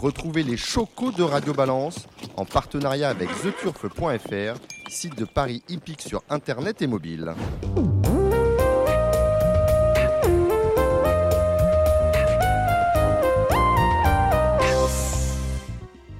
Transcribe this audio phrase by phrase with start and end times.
[0.00, 2.06] Retrouvez les chocos de Radio Balance
[2.36, 7.34] en partenariat avec theturf.fr, site de Paris hippique sur internet et mobile.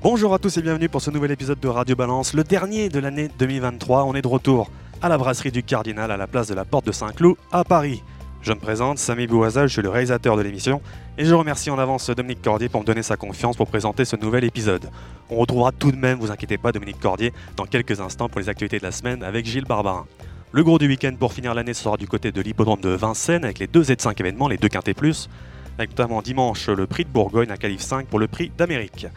[0.03, 2.99] Bonjour à tous et bienvenue pour ce nouvel épisode de Radio Balance, le dernier de
[2.99, 4.03] l'année 2023.
[4.07, 6.87] On est de retour à la brasserie du Cardinal à la place de la Porte
[6.87, 8.03] de Saint-Cloud à Paris.
[8.41, 10.81] Je me présente, Samy Bouazal, je suis le réalisateur de l'émission
[11.19, 14.15] et je remercie en avance Dominique Cordier pour me donner sa confiance pour présenter ce
[14.15, 14.89] nouvel épisode.
[15.29, 18.49] On retrouvera tout de même, vous inquiétez pas, Dominique Cordier dans quelques instants pour les
[18.49, 20.07] actualités de la semaine avec Gilles Barbarin.
[20.53, 23.59] Le gros du week-end pour finir l'année sera du côté de l'hippodrome de Vincennes avec
[23.59, 25.29] les deux Z5 événements, les deux quintés plus,
[25.77, 29.09] avec notamment dimanche le prix de Bourgogne à Calif 5 pour le prix d'Amérique.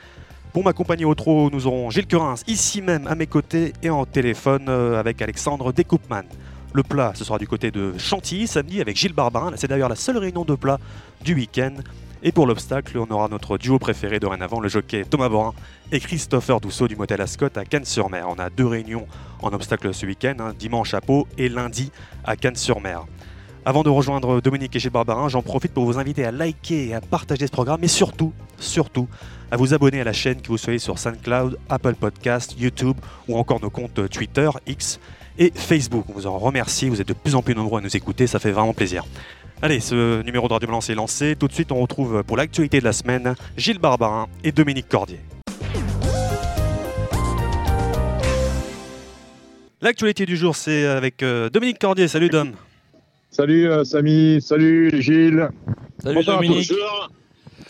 [0.52, 4.06] Pour m'accompagner au trot, nous aurons Gilles Curins ici même à mes côtés et en
[4.06, 6.26] téléphone euh, avec Alexandre Decoupman.
[6.74, 9.52] Le plat, ce sera du côté de Chantilly samedi avec Gilles Barbarin.
[9.56, 10.80] C'est d'ailleurs la seule réunion de plat
[11.22, 11.74] du week-end.
[12.24, 15.54] Et pour l'obstacle, on aura notre duo préféré dorénavant, le jockey Thomas Borin
[15.92, 18.26] et Christopher Dousseau du motel Ascot à Cannes-sur-Mer.
[18.30, 19.06] On a deux réunions
[19.42, 21.92] en obstacle ce week-end, hein, dimanche à Pau et lundi
[22.24, 23.06] à Cannes-sur-Mer.
[23.66, 26.94] Avant de rejoindre Dominique et Gilles Barbarin, j'en profite pour vous inviter à liker et
[26.94, 29.10] à partager ce programme, mais surtout, surtout,
[29.52, 33.38] à vous abonner à la chaîne, que vous soyez sur SoundCloud, Apple Podcast, YouTube ou
[33.38, 35.00] encore nos comptes Twitter, X
[35.38, 36.06] et Facebook.
[36.10, 38.40] On vous en remercie, vous êtes de plus en plus nombreux à nous écouter, ça
[38.40, 39.06] fait vraiment plaisir.
[39.62, 41.36] Allez, ce numéro de Radio Balance est lancé.
[41.38, 45.20] Tout de suite, on retrouve pour l'actualité de la semaine Gilles Barbarin et Dominique Cordier.
[49.82, 52.08] L'actualité du jour, c'est avec euh, Dominique Cordier.
[52.08, 52.54] Salut Dom.
[53.32, 55.50] Salut euh, Samy, salut Gilles.
[56.04, 56.70] Salut Bonjour Dominique.
[56.70, 57.10] Bonjour.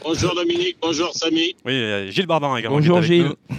[0.03, 1.55] Bonjour Dominique, bonjour Samy.
[1.63, 2.77] Oui, euh, Gilles Barbarin également.
[2.77, 3.25] Bonjour Gilles.
[3.25, 3.55] nous.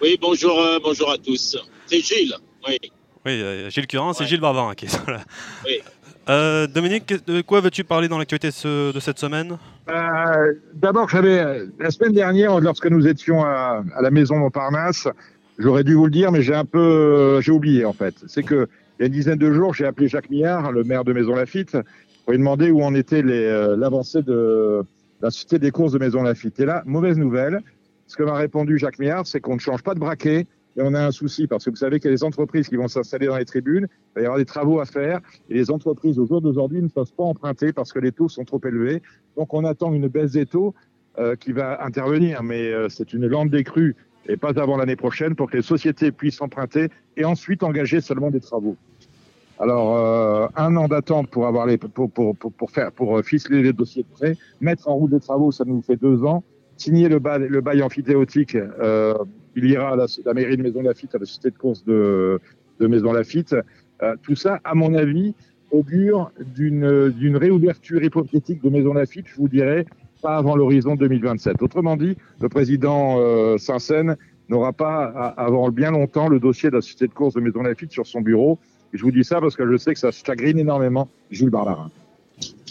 [0.00, 1.56] Oui, bonjour, euh, bonjour à tous.
[1.86, 2.36] C'est Gilles.
[2.68, 2.78] Oui.
[3.24, 4.26] Oui, euh, Gilles et Ouais.
[4.26, 5.20] Gilles Barbarin qui sont là.
[5.64, 5.80] Oui.
[6.28, 9.58] Euh, Dominique, de quoi veux-tu parler dans l'actualité ce- de cette semaine?
[9.90, 15.08] Euh, D'abord, j'avais la semaine dernière, lorsque nous étions à, à la maison Montparnasse,
[15.58, 18.14] j'aurais dû vous le dire, mais j'ai un peu, j'ai oublié en fait.
[18.28, 21.02] C'est que il y a une dizaine de jours, j'ai appelé Jacques Millard, le maire
[21.02, 21.72] de Maison Lafitte,
[22.24, 24.82] pour lui demander où en était l'avancée de
[25.20, 26.60] la société des courses de Maison Lafitte.
[26.60, 27.60] Et là, mauvaise nouvelle.
[28.06, 30.46] Ce que m'a répondu Jacques Millard, c'est qu'on ne change pas de braquet.
[30.76, 32.76] Et on a un souci parce que vous savez qu'il y a des entreprises qui
[32.76, 35.70] vont s'installer dans les tribunes, il va y avoir des travaux à faire et les
[35.70, 39.02] entreprises au jour d'aujourd'hui ne peuvent pas emprunter parce que les taux sont trop élevés.
[39.36, 40.74] Donc on attend une baisse des taux
[41.18, 43.96] euh, qui va intervenir, mais euh, c'est une lente décrue
[44.28, 48.30] et pas avant l'année prochaine pour que les sociétés puissent emprunter et ensuite engager seulement
[48.30, 48.76] des travaux.
[49.58, 53.22] Alors euh, un an d'attente pour avoir les pour, pour, pour, pour faire pour euh,
[53.22, 56.42] ficeler les dossiers de prêt, mettre en route des travaux, ça nous fait deux ans.
[56.82, 59.14] Signer le bail, le amphithéotique, euh,
[59.54, 62.40] il ira à la, mairie de Maison Lafitte, à la société de course de,
[62.80, 63.54] de Maison Lafitte.
[64.02, 65.32] Euh, tout ça, à mon avis,
[65.70, 69.86] augure d'une réouverture hypothétique de Maison Lafitte, je vous dirais,
[70.22, 71.62] pas avant l'horizon 2027.
[71.62, 74.16] Autrement dit, le président euh, Saint-Saëns
[74.48, 75.04] n'aura pas,
[75.36, 78.22] avant bien longtemps, le dossier de la société de course de Maison Lafitte sur son
[78.22, 78.58] bureau.
[78.92, 81.92] Et je vous dis ça parce que je sais que ça chagrine énormément Jules Barbarin.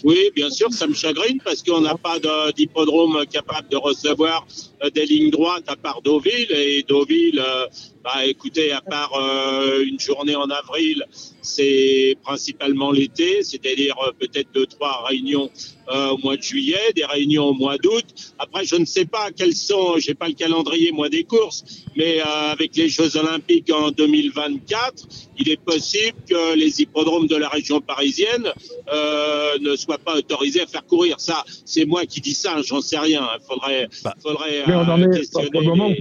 [0.03, 2.17] Oui, bien sûr, ça me chagrine parce qu'on n'a pas
[2.55, 4.47] d'hippodrome capable de recevoir
[4.83, 6.51] euh, des lignes droites à part Deauville.
[6.51, 7.67] Et Deauville, euh,
[8.03, 11.05] bah, écoutez, à part euh, une journée en avril,
[11.43, 15.49] c'est principalement l'été, c'est-à-dire peut-être deux, trois réunions
[15.93, 18.05] au mois de juillet, des réunions au mois d'août.
[18.39, 21.65] Après, je ne sais pas quels sont, j'ai pas le calendrier moi des courses,
[21.97, 24.93] mais avec les Jeux Olympiques en 2024,
[25.37, 28.53] il est possible que les hippodromes de la région parisienne
[28.87, 31.19] ne soient pas autorisés à faire courir.
[31.19, 33.21] Ça, c'est moi qui dis ça, j'en sais rien.
[33.39, 35.99] Il faudrait, Bah, faudrait Mais on en euh, est, questionner pour le moment, les- vous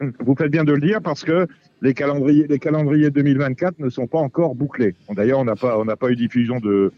[0.00, 1.46] faites, vous faites bien de le dire parce que
[1.82, 4.94] les calendriers, les calendriers 2024 ne sont pas encore bouclés.
[5.10, 6.92] D'ailleurs, on n'a pas, on n'a pas eu diffusion de,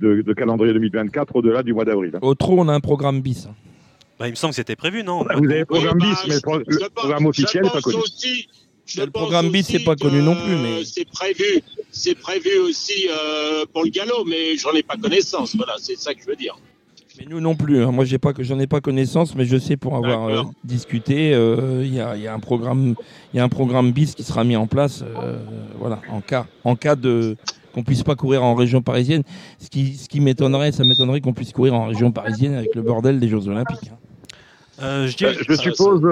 [0.00, 2.18] de, de calendrier 2024 au-delà du mois d'avril.
[2.22, 3.48] Au trot, on a un programme bis.
[4.18, 5.24] Bah, Il me semble que c'était prévu, non?
[5.36, 7.96] Vous avez programme Oui, bah, bis, mais le, programme officiel n'est pas connu.
[7.98, 8.48] aussi-
[8.86, 12.58] je Le programme bis, aussi c'est pas connu non plus, mais- C'est prévu, c'est prévu
[12.58, 15.54] aussi euh, pour le galop, mais j'en ai pas connaissance.
[15.56, 16.56] Voilà, c'est ça que je veux dire.
[17.18, 17.82] Mais nous non plus.
[17.84, 17.92] hein.
[17.92, 21.82] Moi, j'ai pas, j'en ai pas connaissance, mais je sais pour avoir euh, discuté, euh,
[21.84, 22.94] il y, a, il y a un programme,
[23.32, 25.04] il y a un programme bis qui sera mis en place,
[25.78, 27.36] voilà, en cas, en cas de
[27.74, 29.22] qu'on puisse pas courir en région parisienne.
[29.58, 32.82] Ce qui, ce qui m'étonnerait, ça m'étonnerait qu'on puisse courir en région parisienne avec le
[32.82, 33.90] bordel des Jeux Olympiques.
[33.90, 33.96] hein.
[34.82, 36.02] Euh, je Euh, Je suppose,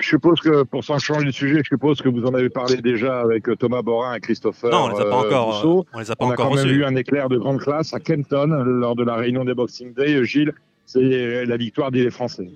[0.00, 2.76] je suppose que pour s'en changer de sujet, je suppose que vous en avez parlé
[2.76, 4.70] déjà avec euh, Thomas Borin et Christopher.
[4.70, 5.56] non, on les a pas encore.
[5.56, 5.86] Rousseau.
[5.92, 8.00] on les a pas On a quand même eu un éclair de grande classe à
[8.00, 10.24] Kenton lors de la réunion des Boxing Day.
[10.24, 10.54] Gilles,
[10.84, 12.48] c'est la victoire des Français.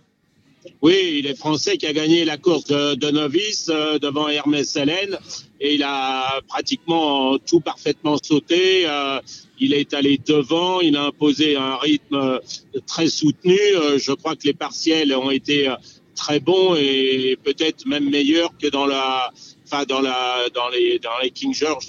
[0.83, 5.19] Oui, il est français qui a gagné la course de, novice euh, devant Hermès Hélène
[5.59, 8.87] et il a pratiquement tout parfaitement sauté.
[8.87, 9.21] euh,
[9.59, 12.41] il est allé devant, il a imposé un rythme
[12.87, 13.59] très soutenu.
[13.59, 15.73] Euh, je crois que les partiels ont été
[16.15, 19.31] très bon et peut-être même meilleur que dans la,
[19.67, 21.87] enfin dans la, dans les, dans les King George,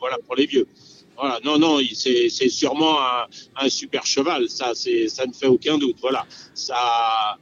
[0.00, 0.66] voilà pour les vieux.
[1.20, 3.26] Voilà, non, non, c'est sûrement un,
[3.56, 5.98] un super cheval, ça, ça ne fait aucun doute.
[6.00, 6.24] Voilà,
[6.54, 7.38] ça,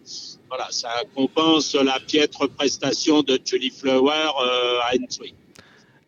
[0.48, 5.32] voilà, ça compense la piètre prestation de Julie Flower euh, à Ensway.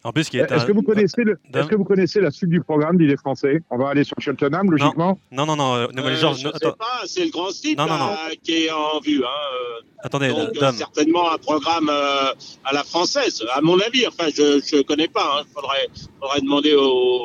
[0.02, 2.62] En plus, est, Est-ce que vous connaissez le, est-ce que vous connaissez la suite du
[2.62, 5.19] programme d'Il est français On va aller sur Cheltenham, logiquement.
[5.31, 6.38] Non, non, non, euh, Nouvelle Euh, George.
[6.41, 8.17] je non, sais attends, pas, c'est le grand style Non, non, non.
[8.43, 9.23] qui est en vue.
[9.23, 9.29] Hein.
[9.29, 10.75] euh, attendez, Donc, euh, Dom.
[10.75, 12.32] certainement un programme euh,
[12.64, 14.06] à la française, à mon avis.
[14.06, 15.43] Enfin, je ne connais pas.
[15.47, 15.88] Il faudrait,
[16.19, 17.20] faudrait demander aux,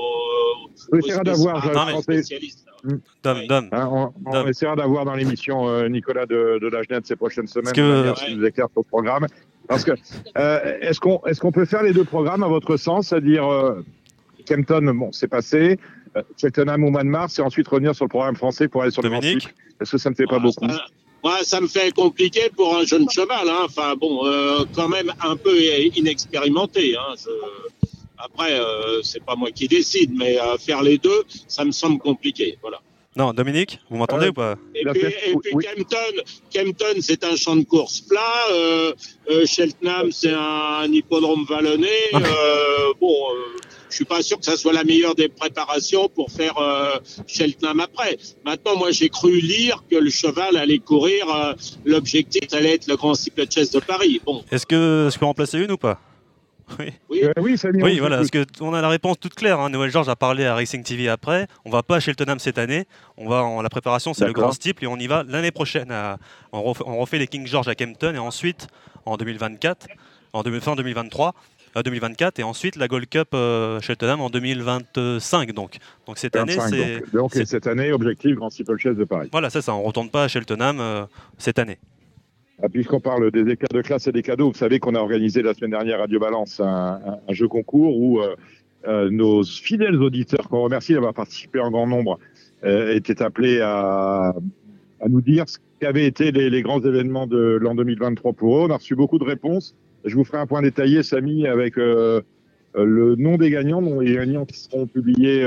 [0.91, 2.03] On aux essaiera d'avoir, spéci- euh, Non, mais- français.
[2.23, 2.65] spécialistes.
[3.23, 3.47] Dom, Ouais.
[3.47, 3.69] Dom.
[3.71, 4.47] Hein, on, on Dom.
[4.47, 8.67] essaiera d'avoir dans l'émission euh, Nicolas de, de Lagenette ces prochaines semaines, que- nous éclaire
[8.71, 9.27] sur le programme.
[9.67, 9.91] Parce que
[10.37, 13.83] euh, est-ce qu'on est-ce qu'on peut faire les deux programmes à votre sens, c'est-à-dire euh,
[14.47, 15.79] Kempton, bon, c'est passé,
[16.15, 18.91] euh, Cheltenham au mois de mars, et ensuite revenir sur le programme français pour aller
[18.91, 19.49] sur le Dominique
[19.81, 20.69] Est-ce que ça ne fait pas Ouais, beaucoup?
[20.69, 20.85] ça-
[21.23, 23.49] ouais, ça me fait compliqué pour un jeune cheval.
[23.49, 23.63] Hein.
[23.65, 25.55] Enfin, bon, euh, quand même un peu
[25.95, 26.95] inexpérimenté.
[26.95, 27.15] Hein.
[27.17, 27.29] Je-
[28.17, 31.99] Après, euh, c'est pas moi qui décide, mais euh, faire les deux, ça me semble
[31.99, 32.57] compliqué.
[32.61, 32.79] Voilà.
[33.17, 34.55] Non, Dominique, vous m'entendez Euh, ou pas?
[34.75, 35.63] Et puis, et puis oui.
[35.63, 36.21] Kempton,
[36.53, 38.19] Kempton, c'est un champ de course plat.
[38.51, 38.93] Euh,
[39.29, 41.87] euh, Cheltenham, c'est un hippodrome vallonné.
[42.13, 43.57] Ah, Euh, bon, euh,
[43.89, 47.79] je suis pas sûr que ça soit la meilleure des préparations pour faire euh, Cheltenham
[47.79, 48.17] après.
[48.43, 51.29] Maintenant, moi, j'ai cru lire que le cheval allait courir.
[51.33, 51.53] euh,
[51.85, 54.19] L'objectif allait être le Grand Cycle de Chess de Paris.
[54.25, 56.01] Bon, Est-ce que je peux en placer une ou pas?
[56.79, 56.93] Oui.
[57.09, 57.21] oui.
[57.23, 59.59] Euh, Oui, Oui, vous voilà, parce que on a la réponse toute claire.
[59.59, 59.69] Hein.
[59.69, 61.47] Noël Georges a parlé à Racing TV après.
[61.63, 62.85] On va pas à Cheltenham cette année.
[63.17, 65.91] On va en la préparation, c'est le grand steeple et on y va l'année prochaine.
[65.91, 66.17] à-
[66.51, 68.67] on, refait, on refait les King George à Kempton et ensuite
[69.05, 69.87] en 2024,
[70.33, 71.33] en fin 2023.
[71.77, 75.77] euh, 2024 et ensuite la Gold Cup euh, Cheltenham en 2025 donc
[76.07, 79.27] donc cette année 25, c'est donc, donc, cette année, objectif Grand Chess de Paris.
[79.31, 81.05] voilà c'est ça on retourne pas à Cheltenham euh,
[81.37, 81.77] cette année
[82.71, 85.53] Puisqu'on parle des écarts de classe et des cadeaux, vous savez qu'on a organisé la
[85.53, 88.35] semaine dernière à Balance un, un- jeu concours où euh,
[88.87, 92.17] euh, nos fidèles auditeurs, qu'on remercie d'avoir participé en grand nombre,
[92.63, 94.33] euh, étaient appelés à,
[95.01, 98.61] à nous dire ce qu'avaient été les, les grands événements de l'an 2023 pour eux.
[98.61, 99.75] On a reçu beaucoup de réponses.
[100.05, 102.21] Je vous ferai un point détaillé, Samy, avec euh,
[102.77, 105.43] euh, le nom des gagnants, dont les gagnants qui seront publiés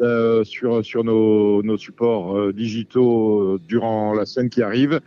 [0.00, 5.00] euh, sur, sur nos, nos supports digitaux durant la semaine qui arrive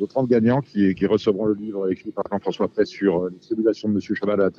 [0.00, 3.38] nos 30 gagnants qui, qui recevront le livre écrit par Jean-François Press sur euh, les
[3.38, 4.50] tribulations de Monsieur Cheval à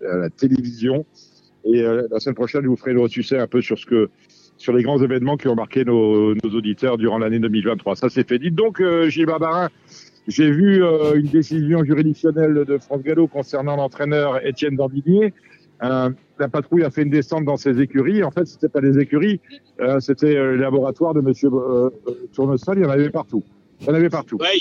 [0.00, 1.04] la, télévision-.
[1.64, 4.10] Et euh, la semaine prochaine, je vous ferai le ressucé un peu sur ce que
[4.56, 7.96] sur les grands événements qui ont marqué nos, nos auditeurs durant l'année 2023.
[7.96, 8.38] Ça, c'est fait.
[8.38, 9.70] Dites donc, euh, Gilles Barbarin,
[10.28, 15.32] j'ai vu euh, une décision juridictionnelle de France Gallo concernant l'entraîneur Étienne Dandinier.
[15.82, 18.22] Euh, la patrouille a fait une descente dans ses écuries.
[18.22, 19.40] En fait, c'était pas des écuries,
[19.80, 21.50] euh, c'était euh, le laboratoire de Monsieur
[22.32, 22.78] Tournesol.
[22.78, 23.42] Il y en avait partout.
[23.82, 24.36] Il en avait partout.
[24.36, 24.58] Ouais,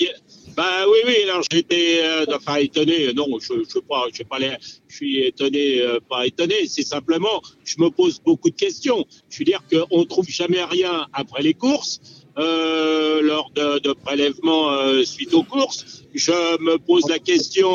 [0.56, 1.16] bah oui, oui.
[1.30, 3.14] Alors j'étais, euh, enfin étonné.
[3.14, 4.40] Non, je, je sais pas, je sais pas.
[4.40, 4.56] les-
[4.88, 6.68] Je suis étonné, euh, pas étonné.
[6.68, 9.06] C'est simplement, je me pose beaucoup de questions.
[9.30, 12.00] Je veux dire qu'on trouve jamais rien après les courses.
[12.38, 16.32] Euh, lors de, de prélèvements euh, suite aux courses, je
[16.62, 17.70] me pose la question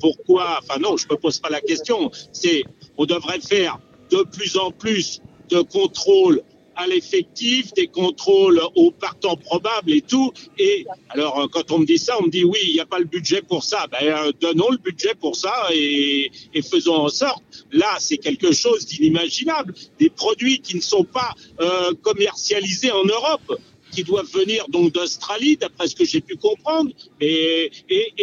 [0.00, 0.58] pourquoi.
[0.62, 2.10] Enfin non, je me pose pas la question.
[2.32, 2.64] C'est
[2.96, 3.78] on devrait faire
[4.10, 5.20] de plus en plus
[5.50, 6.42] de contrôles
[6.78, 10.32] à l'effectif, des contrôles aux partants probables et tout.
[10.58, 12.86] Et alors, euh, quand on me dit ça, on me dit oui, il n'y a
[12.86, 13.86] pas le budget pour ça.
[13.90, 17.42] Ben, euh, donnons le budget pour ça et, et faisons en sorte.
[17.72, 19.74] Là, c'est quelque chose d'inimaginable.
[19.98, 23.58] Des produits qui ne sont pas euh, commercialisés en Europe
[23.98, 26.92] qui doivent venir donc d'Australie, d'après ce que j'ai pu comprendre.
[27.20, 27.72] Et,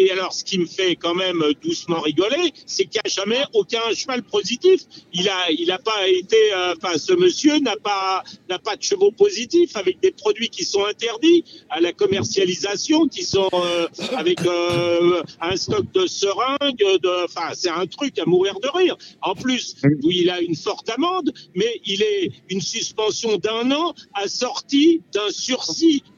[0.10, 3.86] alors, ce qui me fait quand même doucement rigoler, c'est qu'il n'y a jamais aucun
[3.94, 4.80] cheval positif.
[5.12, 8.84] Il a, il a pas été, euh, enfin, ce monsieur n'a pas, n'a pas de
[8.84, 14.40] chevaux positifs avec des produits qui sont interdits à la commercialisation, qui sont euh, avec
[14.46, 16.86] euh, un stock de seringues,
[17.26, 18.96] enfin, c'est un truc à mourir de rire.
[19.22, 23.94] En plus, oui, il a une forte amende, mais il est une suspension d'un an
[24.14, 25.65] assortie d'un sursis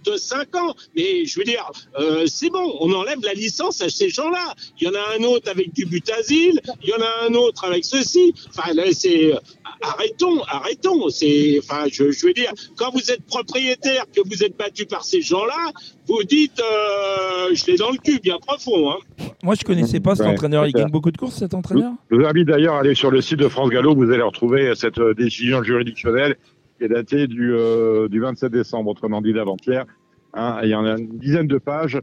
[0.06, 0.76] de cinq ans.
[0.96, 4.54] Mais je veux dire, euh, c'est bon, on enlève la licence à ces gens-là.
[4.80, 7.66] Il y en a un autre avec du but-asile, il y en a un autre
[7.66, 8.34] avec ceci.
[8.50, 9.34] Enfin, là, c'est
[9.82, 11.10] arrêtons, arrêtons.
[11.10, 15.04] C'est, enfin, je, je veux dire, quand vous êtes propriétaire, que vous êtes battu par
[15.04, 15.72] ces gens-là,
[16.08, 18.92] vous dites, euh, je l'ai dans le cul bien profond.
[18.92, 18.98] Hein.
[19.44, 20.66] Moi, je connaissais pas cet Ouais, entraîneur.
[20.68, 21.92] Il gagne beaucoup de courses, cet entraîneur?
[22.10, 24.74] Je vous invite d'ailleurs à aller sur le site de France Gallo, vous allez retrouver
[24.76, 26.38] cette euh, décision juridictionnelle
[26.78, 29.86] qui est datée du, euh, du 27 décembre, autrement dit d'avant-hier.
[30.34, 31.96] Hein, il y en a une dizaine de pages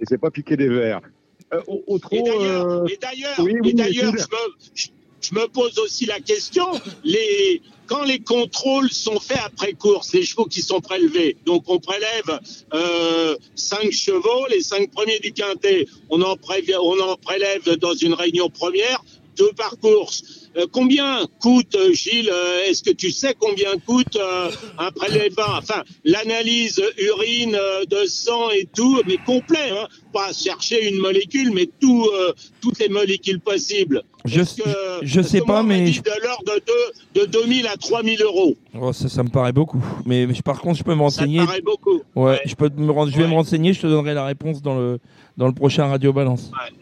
[0.00, 1.00] et c'est pas piqué des verres.
[1.52, 4.12] Euh, au, au trop, Et d'ailleurs, euh, oui, oui, je me,
[4.74, 6.64] je- me pose aussi la question,
[7.04, 11.78] les, quand les contrôles sont faits après course, les chevaux qui sont prélevés, donc on
[11.78, 12.40] prélève
[12.74, 16.36] euh, cinq chevaux, les cinq premiers du quintet, on en,
[16.82, 19.04] on en prélève dans une réunion première,
[19.36, 20.42] deux par course.
[20.56, 24.18] Euh, combien coûte, euh, Gilles, euh, est-ce que tu sais combien coûte
[24.78, 25.56] un prélèvement?
[25.56, 27.56] Enfin, l'analyse urine
[27.90, 32.06] de sang et tout, mais complet, hein pas chercher une molécule, mais tout,
[32.60, 34.02] toutes les molécules possibles.
[34.26, 34.42] Je,
[35.02, 35.84] je sais pas, mais.
[35.84, 36.60] Dit de l'ordre
[37.14, 38.54] de, de 2000 à 3000 euros.
[38.78, 39.82] Oh, ça, ça me paraît beaucoup.
[40.04, 41.38] Mais, par contre, je peux me renseigner.
[41.38, 42.02] Ça me paraît beaucoup.
[42.14, 44.98] Ouais, Je, peux me, je vais me renseigner, je te donnerai la réponse dans le,
[45.36, 46.50] dans le prochain Radio Balance.
[46.52, 46.81] Ouais.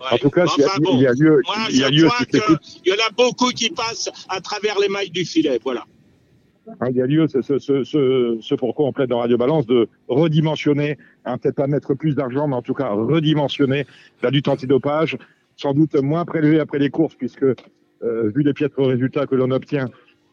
[0.00, 0.62] En tout cas, il,
[1.00, 1.40] y a, lieu.
[1.70, 2.08] il y a lieu.
[2.84, 5.58] Il y en a beaucoup qui passent à travers les mailles du filet.
[5.62, 5.84] Voilà.
[6.80, 9.66] Ah, il y a lieu, ce, ce, ce, ce, pourquoi on plaide dans Radio Balance,
[9.66, 13.86] de redimensionner, hein, peut-être pas mettre plus d'argent, mais en tout cas redimensionner
[14.22, 15.16] la lutte antidopage,
[15.56, 19.52] sans doute moins prélevé après les courses, puisque euh, vu les piètres résultats que l'on
[19.52, 19.88] obtient,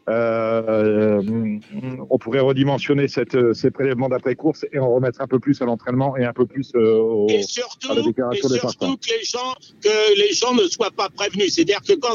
[0.08, 1.22] euh,
[2.10, 6.16] on pourrait redimensionner cette, ces prélèvements d'après-course et en remettre un peu plus à l'entraînement
[6.16, 9.24] et un peu plus euh, au, et surtout, à la déclaration et surtout que les
[9.24, 11.54] gens que les gens ne soient pas prévenus.
[11.54, 12.14] C'est-à-dire que quand,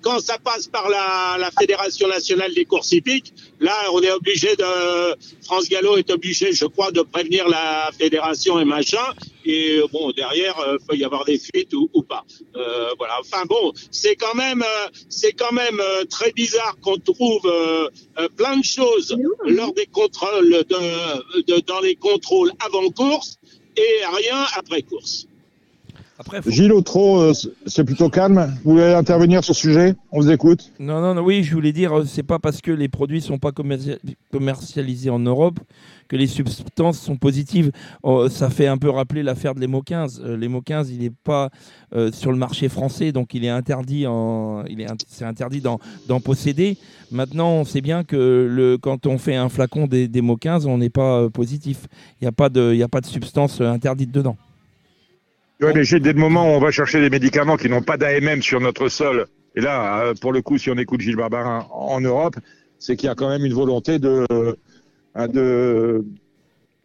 [0.00, 4.56] quand ça passe par la, la Fédération nationale des courses hippiques, là, on est obligé
[4.56, 8.98] de France Gallo est obligé, je crois, de prévenir la fédération et machin.
[9.44, 12.24] Et bon, derrière, il euh, peut y avoir des fuites ou, ou pas.
[12.56, 13.18] Euh, voilà.
[13.20, 17.50] Enfin bon, c'est quand même, euh, c'est quand même très bizarre qu'on trouve
[18.36, 23.38] plein de choses lors des contrôles, de, de, dans les contrôles avant course
[23.76, 25.26] et rien après course.
[26.46, 27.32] Gilles Autreau, euh,
[27.66, 28.54] c'est plutôt calme.
[28.64, 29.94] Vous voulez intervenir sur ce sujet?
[30.10, 30.72] On vous écoute.
[30.78, 33.38] Non, non, non, oui, je voulais dire, euh, c'est pas parce que les produits sont
[33.38, 33.50] pas
[34.30, 35.58] commercialisés en Europe
[36.08, 37.72] que les substances sont positives.
[38.02, 40.22] Oh, ça fait un peu rappeler l'affaire de l'EMO 15.
[40.24, 41.50] Euh, L'EMO 15, il n'est pas
[42.12, 45.78] sur le marché français, donc il est interdit, en, il est, c'est interdit d'en,
[46.20, 46.78] posséder.
[47.10, 50.08] Maintenant, on sait bien que le, quand on fait un flacon des,
[50.40, 51.86] 15, on n'est pas positif.
[52.20, 54.38] Il n'y a, pas de, a pas de substance interdite dedans.
[55.62, 58.42] Oui, mais j'ai des moments où on va chercher des médicaments qui n'ont pas d'AMM
[58.42, 59.26] sur notre sol.
[59.54, 62.36] Et là, euh, pour le coup, si on écoute Gilles Barbarin en Europe,
[62.78, 64.54] c'est qu'il y a quand même une volonté de, euh,
[65.28, 66.04] de,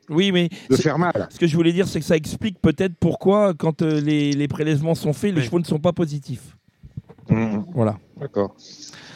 [0.09, 1.27] oui, mais de faire mal.
[1.31, 4.47] Ce que je voulais dire, c'est que ça explique peut-être pourquoi, quand euh, les, les,
[4.47, 6.55] prélèvements sont faits, les chevaux ne sont pas positifs.
[7.29, 7.59] Mmh.
[7.73, 7.97] Voilà.
[8.19, 8.55] D'accord.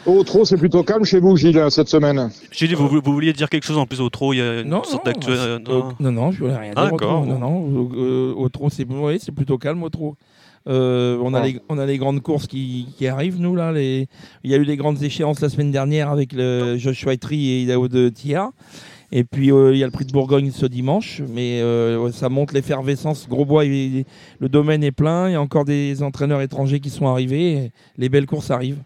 [0.04, 2.30] Au trop, c'est plutôt calme chez vous, Gilles, cette semaine.
[2.50, 4.68] Gilles, vous, vous, vouliez dire quelque chose en plus au trop Il y a une
[4.68, 5.70] non, sorte d'actualité.
[5.70, 5.94] Non.
[6.00, 7.08] non, non, je voulais rien ah, dire.
[7.08, 10.16] Non, non, euh, au trop, c'est oui, plutôt calme au trop.
[10.68, 11.46] Euh, on, a ah.
[11.46, 13.72] les, on a les grandes courses qui, qui arrivent, nous, là.
[13.72, 14.08] Les...
[14.44, 17.88] Il y a eu des grandes échéances la semaine dernière avec le Joshua et Idaho
[17.88, 18.50] de Tia.
[19.14, 22.30] Et puis euh, il y a le prix de Bourgogne ce dimanche, mais euh, ça
[22.30, 23.28] monte l'effervescence.
[23.28, 25.28] Grosbois, le domaine est plein.
[25.28, 27.72] Il y a encore des entraîneurs étrangers qui sont arrivés.
[27.98, 28.80] les belles courses arrivent.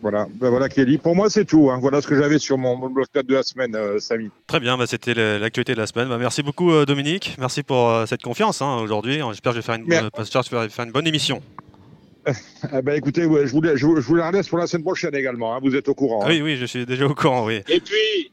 [0.00, 0.98] Voilà, ben voilà Kelly.
[0.98, 1.70] Pour moi, c'est tout.
[1.70, 1.78] Hein.
[1.80, 4.30] Voilà ce que j'avais sur mon, mon bloc de la semaine, euh, Samy.
[4.46, 6.08] Très bien, bah, c'était l'actualité de la semaine.
[6.08, 7.34] Bah, merci beaucoup, euh, Dominique.
[7.38, 9.20] Merci pour euh, cette confiance hein, aujourd'hui.
[9.30, 11.42] J'espère que je vais faire une, bonne, faire une bonne émission.
[12.74, 15.54] Eh ben, écoutez, je, vous, je, vous, la laisse pour la semaine prochaine également.
[15.54, 15.60] Hein.
[15.62, 16.26] Vous êtes au courant.
[16.26, 17.46] Oui, oui, je suis déjà au courant.
[17.46, 17.62] Oui.
[17.68, 18.30] Et puis,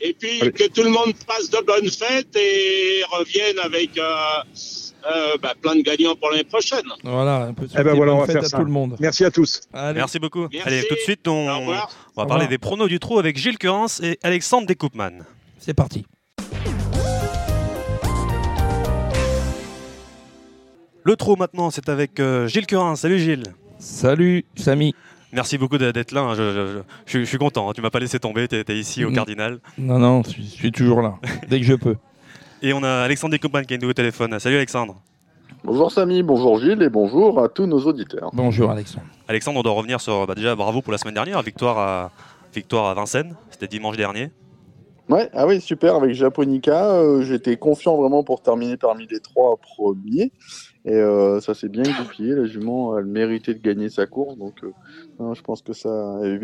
[0.00, 3.90] et puis que tout le monde passe de bonnes fêtes et revienne avec.
[5.06, 6.84] Euh, bah, plein de gagnants pour l'année prochaine.
[7.04, 8.58] Voilà, un peu eh ben voilà, on va faire ça.
[8.58, 8.96] tout le monde.
[8.98, 9.60] Merci à tous.
[9.72, 10.48] Merci beaucoup.
[10.64, 11.46] Allez, tout de suite, on,
[12.16, 15.24] va parler des pronos du trou avec Gilles Currance et Alexandre Descoupman.
[15.58, 16.04] C'est parti.
[21.04, 23.02] Le trou maintenant, c'est avec euh, Gilles Currance.
[23.02, 23.44] Salut Gilles.
[23.78, 24.92] Salut Samy.
[25.32, 26.22] Merci beaucoup d'être là.
[26.22, 26.82] Hein.
[27.06, 27.70] Je, suis content.
[27.70, 27.72] Hein.
[27.74, 28.48] Tu m'as pas laissé tomber.
[28.48, 29.60] Tu es, ici au Cardinal.
[29.78, 31.14] Non, non, je suis toujours là.
[31.48, 31.96] dès que je peux.
[32.66, 34.40] Et on a Alexandre Descoupman qui est nouveau téléphone.
[34.40, 34.96] Salut Alexandre.
[35.62, 38.30] Bonjour Samy, bonjour Gilles et bonjour à tous nos auditeurs.
[38.32, 39.06] Bonjour Alexandre.
[39.28, 40.26] Alexandre, on doit revenir sur.
[40.26, 42.10] Bah, déjà, bravo pour la semaine dernière, victoire à,
[42.52, 43.36] victoire à Vincennes.
[43.52, 44.32] C'était dimanche dernier.
[45.08, 46.90] Ouais, ah oui, super, avec Japonica.
[46.90, 50.32] Euh, j'étais confiant vraiment pour terminer parmi les trois premiers.
[50.86, 52.34] Et euh, ça s'est bien goupillé.
[52.36, 54.38] La jument, elle méritait de gagner sa course.
[54.38, 55.90] Donc, euh, je pense que ça.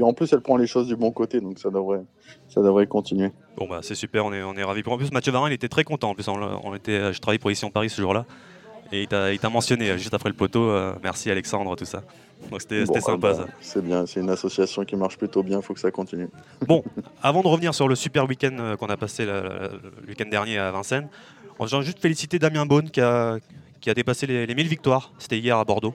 [0.02, 1.40] en plus, elle prend les choses du bon côté.
[1.40, 2.02] Donc, ça devrait,
[2.48, 3.30] ça devrait continuer.
[3.56, 4.26] Bon, bah, c'est super.
[4.26, 4.82] On est, on est ravis.
[4.84, 6.10] En plus, Mathieu Varin, il était très content.
[6.10, 8.26] En plus, on, était, je travaillais pour ici en Paris ce jour-là.
[8.90, 10.70] Et il t'a mentionné juste après le poteau.
[11.02, 12.02] merci Alexandre, tout ça.
[12.50, 13.46] Donc c'était sympa bah, ça.
[13.60, 16.28] C'est bien, c'est une association qui marche plutôt bien, il faut que ça continue.
[16.66, 16.82] Bon,
[17.22, 19.70] avant de revenir sur le super week-end qu'on a passé le,
[20.02, 21.08] le week-end dernier à Vincennes,
[21.58, 23.38] on va juste féliciter Damien Beaune qui a,
[23.82, 25.12] qui a dépassé les, 1000 victoires.
[25.18, 25.94] C'était hier à Bordeaux.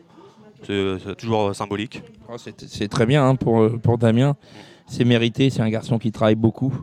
[0.63, 2.03] C'est toujours euh, symbolique.
[2.29, 4.35] Oh, c'est très bien hein, pour, euh, pour Damien.
[4.85, 5.49] C'est mérité.
[5.49, 6.73] C'est un garçon qui travaille beaucoup.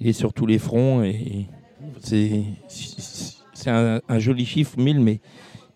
[0.00, 1.46] Il est sur tous les fronts et
[2.00, 2.44] c'est
[3.66, 5.20] un, joli chiffre, 1000, mais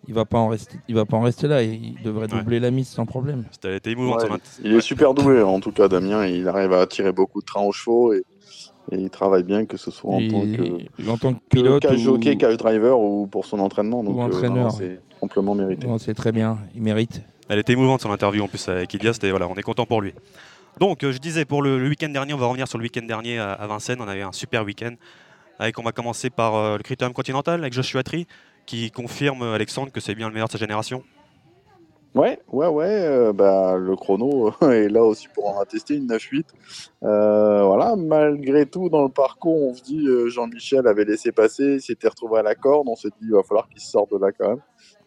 [0.07, 1.63] il va pas en rester, il va pas en rester là.
[1.63, 3.45] Il devrait doubler la mise sans problème.
[3.51, 4.17] C'était émouvant.
[4.17, 4.27] Ouais,
[4.63, 6.25] il est super doué en tout cas, Damien.
[6.25, 8.23] Il arrive à attirer beaucoup de trains aux chevaux et,
[8.91, 11.81] et il travaille bien, que ce soit en Et- tant que, en tant que pilote
[11.81, 14.03] cage ou- jockey, cage driver ou pour son entraînement.
[14.03, 14.71] Donc Ou euh, entraîneur.
[14.71, 15.87] c'est amplement mérité.
[15.99, 17.21] C'est très bien, il mérite.
[17.49, 20.01] Elle était émouvante son interview en plus avec Ilias, et voilà, on est content pour
[20.01, 20.13] lui.
[20.79, 23.05] Donc euh, je disais pour le, le week-end dernier, on va revenir sur le week-end
[23.05, 24.93] dernier à, à Vincennes, on avait un super week-end.
[25.59, 28.27] Avec, on va commencer par euh, le Critérium Continental avec Joshua Tree
[28.67, 31.01] qui confirme Alexandre que c'est bien le meilleur de sa génération.
[32.17, 32.85] Ouais, ouais, ouais.
[32.87, 36.45] euh, bah, le chrono est là aussi pour en attester une 9-8.
[37.03, 41.75] Euh, voilà, malgré tout, dans le parcours, on se dit euh, Jean-Michel avait laissé passer,
[41.75, 42.87] il s'était retrouvé à la corde.
[42.89, 44.61] On s'est dit il va falloir qu'il sorte de là quand même.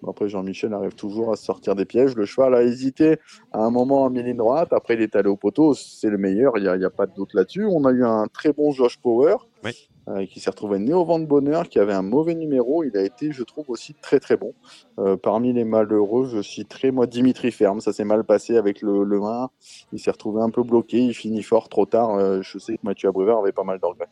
[0.09, 2.15] Après, Jean-Michel arrive toujours à sortir des pièges.
[2.17, 3.19] Le cheval a hésité
[3.53, 4.73] à un moment en ligne droite.
[4.73, 5.75] Après, il est allé au poteau.
[5.75, 7.65] C'est le meilleur, il n'y a, il y a pas de doute là-dessus.
[7.67, 9.37] On a eu un très bon Josh Power.
[9.63, 9.73] Oui.
[10.09, 12.83] euh, qui s'est retrouvé né au vent de bonheur, qui avait un mauvais numéro.
[12.83, 14.55] Il a été, je trouve, aussi très très bon.
[14.99, 17.81] Euh, parmi les malheureux, je citerai moi Dimitri Ferme.
[17.81, 19.51] Ça s'est mal passé avec le, le 1.
[19.93, 20.99] Il s'est retrouvé un peu bloqué.
[20.99, 22.15] Il finit fort trop tard.
[22.15, 24.09] Euh, je sais que Mathieu Abreuver avait pas mal de regrets.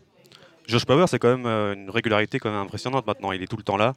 [0.67, 3.63] Josh Power, c'est quand même une régularité quand même impressionnante maintenant, il est tout le
[3.63, 3.95] temps là.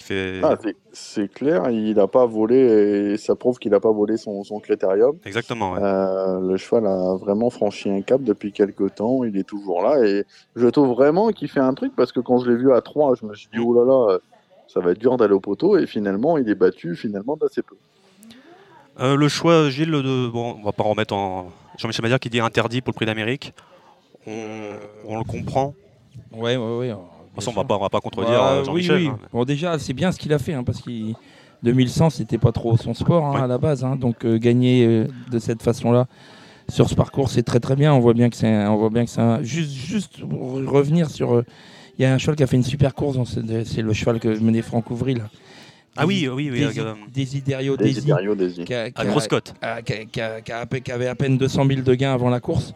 [0.00, 0.40] Fait...
[0.42, 0.56] Ah,
[0.92, 4.60] c'est- clair, il n'a pas volé et ça prouve qu'il n'a pas volé son, son
[4.60, 5.16] critérium.
[5.24, 5.80] Exactement, ouais.
[5.82, 9.24] Euh, le cheval a vraiment franchi un cap depuis quelques temps.
[9.24, 10.24] Il est toujours là et
[10.54, 13.14] je trouve vraiment qu'il fait un truc parce que quand je l'ai vu à 3,
[13.20, 14.18] je me suis dit, oh là là,
[14.68, 17.76] ça va être dur d'aller au poteau et finalement, il est battu finalement d'assez peu.
[18.98, 20.28] Euh, le choix, Gilles, de...
[20.28, 21.50] bon, on va pas remettre en...
[21.76, 23.52] Jean-Michel Mazir qui dit interdit pour le prix d'Amérique.
[24.26, 24.32] On,
[25.06, 25.74] on le comprend.
[26.32, 26.94] Ouais, ouais, ouais.
[27.36, 28.96] De toute façon, on va pas, on va pas contredire Bah, euh, oui, Jean-Michel.
[28.96, 29.08] oui.
[29.08, 29.18] hein.
[29.32, 30.90] Bon, déjà, c'est bien ce qu'il a fait, hein, parce que
[31.62, 33.40] 2100, c'était pas trop son sport hein, Ouais.
[33.42, 33.84] à la base.
[33.84, 33.96] hein.
[33.96, 36.06] donc, euh, gagner euh, de cette façon-là
[36.68, 37.92] sur ce parcours, c'est très très bien.
[37.94, 40.52] On voit bien que c'est, un- on voit bien que c'est un- juste, juste pour
[40.70, 41.34] revenir sur.
[41.34, 41.44] euh,
[41.98, 43.16] Il y a un cheval qui a fait une super course.
[43.16, 45.24] donc C'est c'est le cheval que menait Franck Ouvry là.
[45.96, 46.60] Ah oui, oui, oui.
[46.60, 46.82] Dési-
[47.14, 48.64] Desiderio Desi, Desiderio Desi.
[48.64, 49.00] qui, a- qui
[50.20, 52.74] a- a- qui avait à peine 200 000 de gains avant la course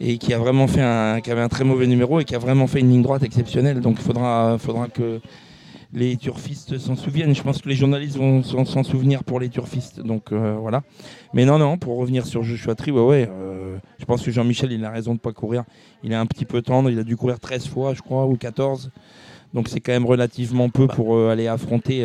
[0.00, 2.38] et qui a vraiment fait un, qui avait un très mauvais numéro et qui a
[2.38, 3.80] vraiment fait une ligne droite exceptionnelle.
[3.80, 5.20] Donc il faudra, faudra que
[5.94, 7.34] les turfistes s'en souviennent.
[7.34, 10.00] Je pense que les journalistes vont s'en souvenir pour les turfistes.
[10.00, 10.82] Donc euh, voilà.
[11.32, 14.72] Mais non, non, pour revenir sur Joshua Tree, ouais, ouais, euh, je pense que Jean-Michel,
[14.72, 15.64] il a raison de ne pas courir.
[16.02, 16.90] Il est un petit peu tendre.
[16.90, 18.90] Il a dû courir 13 fois, je crois, ou 14.
[19.54, 22.04] Donc c'est quand même relativement peu pour euh, aller affronter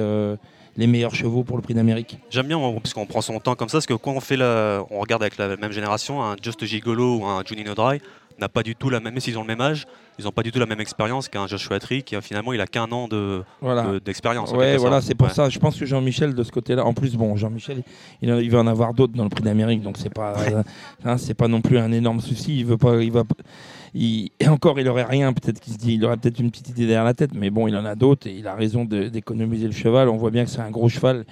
[0.80, 2.18] les meilleurs chevaux pour le prix d'Amérique.
[2.30, 4.82] J'aime bien parce qu'on prend son temps comme ça, parce que quand on fait la,
[4.90, 8.00] on regarde avec la même génération, un Just Gigolo ou un Junino Dry
[8.40, 9.86] n'a pas du tout la même, même s'ils ont le même âge,
[10.18, 12.68] ils n'ont pas du tout la même expérience qu'un Joshua Tree qui finalement il a
[12.68, 14.00] qu'un an de Voilà.
[14.00, 14.54] d'expérience.
[14.54, 15.34] Ouais, voilà, c'est pour Ouais.
[15.34, 15.50] ça.
[15.50, 17.84] Je pense que Jean-Michel, de ce côté-là, en plus, bon, Jean-Michel,
[18.22, 20.54] il, il va en avoir d'autres dans le prix d'Amérique, donc c'est pas, Ouais.
[21.04, 22.58] hein, c'est pas non plus un énorme souci.
[22.58, 23.24] Il veut pas, il va,
[23.94, 25.34] il- et encore, il aurait rien.
[25.34, 27.68] Peut-être qu'il se dit, il aurait peut-être une petite idée derrière la tête, mais bon,
[27.68, 30.10] il en a d'autres et il a raison d'économiser le cheval.
[30.10, 31.26] On voit bien que c'est un gros cheval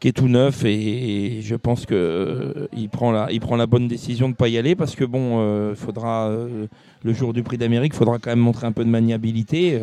[0.00, 4.28] qui est tout neuf et, je pense que euh, il prend la, il bonne décision
[4.28, 6.66] de pas y aller parce que bon, euh, faudra euh,
[7.04, 9.82] le jour du prix d'Amérique, faudra quand même montrer un peu de maniabilité.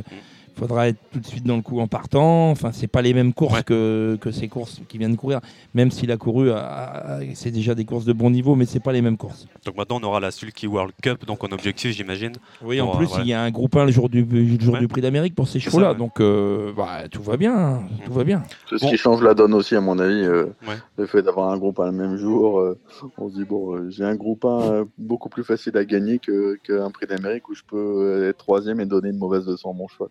[0.59, 2.49] Euh, faudra être tout de suite dans le coup en partant.
[2.51, 3.63] Enfin, c'est pas les mêmes courses Ouais.
[3.63, 5.39] que, que ces courses qui viennent de courir.
[5.73, 8.79] Même s'il a couru, à- à- c'est déjà des courses de bon niveau, mais c'est
[8.79, 9.47] pas les mêmes courses.
[9.65, 12.33] Donc maintenant on aura la Sulky World Cup, donc en objectif j'imagine.
[12.63, 13.23] Oui, en plus, voilà.
[13.23, 14.79] il y a un groupe 1 le jour du, le jour Ouais.
[14.79, 15.91] du prix d'Amérique pour ces chevaux-là.
[15.91, 15.97] ouais.
[15.97, 17.55] Donc, euh, bah, tout va bien.
[17.57, 17.81] hein.
[18.05, 18.43] Tout va bien.
[18.69, 18.91] C'est ce Bon.
[18.91, 20.13] qui change la donne aussi, à mon avis.
[20.23, 20.75] euh, Ouais.
[20.97, 22.77] Le fait d'avoir un groupe 1 le même jour, euh,
[23.17, 26.19] on se dit, bon, euh, j'ai un groupe 1 euh, beaucoup plus facile à gagner
[26.19, 29.71] que- qu'un prix d'Amérique où je peux euh, être troisième et donner une mauvaise leçon
[29.71, 30.09] à mon cheval.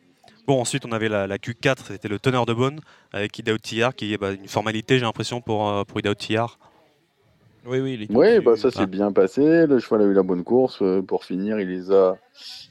[0.48, 2.80] Bon ensuite on avait la, la Q4, c'était le teneur de bonne
[3.12, 6.58] avec Ida Tillard qui est bah, une formalité j'ai l'impression pour, euh, pour Ida Tillard.
[7.66, 8.06] Oui, oui.
[8.08, 8.86] Oui, bah, ça s'est Ah.
[8.86, 9.66] bien passé.
[9.66, 10.78] Le cheval a eu la bonne course.
[10.80, 12.16] Euh, Pour finir, il les a,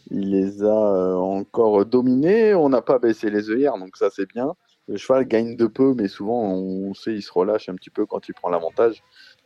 [0.09, 2.55] il les a euh, encore dominés.
[2.55, 4.55] On n'a pas baissé les œillères, donc ça c'est bien.
[4.87, 8.07] Le cheval gagne de peu, mais souvent on sait il se relâche un petit peu
[8.07, 9.03] quand il prend l'avantage.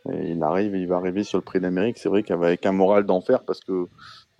[0.09, 1.97] Il arrive, il va arriver sur le Prix d'Amérique.
[1.97, 3.87] C'est vrai qu'avec un moral d'enfer, parce que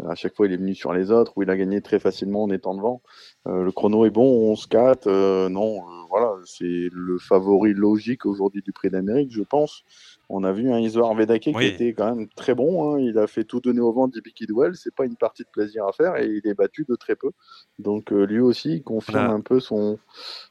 [0.08, 2.44] à chaque fois il est venu sur les autres, où il a gagné très facilement
[2.44, 3.02] en étant devant.
[3.48, 5.08] Euh, le chrono est bon, 11-4.
[5.08, 9.84] euh, non, euh, voilà, c'est le favori logique aujourd'hui du Prix d'Amérique, je pense.
[10.30, 11.70] On a vu un Isoar Vedake Oui.
[11.70, 12.94] qui était quand même très bon.
[12.96, 13.00] hein.
[13.00, 14.76] Il a fait tout donner au vent d'Ibi Kidwell.
[14.76, 17.32] C'est pas une partie de plaisir à faire et il est battu de très peu.
[17.80, 19.98] Donc euh, lui aussi il confirme un peu son,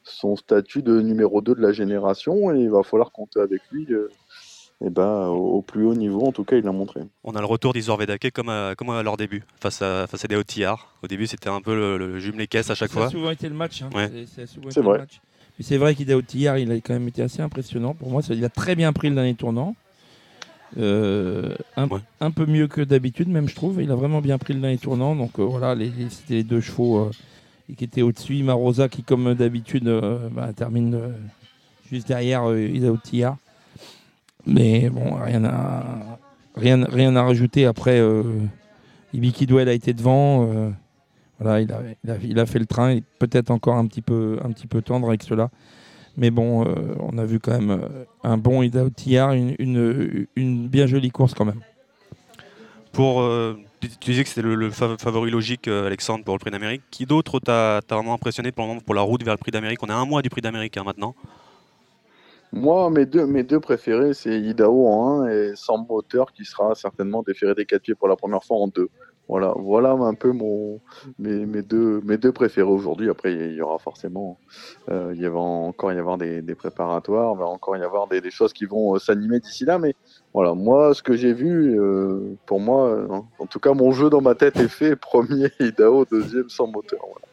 [0.03, 3.87] son statut de numéro 2 de la génération et il va falloir compter avec lui.
[4.85, 7.01] Eh ben, au, au plus haut niveau, en tout cas, il l'a montré.
[7.25, 10.25] On a le retour d'Isor Vedake comme à, comme à leur début, face à, face
[10.25, 10.37] à des.
[11.03, 13.07] Au début c'était un peu le, le jumelé caisse à chaque Ça fois.
[13.07, 13.83] a souvent été le match.
[13.83, 13.91] hein.
[13.95, 14.09] Ouais.
[14.09, 14.99] C'est- ça a souvent C'est été vrai.
[14.99, 15.21] le match.
[15.59, 15.95] Mais c'est vrai
[16.59, 17.93] il a quand même été assez impressionnant.
[17.95, 19.75] Pour moi, Ça- il a très bien pris le dernier tournant.
[20.79, 21.99] Euh, un, Ouais.
[22.21, 23.83] un peu mieux que d'habitude, même je trouve.
[23.83, 25.17] Il a vraiment bien pris le dernier tournant.
[25.17, 27.11] Donc euh, voilà, les, les- c'était les deux chevaux euh,
[27.77, 28.43] qui étaient au-dessus.
[28.43, 31.09] Marosa qui, comme d'habitude, euh, bah, termine, euh,
[31.91, 33.37] juste derrière euh, Idaho Tillard.
[34.47, 36.19] Mais bon, rien à,
[36.57, 37.67] rien, rien à rajouter.
[37.67, 38.23] Après, euh,
[39.13, 40.49] Ibiki Duel a été devant.
[40.49, 40.71] euh,
[41.39, 41.81] voilà, il a,
[42.23, 42.99] il, a, fait le train.
[43.19, 45.51] Peut-être encore un petit, peu, un petit peu tendre avec cela.
[46.17, 50.69] Mais bon, euh, on a vu quand même euh, un bon Idaho Tillard, une, une,
[50.69, 51.61] bien jolie course quand même.
[52.93, 53.23] Pour,
[53.79, 56.83] tu, disais que c'était le, le fa- favori logique, Alexandre, pour le prix d'Amérique.
[56.91, 59.83] Qui d'autre t'a vraiment impressionné pour le moment pour la route vers le prix d'Amérique?
[59.83, 61.15] On est un mois du prix d'Amérique hein, maintenant.
[62.53, 66.75] Moi, mes deux, mes deux préférés, c'est Idaho en 1 et Sam Moteur qui sera
[66.75, 68.89] certainement déféré des 4 pieds pour la première fois en 2.
[69.29, 70.81] Voilà, voilà un peu mon,
[71.21, 73.09] mes, deux, préférés aujourd'hui.
[73.09, 74.41] Après, il y aura forcément,
[74.91, 78.29] euh, il y va encore y avoir des, préparatoires, il va encore y avoir des,
[78.33, 79.79] choses qui vont euh, s'animer d'ici là.
[79.79, 79.95] Mais
[80.35, 83.07] voilà, moi, ce que j'ai vu, euh, pour moi,
[83.39, 84.97] en tout cas, mon jeu dans ma tête est fait.
[85.01, 86.99] Premier Idaho, deuxième sans moteur.
[87.01, 87.30] Voilà.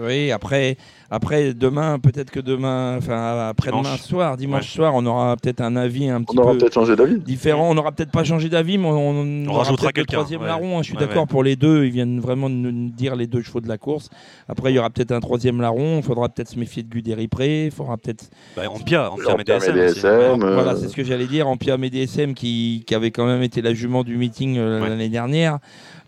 [0.00, 0.76] Oui, après,
[1.10, 4.00] après demain, peut-être que demain, enfin après-demain Dimanche.
[4.02, 4.76] soir, dimanche Ouais.
[4.76, 7.18] soir, on aura peut-être un avis un petit On aura peu peut-être changé d'avis.
[7.18, 7.68] différent.
[7.70, 10.46] On n'aura peut-être pas changé d'avis, mais on, on aura rajoutera quelqu'un, troisième ouais.
[10.46, 10.78] larron.
[10.78, 10.82] hein.
[10.82, 11.26] Je suis Ouais, d'accord ouais.
[11.28, 11.84] pour les deux.
[11.84, 14.08] Ils viennent vraiment de nous dire les deux chevaux de la course.
[14.48, 15.96] Après, il y aura peut-être un troisième larron.
[15.98, 17.66] Il faudra peut-être se méfier de Guderipré.
[17.66, 18.30] Il faudra peut-être.
[18.56, 19.74] Bah, Ampia, Ampia Ampia MDSM.
[19.76, 21.48] MDSM, euh, Voilà, c'est ce que j'allais dire.
[21.48, 24.88] Ampia MDSM qui, qui avait quand même été la jument du meeting euh, Ouais.
[24.90, 25.58] l'année dernière.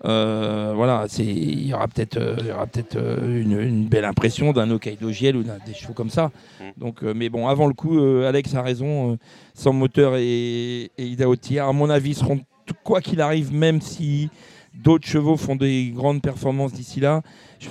[0.04, 2.36] Euh, voilà, c'est il y aura peut-être euh,
[2.72, 6.30] peut-être euh, une, une belle impression d'un Hokkaido Giel ou d'un des chevaux comme ça.
[6.58, 6.64] Mm.
[6.78, 9.18] Donc, mais bon, avant le coup, Alex a raison.
[9.54, 12.40] sans moteur et, et Idaho Tillard, à mon avis, seront
[12.82, 14.30] quoi qu'il arrive, même si
[14.72, 17.22] d'autres chevaux font des grandes performances d'ici là,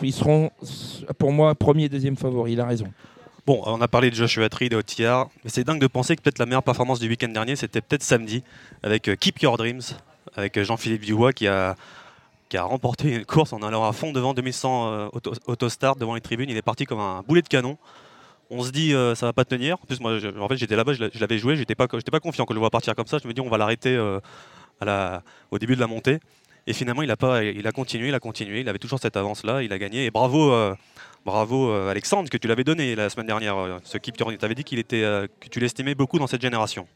[0.03, 0.51] ils seront
[1.17, 2.53] pour moi premier et deuxième favori.
[2.53, 2.87] Il a raison.
[3.47, 6.21] Bon, on a parlé de Joshua Tree, de Otillard, mais c'est dingue de penser que
[6.21, 8.43] peut-être la meilleure performance du week-end dernier, c'était peut-être samedi,
[8.83, 9.81] avec Keep Your Dreams,
[10.35, 11.75] avec Jean-Philippe Dubois qui a,
[12.49, 16.15] qui a remporté une course en allant à fond devant 2100 euh, auto, autostart devant
[16.15, 16.49] les tribunes.
[16.49, 17.77] Il est parti comme un boulet de canon.
[18.49, 19.75] On se dit euh, ça va pas tenir.
[19.75, 22.19] En plus, moi, en fait, j'étais là-bas, je l'a- je l'avais joué, j'étais pas, pas
[22.19, 23.19] confiant quand je le vois partir comme ça.
[23.21, 24.19] Je me dis on va l'arrêter euh,
[25.51, 26.19] au début de la montée.
[26.65, 28.61] Et finalement, il a pas, il a continué, il a continué.
[28.61, 30.05] Il avait toujours cette avance-là, il a gagné.
[30.05, 30.51] Et bravo.
[31.25, 34.37] Bravo Alexandre, que tu l'avais donné la semaine dernière, ce Dreams.
[34.37, 36.87] Tu avais dit était, que tu l'estimais beaucoup dans cette génération.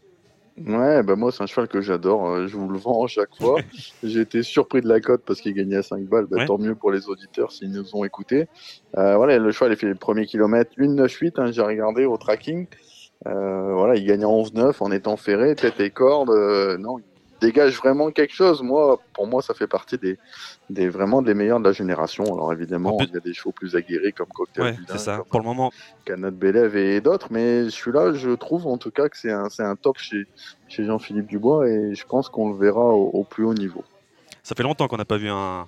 [0.55, 3.35] Ouais, bah moi c'est un cheval que j'adore, euh, je vous le vends à chaque
[3.35, 3.59] fois.
[4.03, 6.45] J'ai été surpris de la cote parce qu'il gagnait à 5 balles, bah, Ouais.
[6.45, 8.47] tant mieux pour les auditeurs s'ils nous ont écoutés.
[8.97, 12.67] Euh, voilà, le cheval il fait le premier kilomètre 1,98, hein, j'ai regardé au tracking.
[13.25, 16.29] Euh, voilà, il gagne en 11,9 en étant ferré, tête et corde.
[16.29, 17.05] euh, non, il
[17.41, 18.61] dégage vraiment quelque chose.
[18.61, 20.19] Moi, pour moi, ça fait partie des,
[20.69, 22.23] des vraiment des meilleurs de la génération.
[22.25, 25.17] Alors évidemment, il y a des chevaux plus aguerris comme Cocktail Ouais, Villain, c'est ça.
[25.17, 25.71] comme Pour le moment,
[26.05, 29.75] Canot Bélève et d'autres, mais celui-là, je trouve en tout cas que c'est un, un
[29.75, 30.25] top chez,
[30.67, 33.83] chez Jean-Philippe Dubois et je pense qu'on le verra au, au plus haut niveau.
[34.41, 35.67] ça fait longtemps qu'on n'a pas vu un,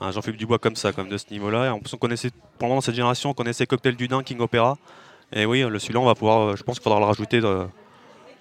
[0.00, 1.72] un Jean-Philippe Dubois comme ça, comme de ce niveau-là.
[1.74, 4.76] En plus, on connaissait, pour le moment, cette génération, on connaissait Cocktail Dudin, King Opera.
[5.32, 7.40] Et oui, le celui-là, on va pouvoir, euh, je pense qu'il faudra le rajouter,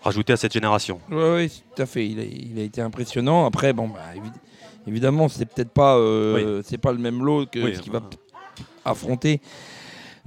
[0.04, 1.02] rajouter à cette génération.
[1.10, 2.06] Oui, tout à fait.
[2.08, 3.46] Il a, il a été impressionnant.
[3.48, 4.02] Après, bon, bah,
[4.88, 8.02] évidemment, c'est peut-être pas, euh, c'est pas le même lot que Oui, ce qu'il va
[8.84, 9.42] affronter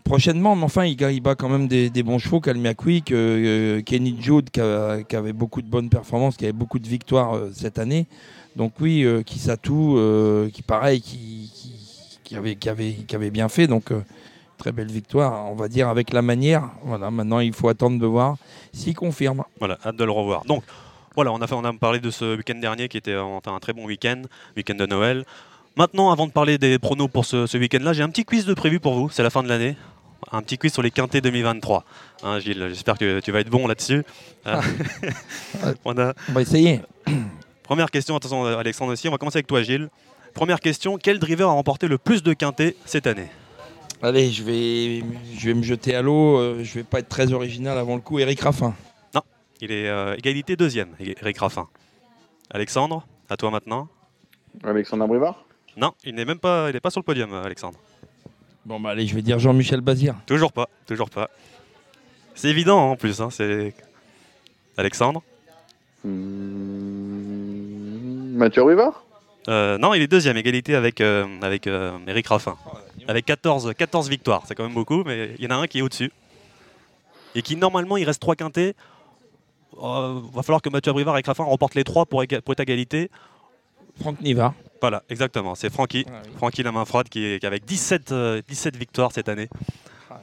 [0.05, 0.57] prochainement.
[0.57, 2.41] Mais enfin, il, il bat quand même des, des bons chevaux.
[2.41, 6.53] Calmia Quick, euh, Kenny Jude, qui, a- qui avait beaucoup de bonnes performances, qui avait
[6.53, 8.07] beaucoup de victoires euh, cette année.
[8.57, 9.39] Donc oui, euh, qui
[9.97, 13.67] euh, pareil, qui, qui, qui avait, qui, avait, qui avait bien fait.
[13.67, 14.01] Donc euh,
[14.57, 16.71] très belle victoire, on va dire, avec la manière.
[16.85, 18.37] Voilà, maintenant, il faut attendre de voir
[18.73, 19.45] s'il confirme.
[19.61, 20.45] Voilà, hâte de le revoir.
[20.45, 20.65] Donc,
[21.15, 23.59] voilà, on a, fait, on a parlé de ce week-end dernier qui était euh, un
[23.61, 24.23] très bon week-end,
[24.57, 25.25] week-end de Noël.
[25.77, 28.55] Maintenant, avant de parler des pronos pour ce, ce week-end-là, j'ai un petit quiz de
[28.55, 29.11] prévu pour vous.
[29.11, 29.77] C'est la fin de l'année.
[30.33, 31.85] Un petit quiz sur les quintés 2023.
[32.25, 34.05] Hein, Gilles, j'espère que tu vas être bon là-dessus.
[34.47, 34.61] Euh,
[35.85, 36.81] on a On va essayer.
[37.63, 39.09] première question, attention Alexandre aussi.
[39.09, 39.89] On va commencer avec toi, Gilles.
[40.35, 43.29] Première question quel driver a remporté le plus de quintés cette année?
[44.03, 45.03] Allez, je vais,
[45.37, 46.39] je vais me jeter à l'eau.
[46.39, 48.19] euh, je vais pas être très original avant le coup.
[48.19, 48.75] Eric Raffin.
[49.61, 51.69] Il est euh, égalité deuxième, Eric Raffin.
[52.51, 53.89] Alexandre, à toi maintenant.
[54.65, 55.45] Alexandre Brivard
[55.77, 57.79] Non, il n'est même pas, il est pas sur le podium, Alexandre.
[58.65, 60.15] Bon, bah allez, je vais dire Jean-Michel Bazir.
[60.27, 61.29] Toujours pas, toujours pas.
[62.35, 63.21] C'est évident en plus.
[63.21, 63.75] hein, c'est
[64.77, 65.23] Alexandre.
[66.05, 69.05] Hmm, Mathieu Brivard
[69.49, 72.57] Euh, non, il est deuxième, égalité avec euh, avec euh, Eric Raffin,
[73.09, 74.43] avec 14, 14 victoires.
[74.47, 76.13] C'est quand même beaucoup, mais il y en a un qui est au-dessus
[77.35, 78.75] et qui normalement il reste trois quintés.
[79.83, 82.53] Euh, va falloir que Mathieu Brivard et Eric Raffin remportent les trois pour, éga- pour
[82.53, 83.11] être à égalité.
[84.01, 84.55] Franck Niva.
[84.81, 85.55] Voilà, exactement.
[85.57, 86.05] C'est Francky,
[86.37, 89.49] Francky la main froide qui est qui est avec 17, euh, 17 victoires cette année.
[90.11, 90.15] Euh,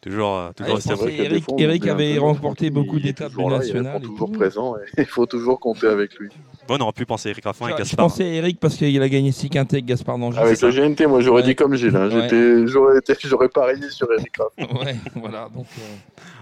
[0.00, 0.64] toujours après.
[0.72, 0.80] vrai
[1.16, 5.26] que Eric- Eric avait remporté beaucoup d'étapes du national et toujours présent et il faut
[5.26, 6.28] toujours compter avec lui.
[6.66, 8.06] Bon, on aurait pu penser Eric Raffin et Je Gaspard.
[8.06, 10.38] pensais à Eric parce qu'il a gagné 6 quintés avec Gaspard Dangis.
[10.38, 11.48] Avec le GNT, moi j'aurais Ouais.
[11.48, 11.96] dit comme Gilles.
[11.96, 12.10] hein.
[12.10, 12.64] Ouais.
[12.66, 14.74] J'aurais été- j'aurais parié sur Eric Raffin.
[14.84, 15.48] Ouais, voilà.
[15.54, 15.82] Donc, euh,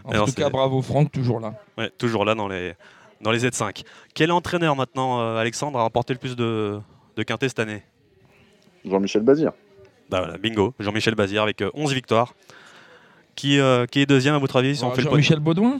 [0.04, 1.54] en Alors, tout cas, bravo Franck, toujours là.
[1.78, 2.72] Ouais, toujours là dans les,
[3.20, 3.82] dans les Z5.
[4.14, 6.78] Quel entraîneur maintenant, euh, Alexandre, a remporté le plus de,
[7.16, 7.82] de quintés cette année?
[8.84, 9.52] Jean-Michel Bazir.
[10.10, 12.34] Bah voilà, bingo, Jean-Michel Bazir avec euh, 11 victoires.
[13.36, 15.78] Qui, euh, qui est deuxième à votre avis si on Alors, fait le Jean-Michel Baudouin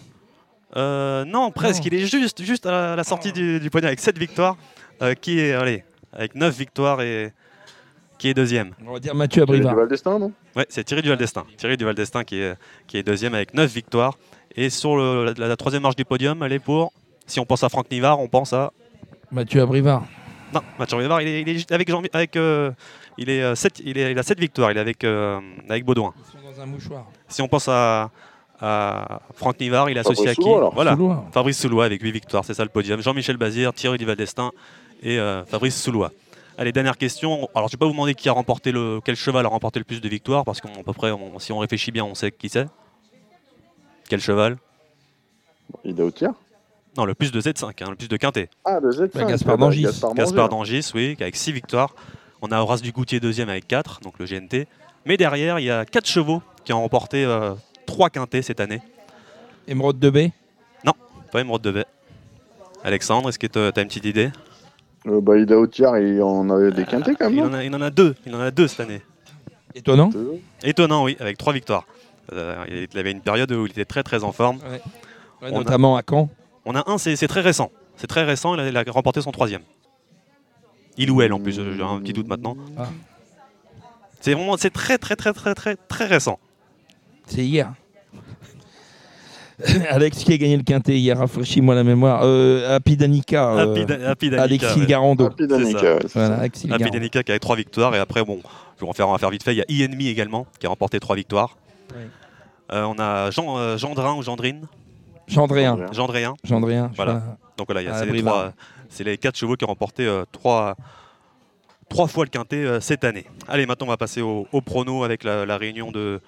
[0.77, 1.83] Euh, Non, presque.
[1.85, 1.89] Non.
[1.91, 4.57] Il est juste, juste à la, sortie du, du podium avec 7 victoires.
[5.03, 7.33] euh, qui est, allez, avec 9 victoires et
[8.19, 8.71] qui est deuxième.
[8.87, 9.75] On va dire Mathieu Thierry Abrivard.
[9.75, 10.33] Duval d'Estaing, non?
[10.55, 11.45] Ouais, c'est Thierry Duval d'Estaing.
[11.59, 12.55] Thierry Duval d'Estaing qui est,
[12.87, 14.17] qui est deuxième avec 9 victoires.
[14.55, 16.93] Et sur le- la, la troisième marche du podium, elle est pour.
[17.27, 18.73] Si on pense à Franck Nivard, on pense à.
[19.31, 20.05] Mathieu Abrivard.
[20.55, 22.01] Non, Mathieu Nivard, il est, il est juste avec Jean.
[22.13, 22.71] Avec, euh,
[23.19, 24.71] il, est, euh, sept- il, est- il a 7 victoires.
[24.71, 25.39] Il est avec, euh,
[25.69, 26.15] avec Baudouin.
[26.17, 27.07] Ils sont dans un mouchoir.
[27.29, 28.11] Si on pense à,
[28.61, 30.75] à Franck Nivard, il est associé Fabrice à qui Soulois, alors.
[30.75, 31.25] Voilà, Soulois.
[31.33, 33.01] Fabrice Soulois avec 8 victoires, c'est ça le podium.
[33.01, 34.53] Jean-Michel Bazir, Thierry Duval d'Estaing
[35.03, 36.13] et euh, Fabrice Soulois.
[36.59, 37.49] Allez, dernière question.
[37.55, 39.85] Alors, je vais pas vous demander qui a remporté le, quel cheval a remporté le
[39.85, 42.49] plus de victoires, parce qu'à peu près, on- si on réfléchit bien, on sait qui
[42.49, 42.67] c'est.
[44.09, 44.57] Quel cheval?
[45.85, 46.33] Il est au tiers.
[46.97, 48.49] Non, le plus de Z5, hein, le plus de quintet.
[48.65, 49.11] Ah, le Z5.
[49.13, 49.83] Bah, Gaspard ah bah, Dangis.
[49.83, 50.73] Gaspard Gaspard Dangis.
[50.81, 51.95] Dangis, oui, avec 6 victoires.
[52.41, 54.67] On a Horace du Goutier deuxième avec 4, donc le GNT.
[55.07, 57.27] Mais derrière, il y a 4 chevaux qui ont remporté
[57.87, 58.83] 3 quintets cette année.
[59.69, 60.33] Émeraude de Baie?
[61.33, 61.87] Pas Émeraude de Baie.
[62.85, 64.31] Alexandre, est-ce que tu as une petite idée?
[65.07, 67.47] Euh, bah, il est au tiers et on avait des quintés quand il même.
[67.51, 68.15] en, a, il en a deux.
[68.27, 69.03] Il en a deux cette année.
[69.75, 70.11] Étonnant.
[70.15, 71.85] non Étonnant, oui, avec trois victoires.
[72.33, 74.59] Euh, il avait une période où il était très très en forme.
[75.43, 76.29] Ouais, a- notamment à Caen.
[76.65, 77.71] On a un, c'est c'est très récent.
[77.97, 79.63] C'est très récent, il a, il a remporté son troisième.
[80.97, 82.57] Il ou elle en plus, j'ai un petit doute maintenant.
[82.79, 82.89] Ah.
[84.21, 86.39] C'est vraiment, c'est très très très très très très récent.
[87.27, 87.73] C'est hier.
[89.89, 92.21] Alex qui a gagné le quintet hier, rafraîchis-moi la mémoire.
[92.25, 93.53] Euh, Happy Danica.
[93.55, 94.87] euh, Happy Da- Happy Danica, Alexis ouais.
[94.87, 95.27] Garando.
[95.27, 95.57] Happy c'est ça.
[95.59, 96.41] Danica, ouais, c'est Voilà, ça.
[96.41, 96.99] Alexis Happy Garando.
[96.99, 98.41] Danica qui avait trois victoires et après bon,
[98.79, 99.55] je vais en faire, on va faire vite fait.
[99.55, 101.57] Il y a INMI également qui a remporté trois victoires.
[101.95, 102.07] Ouais.
[102.73, 104.67] Euh, on a Jean, euh, Gendrin ou Gendrine,
[105.27, 105.79] Gendréen.
[105.93, 106.35] Gendréen.
[106.45, 106.91] Gendréen.
[106.95, 107.23] Voilà.
[107.57, 108.35] Donc voilà, a- Ah, c'est les, Brivard.
[108.35, 108.53] trois-
[108.91, 110.77] c'est les quatre chevaux qui ont remporté euh, trois,
[111.89, 113.27] trois fois le quintet euh, cette année.
[113.49, 116.21] Allez, maintenant on va passer au, au prono avec la, réunion de,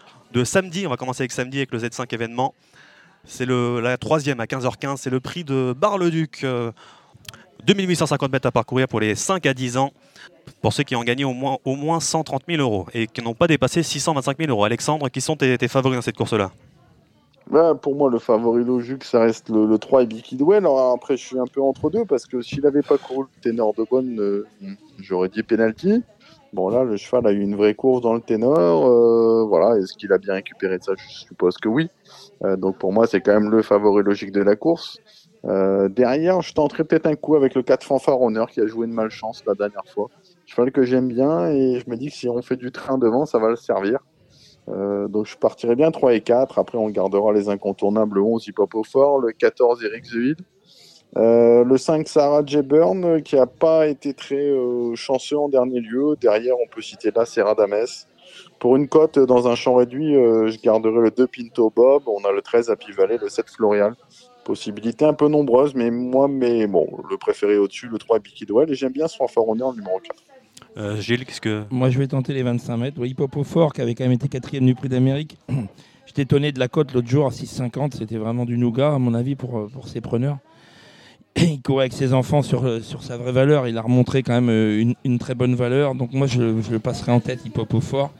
[0.44, 0.87] samedi.
[0.87, 2.55] On va commencer avec samedi avec le Z5 événement.
[3.25, 4.97] C'est la troisième à 15h15.
[4.99, 6.44] C'est le prix de Bar-le-Duc.
[6.44, 6.73] euh,
[7.64, 9.92] 2850 mètres à parcourir pour les 5 à 10 ans.
[10.62, 13.35] Pour ceux qui ont gagné au moins, au moins 130 000 euros et qui n'ont
[13.35, 14.64] pas dépassé 625 000 euros.
[14.64, 16.53] Alexandre, qui sont tes favoris dans cette course-là?
[17.51, 20.67] Bah, pour moi, le favori logique, ça reste le, le 3 et Bikidwell.
[20.67, 23.73] Après, je suis un peu entre deux parce que s'il n'avait pas couru le ténor
[23.73, 24.47] de bonne, euh,
[24.99, 26.03] j'aurais dit penalty.
[26.53, 28.87] Bon, là, le cheval a eu une vraie course dans le ténor.
[28.87, 30.93] euh, voilà, est-ce qu'il a bien récupéré de ça?
[30.97, 31.89] Je suppose que oui.
[32.45, 34.99] Euh, donc pour moi, c'est quand même le favori logique de la course.
[35.45, 38.93] Derrière, je tenterai peut-être un coup avec le 4 fanfare honneur qui a joué une
[38.93, 40.09] malchance la dernière fois.
[40.45, 43.25] Cheval que j'aime bien et je me dis que si on fait du train devant,
[43.25, 44.01] ça va le servir.
[44.70, 46.59] Euh, donc je partirai bien 3 et 4.
[46.59, 50.38] Après, on gardera les incontournables le 11 Hip Hop au fort, le 14 Eric Zuid,
[51.16, 52.62] euh, le 5 Sarah J.
[52.62, 56.16] Byrne euh, qui n'a pas été très euh, chanceux en dernier lieu.
[56.20, 57.87] Derrière, on peut citer là Serra Dames.
[58.59, 62.02] Pour une cote euh, dans un champ réduit, je garderai le 2 Pinto Bob.
[62.07, 63.94] On a le 13 Happy Valley, le 7 Florial.
[64.44, 68.70] Possibilités un peu nombreuses, mais moi, mais bon, le préféré au-dessus, le 3 Bikidwell.
[68.70, 70.28] Et j'aime bien son fanfare honneur numéro 4.
[70.79, 71.64] Euh, Gilles, qu'est-ce que.
[71.71, 72.97] Moi, je vais tenter les 25 mètres.
[73.01, 73.14] Oui,
[73.45, 75.37] fort, qui avait quand même été quatrième du prix d'Amérique.
[76.07, 77.97] J'étais étonné de la cote l'autre jour à 6,50.
[77.97, 80.38] C'était vraiment du nougat, à mon avis, pour, euh, pour ses preneurs.
[81.37, 83.67] il courait avec ses enfants sur, euh, sur sa vraie valeur.
[83.67, 85.95] Il a remontré quand même une, une très bonne valeur.
[85.95, 87.41] Donc, moi, je, je le passerai en tête,
[87.81, 88.12] fort.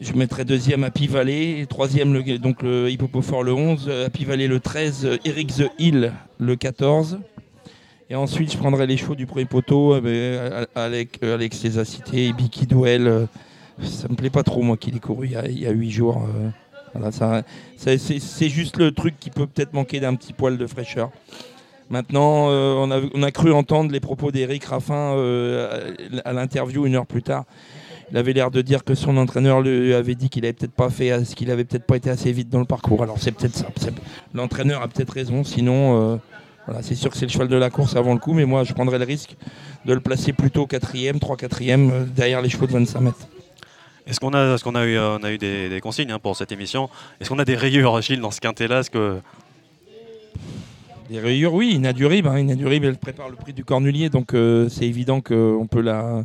[0.00, 3.86] Je mettrai deuxième Happy Valley, troisième le, donc le Hip Hop au fort le 11,
[3.88, 7.18] euh, Happy Valley le 13, euh, Eric The Hill le 14.
[8.10, 11.84] Et ensuite, je prendrai les chevaux du premier poteau euh, avec euh, Alex les a
[11.84, 13.26] cités, Biki euh,
[13.82, 16.26] ça me plaît pas trop, moi, qu'il ait couru il y a, 8 jours.
[16.96, 17.38] euh,
[17.76, 21.10] c'est juste le truc qui peut peut-être manquer d'un petit poil de fraîcheur.
[21.90, 25.94] Maintenant, euh, on, a, cru entendre les propos d'Éric Raffin euh,
[26.24, 27.44] à, l'interview une heure plus tard.
[28.10, 30.90] Il avait l'air de dire que son entraîneur lui avait dit qu'il avait peut-être pas
[30.90, 33.02] fait, qu'il avait peut-être pas été assez vite dans le parcours.
[33.02, 33.66] Alors c'est peut-être ça.
[34.34, 35.44] L'entraîneur a peut-être raison.
[35.44, 36.16] Sinon, euh,
[36.68, 38.62] voilà, c'est sûr que c'est le cheval de la course avant le coup, mais moi
[38.62, 39.36] je prendrais le risque
[39.86, 43.26] de le placer plutôt quatrième, 3 quatrième, euh, derrière les chevaux de 25 mètres.
[44.06, 46.36] Est-ce qu'on a, qu'on a eu, euh, on a eu des, des consignes hein, pour
[46.36, 46.90] cette émission?
[47.22, 48.82] Est-ce qu'on a des rayures, Gilles, dans ce quintet-là?
[48.84, 49.18] Que...
[51.08, 52.26] Des rayures, oui, Inadurib.
[52.26, 56.24] Hein, Inadurib, elle prépare le prix du Cornulier, donc euh, c'est évident qu'on peut la,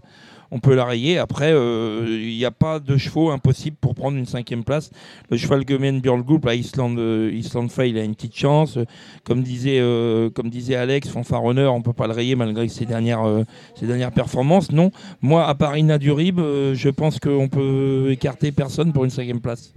[0.53, 1.17] on peut la rayer.
[1.17, 4.91] Après, euh, il n'y a pas de chevaux impossible pour prendre une cinquième place.
[5.31, 8.77] Le cheval Gemen Group à Island, euh, il a une petite chance.
[9.23, 13.25] Comme disait, euh, comme disait Alex, on ne peut pas le rayer malgré ses dernières,
[13.75, 14.71] ses dernières performances.
[14.71, 19.73] Non, moi, à Paris Nadurib, je pense qu'on peut écarter personne pour une cinquième place.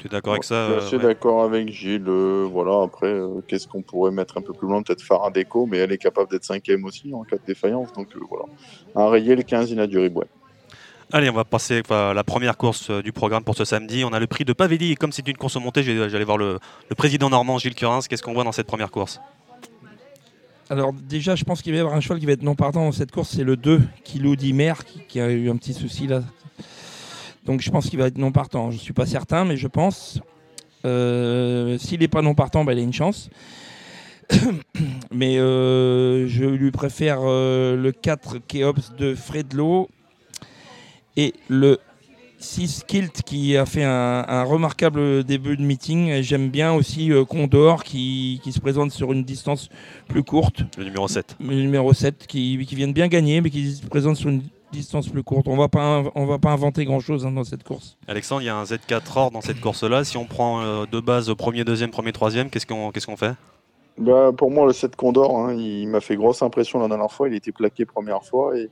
[0.00, 2.08] Tu es d'accord avec ça Je suis d'accord avec Gilles.
[2.08, 4.82] voilà, après, qu'est-ce qu'on pourrait mettre un peu plus loin?
[4.82, 7.92] Peut-être Faradeco, mais elle est capable d'être cinquième aussi en cas de défaillance.
[7.92, 8.46] Donc voilà.
[8.96, 10.26] Un rayé le 15 Inadurib, ouais.
[11.12, 14.04] Allez, on va passer à la première course euh, du programme pour ce samedi.
[14.04, 14.94] On a le prix de Pavelli.
[14.94, 16.60] Comme c'est une course montée, j'allais voir le,
[16.96, 18.00] président normand Gilles Curins.
[18.08, 19.20] Qu'est-ce qu'on voit dans cette première course?
[20.70, 22.84] Alors déjà, je pense qu'il va y avoir un cheval qui va être non partant
[22.84, 26.06] dans cette course, c'est le 2, Kilo Dimer, qui, qui, a eu un petit souci
[26.06, 26.22] là.
[27.44, 28.70] Donc je pense qu'il va être non partant.
[28.70, 30.20] Je ne suis pas certain, mais je pense.
[30.84, 33.30] Euh, s'il n'est pas non partant, bah, il a une chance.
[35.12, 39.88] mais euh, je lui préfère le 4 Keops de Fredlo
[41.16, 41.78] et le
[42.40, 46.22] 6 Kilt qui a fait un, remarquable début de meeting.
[46.22, 49.68] J'aime bien aussi euh, Condor qui, se présente sur une distance
[50.08, 50.62] plus courte.
[50.78, 51.36] Le numéro 7.
[51.38, 54.42] Le numéro 7 qui, qui vient de bien gagner mais qui se présente sur une
[54.70, 55.48] distance plus courte.
[55.48, 57.96] On va pas on va pas inventer grand chose hein, dans cette course.
[58.08, 60.04] Alexandre, il y a un Z4 or dans cette course-là.
[60.04, 63.16] Si on prend euh, de base au premier, deuxième, premier, troisième, qu'est-ce qu'on qu'est-ce qu'on
[63.16, 63.34] fait?
[63.98, 67.28] Bah, Pour moi, le 7 Condor, hein, il m'a fait grosse impression la dernière fois.
[67.28, 68.70] Il était plaqué première fois et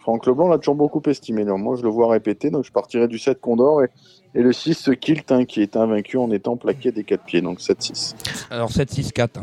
[0.00, 1.44] Franck Leblanc l'a toujours beaucoup estimé.
[1.44, 3.88] moi, je le vois répéter, donc je partirai du 7 Condor et,
[4.34, 7.60] et le 6 Kilt, hein, qui est invaincu en étant plaqué des 4 pieds, donc
[7.60, 8.14] 7-6.
[8.50, 9.42] Alors 7-6-4.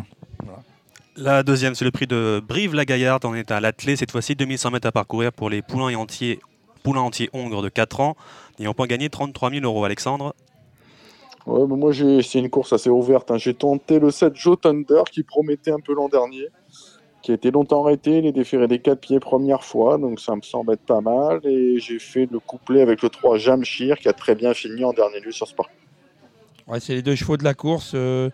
[1.19, 3.25] La deuxième, c'est le prix de Brive-la-Gaillarde.
[3.25, 6.39] On est à l'attelé, cette fois-ci 2100 mètres à parcourir pour les poulains et entiers,
[6.83, 8.15] poulains entiers hongres de 4 ans.
[8.59, 10.35] Ont pas gagné 33 000 euros, Alexandre?
[11.47, 13.31] Ouais, moi, c'est une course assez ouverte.
[13.31, 13.37] Hein.
[13.37, 16.49] J'ai tenté le 7 Joe Thunder qui promettait un peu l'an dernier
[17.23, 18.19] qui a été longtemps arrêté.
[18.19, 21.39] Il est déféré des 4 pieds première fois, donc ça me semble être pas mal.
[21.45, 24.93] Et j'ai fait le couplet avec le 3 Jamshir qui a très bien fini en
[24.93, 25.71] dernier lieu sur ce parc.
[26.67, 27.93] Ouais, c'est les deux chevaux de la course.
[27.95, 28.29] Euh,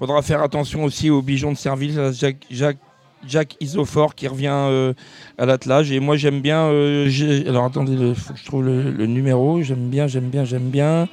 [0.00, 1.94] faudra faire attention aussi aux bijoux de service.
[2.12, 2.78] Jacques, Jacques,
[3.26, 4.94] Jacques Isofort qui revient euh,
[5.36, 5.92] à l'attelage.
[5.92, 6.64] Et moi j'aime bien.
[6.64, 9.62] Euh, alors attendez, il faut que je trouve le, numéro.
[9.62, 11.06] J'aime bien, j'aime bien, j'aime bien.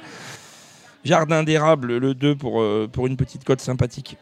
[1.04, 4.16] Jardin d'érable, le 2 pour, pour une petite cote sympathique.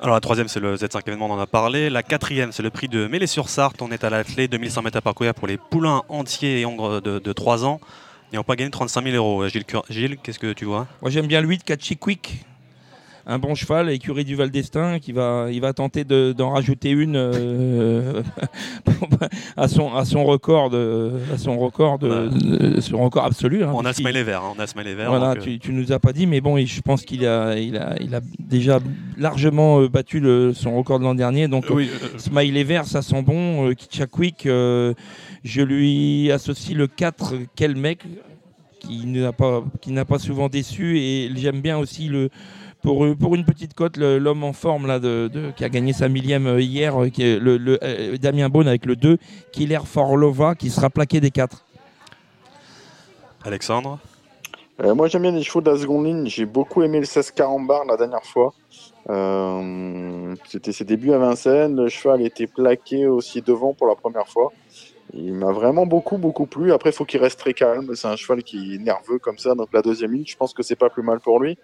[0.00, 1.90] Alors la troisième c'est le Z5 événement, on en a parlé.
[1.90, 3.82] La quatrième c'est le prix de Mêlée-sur-Sarthe.
[3.82, 7.18] On est à l'athlée, 2100 mètres à parcourir pour les poulains entiers et hongres de,
[7.18, 7.78] de 3 ans.
[8.34, 9.46] On peut gagner 35 000 euros.
[9.48, 10.86] Gilles, Gilles qu'est-ce que tu vois?
[11.02, 12.44] Moi j'aime bien le 8 Catchy Quick
[13.26, 17.16] un bon cheval, écurie du Val d'Estaing, qui va, il va tenter d'en rajouter une
[17.16, 18.22] euh,
[19.56, 23.64] à, son, à son record, de, à son record, de, son record absolu.
[23.64, 25.08] Hein, on a Smiley Vert, hein, on a Smiley Vert.
[25.08, 27.94] Voilà, tu, tu, nous as pas dit, mais bon, je pense qu'il a, il a,
[28.00, 28.80] il a déjà
[29.16, 31.48] largement euh, battu le, son record de l'an dernier.
[31.48, 33.70] Donc, oui, euh, Smiley Vert, ça sent bon.
[34.46, 34.94] Euh,
[35.44, 38.04] je lui associe le 4 Quel mec
[38.80, 42.30] qui n'a pas, qui n'a pas souvent déçu et j'aime bien aussi le
[42.82, 46.08] pour, euh, pour une petite cote, l'homme en forme là, de, qui a gagné sa
[46.08, 47.78] millième euh, hier, euh, qui est le,
[48.18, 49.18] Damien Beaune avec le 2,
[49.52, 51.64] Killer Forlova, qui sera plaqué des 4.
[53.44, 53.98] Alexandre
[54.78, 56.26] Moi j'aime bien les chevaux de la seconde ligne.
[56.26, 58.52] J'ai beaucoup aimé le 16 Carambar la dernière fois.
[60.46, 61.76] C'était ses débuts à Vincennes.
[61.76, 64.52] Le cheval était plaqué aussi devant pour la première fois.
[65.14, 66.72] Il m'a vraiment beaucoup, beaucoup plu.
[66.72, 67.94] Après, il faut qu'il reste très calme.
[67.94, 69.54] C'est un cheval qui est nerveux comme ça.
[69.54, 71.58] Donc, la deuxième ligne, je pense que c'est pas plus mal pour lui.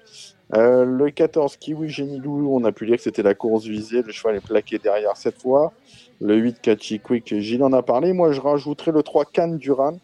[0.54, 4.02] Euh, le 14, Kiwi Genilou, on a pu dire que c'était la course visée.
[4.02, 5.72] Le cheval est plaqué derrière cette fois.
[6.20, 8.12] Le 8, Kachi Quick, Gilles en a parlé.
[8.12, 9.98] Moi, je rajouterais le 3, Cannes Duran.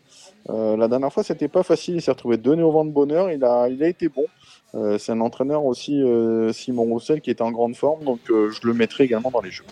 [0.49, 1.97] Euh, la dernière fois, c'était pas facile.
[1.97, 3.31] Il s'est retrouvé donné au vent de bonheur.
[3.31, 4.25] Il a, été bon.
[4.75, 6.03] Euh, c'est un entraîneur aussi,
[6.53, 8.05] Simon Roussel, qui est en grande forme.
[8.05, 9.65] Donc, je le mettrai également dans les jeux.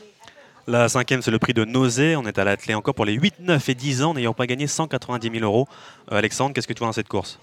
[0.69, 2.15] La cinquième, c'est le prix de Nausée.
[2.15, 4.69] On est à l'athlée encore pour les 8, 9 et 10 ans, n'ayant pas gagné
[4.69, 5.67] 190 000 euros.
[6.13, 7.41] Euh, Alexandre, qu'est-ce que tu vois dans cette course?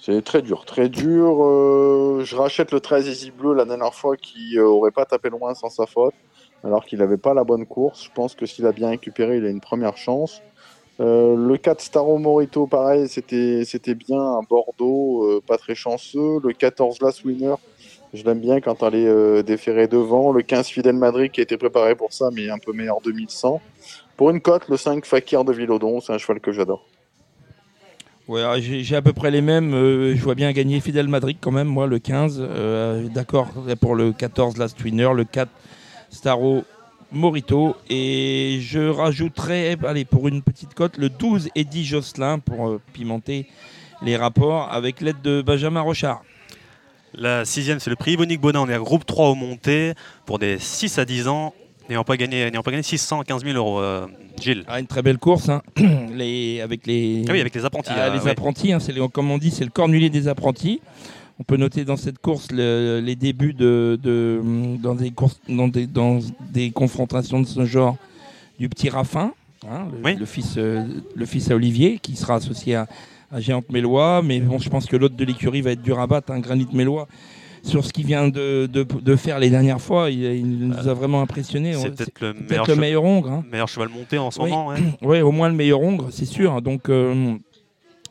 [0.00, 1.42] C'est très dur, très dur.
[1.42, 5.54] Euh, je rachète le 13 Easy Bleu la dernière fois qui euh, pas tapé loin
[5.54, 6.14] sans sa faute,
[6.62, 8.04] alors qu'il n'avait pas la bonne course.
[8.04, 10.40] Je pense que s'il a bien récupéré, il a une première chance.
[11.00, 16.38] le 4 Staro Morito, pareil, c'était bien un Bordeaux, pas très chanceux.
[16.40, 17.56] Le 14 Last Winner,
[18.16, 20.32] je l'aime bien quand elle est euh, déférée devant.
[20.32, 23.60] Le 15 Fidel Madrid qui a été préparé pour ça, mais un peu meilleur 2100.
[24.16, 26.86] Pour une cote, le 5 Fakir de Villodon, c'est un cheval que j'adore.
[28.26, 29.72] Ouais, ah, j'ai à peu près les mêmes.
[29.74, 32.38] Euh, je vois bien gagner Fidel Madrid quand même, moi, le 15.
[32.40, 33.48] Euh, d'accord
[33.80, 35.48] pour le 14 Last Winner, le 4
[36.10, 36.64] Staro
[37.12, 37.76] Morito.
[37.88, 43.46] Et je rajouterai, allez, pour une petite cote, le 12 Eddie Josselin pour pimenter
[44.02, 46.22] les rapports avec l'aide de Benjamin Rochard.
[47.14, 48.60] La sixième, c'est le prix Yvonique Bonin.
[48.60, 49.92] On est à groupe 3 au monté
[50.26, 51.54] pour des 6 à 10 ans.
[51.88, 54.06] N'ayant pas gagné, n'ayant pas gagné 615 000 euros, euh,
[54.40, 54.64] Gilles.
[54.66, 55.62] Ah, une très belle course, hein.
[56.14, 57.90] les, avec les, Ah oui, avec les apprentis.
[57.92, 58.28] Ah, là, les oui.
[58.30, 60.80] apprentis, hein, les- comme on dit, c'est le cornulier des apprentis.
[61.38, 64.40] On peut noter dans cette course le- les débuts de, de-
[64.82, 66.18] dans, des courses, dans, des, dans
[66.50, 67.96] des confrontations de ce genre
[68.58, 69.32] du petit Raffin,
[69.70, 70.16] hein, le, Oui.
[70.16, 70.84] le fils, euh,
[71.14, 72.88] le fils à Olivier, qui sera associé à,
[73.36, 74.22] à Géante Mélois.
[74.24, 76.66] Mais bon, je pense que l'autre de l'écurie va être dur à battre, un Granit
[76.72, 77.06] Mélois.
[77.62, 80.94] Sur ce qu'il vient de, de- de faire les dernières fois, il, il nous a
[80.94, 81.74] vraiment impressionné.
[81.74, 83.30] C'est peut-être le, meilleur, le che- meilleur hongre.
[83.32, 83.44] hein.
[83.50, 84.50] meilleur cheval monté en ce Oui.
[84.50, 84.72] moment.
[85.02, 86.62] Oui, au moins le meilleur hongre, c'est sûr.
[86.62, 87.34] Donc, euh,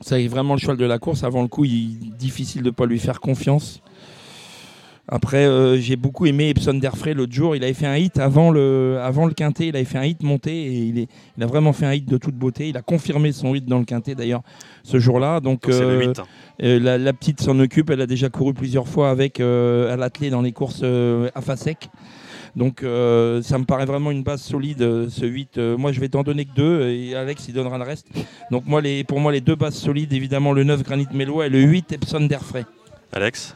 [0.01, 1.23] ça est vraiment le cheval de la course.
[1.23, 3.81] Avant le coup, il est difficile de ne pas lui faire confiance.
[5.07, 7.55] Après, euh, j'ai beaucoup aimé Epson Derfray l'autre jour.
[7.55, 9.67] Il avait fait un hit avant le, avant le quintet.
[9.67, 12.09] Il avait fait un hit monté et il, est, il a vraiment fait un hit
[12.09, 12.69] de toute beauté.
[12.69, 14.41] Il a confirmé son hit dans le quintet d'ailleurs
[14.83, 15.39] ce jour-là.
[15.41, 16.21] Donc, le euh, 8.
[16.63, 17.89] euh, la, la petite s'en occupe.
[17.91, 21.89] Elle a déjà couru plusieurs fois avec à l'attelé dans les courses à Fasec.
[22.55, 25.57] Donc euh, ça me paraît vraiment une base solide, euh, ce 8.
[25.57, 28.07] Euh, moi, je vais t'en donner que deux et Alex, il donnera le reste.
[28.49, 31.49] Donc moi, les, pour moi, les deux bases solides, évidemment, le 9 Granit Mélois et
[31.49, 32.65] le 8 Epson d'Airfray.
[33.11, 33.55] Alex?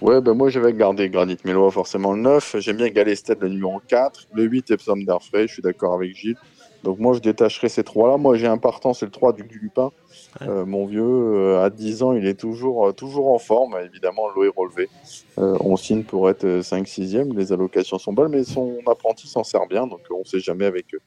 [0.00, 2.56] Ouais, ben moi j'avais gardé Granit Mélois forcément le 9.
[2.60, 4.28] J'aime bien Galested le numéro 4.
[4.32, 6.36] Le 8 Epsom d'Airfray, je suis d'accord avec Gilles.
[6.84, 8.16] Donc moi je détacherai ces trois-là.
[8.16, 9.90] Moi j'ai un partant, c'est le 3 du Lupin.
[10.40, 10.48] Ouais.
[10.48, 13.76] Euh, mon vieux, euh, à 10 ans, il est toujours, euh, toujours en forme.
[13.84, 14.88] Évidemment, l'eau est relevée.
[15.38, 17.36] Euh, on signe pour être 5-6e.
[17.36, 19.86] Les allocations sont bonnes, mais son apprenti s'en sert bien.
[19.86, 21.00] Donc on ne sait jamais avec eux.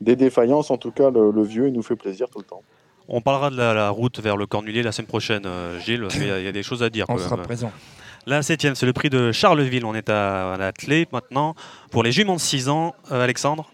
[0.00, 2.62] Des défaillances, en tout cas, le, le vieux, il nous fait plaisir tout le temps.
[3.08, 5.48] On parlera de la, la route vers le Cornulier la semaine prochaine,
[5.84, 7.06] Gilles, y, il y a des choses à dire.
[7.08, 7.46] On quand sera même.
[7.46, 7.72] présent.
[8.28, 9.84] La septième, c'est le prix de Charleville.
[9.84, 11.54] On est à, à l'attelé maintenant.
[11.92, 13.70] Pour les juments de 6 ans, euh, Alexandre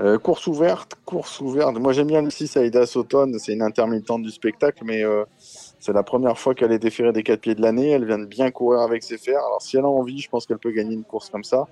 [0.00, 1.76] Euh, course ouverte, course ouverte.
[1.78, 5.92] Moi j'aime bien le 6 Aïda Sauton, c'est une intermittente du spectacle, mais euh, c'est
[5.92, 7.90] la première fois qu'elle est déférée des 4 pieds de l'année.
[7.90, 9.38] Elle vient de bien courir avec ses fers.
[9.38, 11.66] Alors si elle a envie, je pense qu'elle peut gagner une course comme ça.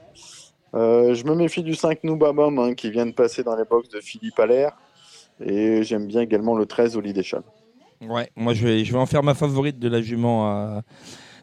[0.74, 3.88] Euh, je me méfie du 5 Noubabam hein, qui vient de passer dans les box
[3.88, 4.72] de Philippe Allaire.
[5.40, 7.42] Et j'aime bien également le 13 Oli Deschal.
[8.02, 10.82] Ouais, moi je vais, je vais en faire ma favorite de la jument à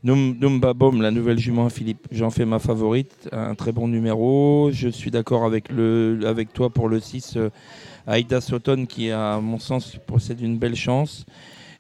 [0.03, 2.07] Noum- Noumbabom, la nouvelle jument Philippe.
[2.11, 4.69] J'en fais ma favorite, un très bon numéro.
[4.71, 5.65] Je suis d'accord avec,
[6.25, 7.49] avec toi pour le 6, euh,
[8.05, 11.25] Aïda Sauton, qui à mon sens possède une belle chance.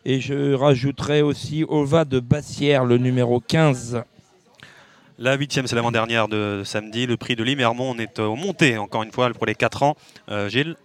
[0.05, 4.03] Et je rajouterai aussi Ova de Bassière, le numéro 15.
[5.19, 7.05] La huitième, c'est l'avant-dernière de, de samedi.
[7.05, 9.83] Le prix de Limermont, on est euh, au monté, encore une fois, pour les 4
[9.83, 9.95] ans.
[10.29, 10.75] Euh, Gilles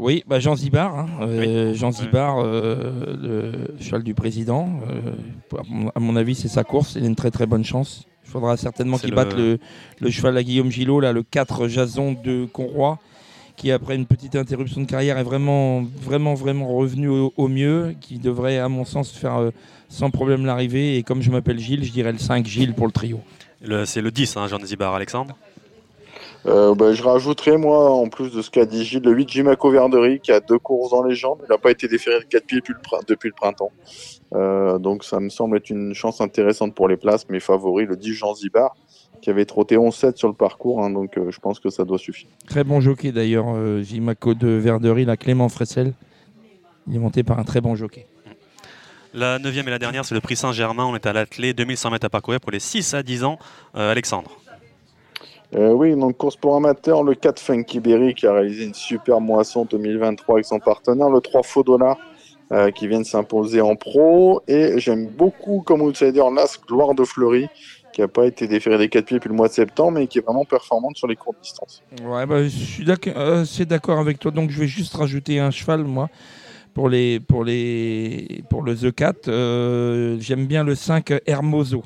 [0.00, 3.14] Oui, bah Jean Zibar, hein, euh, Jean Zibar, euh,
[3.76, 4.80] le cheval du président.
[4.88, 5.58] euh,
[5.94, 6.94] à mon- avis, c'est sa course.
[6.96, 8.04] Il a une très très bonne chance.
[8.24, 9.58] Il faudra certainement qu'il le- batte le,
[10.00, 12.98] le cheval à Guillaume Gillot, là, le 4 Jason de Conroy,
[13.56, 17.94] qui après une petite interruption de carrière est vraiment vraiment vraiment revenu au, au mieux,
[18.00, 19.50] qui devrait à mon sens faire euh,
[19.90, 20.96] sans problème l'arrivée.
[20.96, 23.20] Et comme je m'appelle Gilles, je dirais le 5 Gilles pour le trio.
[23.62, 25.36] Le- C'est le 10, hein, Jean Zibar, Alexandre?
[26.46, 29.70] Euh, bah, je rajouterai, moi, en plus de ce qu'a dit Gilles, le 8 Jimaco
[29.70, 31.40] Verdery qui a deux courses dans les jambes.
[31.46, 33.72] Il n'a pas été déféré de 4 pieds depuis le, prin- depuis le printemps.
[34.34, 37.28] Euh, donc ça me semble être une chance intéressante pour les places.
[37.28, 38.74] Mes favoris, le 10 Jean Zibar,
[39.20, 40.82] qui avait trotté 11-7 sur le parcours.
[40.82, 42.28] hein, donc euh, je pense que ça doit suffire.
[42.48, 45.92] Très bon jockey d'ailleurs, euh, Jimaco de Verdery, la Clément Fressel.
[46.88, 48.06] Il est monté par un très bon jockey.
[49.12, 50.84] La neuvième et la dernière, c'est le prix Saint-Germain.
[50.86, 53.38] On est à l'attelé, 2100 mètres à parcourir pour les 6 à 10 ans.
[53.76, 54.30] Euh, Alexandre.
[55.54, 59.20] Euh, oui, donc course pour amateurs, le 4 Funky Berry qui a réalisé une super
[59.20, 61.64] moisson 2023 avec son partenaire, le 3 Faux
[62.52, 64.42] euh, qui vient de s'imposer en pro.
[64.46, 67.48] Et j'aime beaucoup, comme outsider, l'As Gloire de Fleury
[67.92, 70.18] qui n'a pas été déféré des 4 pieds depuis le mois de septembre mais qui
[70.18, 71.82] est vraiment performante sur les courtes distances.
[72.04, 72.84] Ouais, bah, je suis
[73.66, 74.30] d'accord, avec toi.
[74.30, 76.08] Donc, je vais juste rajouter un cheval, moi,
[76.72, 79.28] pour, les, pour, les, pour le The 4.
[79.28, 81.82] Euh, J'aime bien le 5 Hermoso.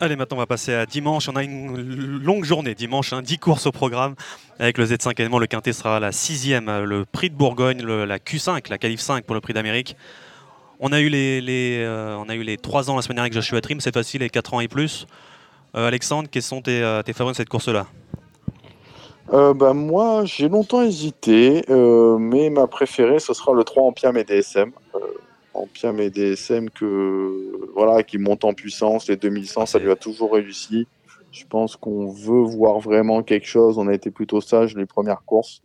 [0.00, 1.28] Allez, maintenant on va passer à dimanche.
[1.28, 4.14] On a une longue journée dimanche, hein, 10 courses au programme.
[4.60, 6.70] Avec le Z5 également, le Quintet sera la sixième.
[6.84, 9.96] Le prix de Bourgogne, la Q5, la Qualif 5 pour le prix d'Amérique.
[10.78, 13.32] On a eu les, euh, on a eu les 3 ans la semaine dernière avec
[13.32, 15.08] Joshua Trim, cette fois-ci les 4 ans et plus.
[15.74, 17.86] Euh, Alexandre, quels sont tes, euh, favoris de cette course-là?
[19.32, 24.24] Bah, moi, j'ai longtemps hésité, mais ma préférée, ce sera le 3 Ampiam et
[25.58, 29.08] Euh, Ampiam et DSM que, voilà, qui monte en puissance.
[29.08, 30.86] Les 2100, ça lui a toujours réussi.
[31.30, 33.78] Je pense qu'on veut voir vraiment quelque chose.
[33.78, 35.62] On a été plutôt sage les premières courses.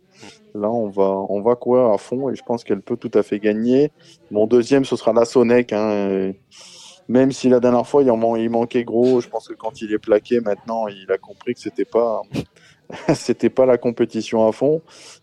[0.54, 3.22] Là, on va, on va courir à fond et je pense qu'elle peut tout à
[3.22, 3.90] fait gagner.
[4.30, 5.72] Mon deuxième, ce sera la Sonnec.
[5.72, 6.32] Hein,
[7.08, 9.82] même si la dernière fois, il, en man- il manquait gros, je pense que quand
[9.82, 12.22] il est plaqué, maintenant, il a compris que c'était pas,
[13.14, 14.82] c'était pas la compétition à fond.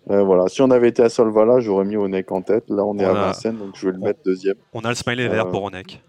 [0.10, 0.48] Euh, voilà.
[0.48, 2.66] Si on avait été à Solvala, j'aurais mis Onek en tête.
[2.70, 3.28] Là, on est à Voilà.
[3.28, 4.56] Vincennes, donc je vais le mettre deuxième.
[4.74, 6.02] On a le smiley vert Euh, pour Onek.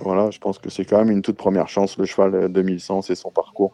[0.00, 1.96] Voilà, je pense que c'est quand même une toute première chance.
[1.98, 3.72] Le cheval euh, 2100, c'est son parcours.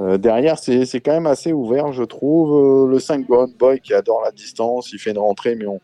[0.00, 2.86] Euh, derrière, c'est c'est quand même assez ouvert, je trouve.
[2.86, 5.80] Euh, le 5 Gone Boy qui adore la distance, il fait une rentrée, mais on,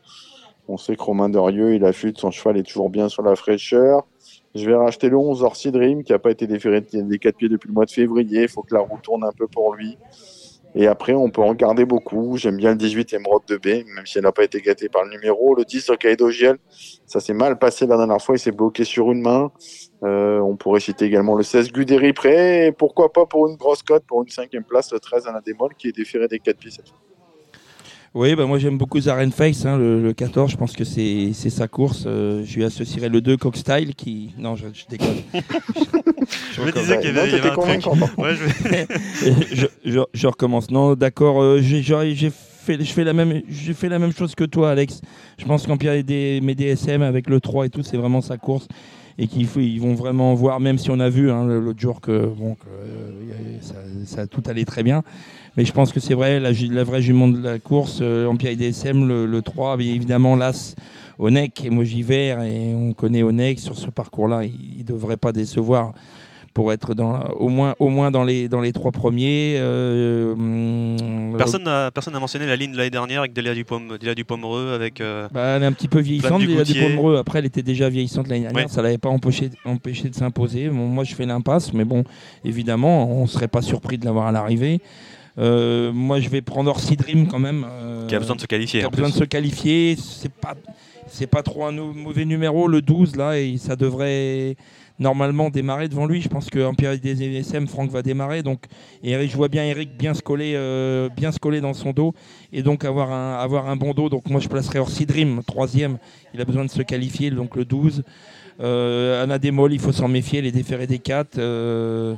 [0.68, 4.06] on sait que Romain Derieux, il affûte, son cheval est toujours bien sur la fraîcheur.
[4.54, 7.48] Je vais racheter le 11 Orsi Dream qui n'a pas été déféré des 4 pieds
[7.48, 8.42] depuis le mois de février.
[8.42, 9.98] Il faut que la roue tourne un peu pour lui.
[10.76, 12.36] Et après, on peut en garder beaucoup.
[12.36, 15.04] J'aime bien le 18 Emerald de B, même si elle n'a pas été gâtée par
[15.04, 15.54] le numéro.
[15.54, 16.56] Le 10 Hokkaido Giel,
[17.06, 18.34] ça s'est mal passé la dernière fois.
[18.34, 19.52] Il s'est bloqué sur une main.
[20.02, 22.66] Euh, on pourrait citer également le 16 Guderi Pré.
[22.66, 25.88] Et pourquoi pas pour une grosse cote, pour une cinquième place, le 13 Anadémol qui
[25.88, 26.72] est déféré des 4 pieds.
[28.14, 31.30] Oui, bah moi j'aime beaucoup Zaren Face, hein, le, le 14, je pense que c'est
[31.32, 32.04] c'est sa course.
[32.06, 34.30] Euh, je lui associerai le 2 Cockstyle qui.
[34.38, 35.16] Non, je, je déconne.
[36.56, 37.86] Je me disais qu'il y avait, il y avait un truc.
[38.16, 40.70] Ouais, je- je, je, je recommence.
[40.70, 41.82] Non, d'accord, euh, j'ai
[42.30, 45.00] fait, je fais la même, j'ai fait la même chose que toi, Alex.
[45.38, 48.38] Je pense qu'Empire et des, mes DSM avec le 3 et tout, c'est vraiment sa
[48.38, 48.66] course.
[49.16, 49.46] Et qu'ils
[49.80, 54.04] vont vraiment voir, même si on a vu hein, l'autre jour que, bon, que euh,
[54.04, 55.02] ça, tout allait très bien.
[55.56, 58.56] Mais je pense que c'est vrai, la, vraie jument de la course, euh, Empire et
[58.56, 60.74] DSM, le, le 3, mais évidemment, l'As,
[61.18, 65.94] Onek, et vais, et on connaît Onek sur ce parcours-là, il ne devrait pas décevoir
[66.54, 69.56] pour être dans, au, moins, au moins dans les, dans les trois premiers.
[69.58, 74.14] euh, hum, Personne n'a personne mentionné la ligne de l'année dernière avec Delia Dupom, Delia
[74.14, 75.00] Dupomereux avec.
[75.00, 76.88] euh, Bah, elle est un petit peu vieillissante, Flamme du il a des Gautier.
[76.88, 77.16] pomereux.
[77.16, 78.70] Après, elle était déjà vieillissante l'année dernière, Ouais.
[78.70, 80.68] ça l'avait pas empêché, empêché de s'imposer.
[80.68, 82.04] Bon, moi, je fais l'impasse, mais bon,
[82.44, 84.80] évidemment, on serait pas surpris de l'avoir à l'arrivée.
[85.38, 87.66] Euh, moi, je vais prendre Orsi Dream quand même.
[87.68, 88.78] euh, qui a besoin de se qualifier.
[88.80, 89.14] qui a besoin plus.
[89.14, 89.96] de se qualifier.
[89.98, 90.54] C'est pas,
[91.08, 94.54] c'est pas trop un mauvais numéro, le 12, là, et ça devrait
[94.98, 96.20] normalement démarrer devant lui.
[96.20, 98.42] Je pense que Empire des ESM, Franck va démarrer.
[98.42, 98.64] Donc,
[99.02, 101.30] je vois bien Eric bien se coller, euh, bien
[101.60, 102.14] dans son dos,
[102.52, 104.08] et donc avoir un, avoir un bon dos.
[104.08, 105.98] Donc, moi, je placerai Orsi Dream, troisième.
[106.32, 108.02] Il a besoin de se qualifier, donc le 12.
[108.60, 111.38] Euh, Anna Demol, il faut s'en méfier, les déférés des 4.
[111.38, 112.14] euh,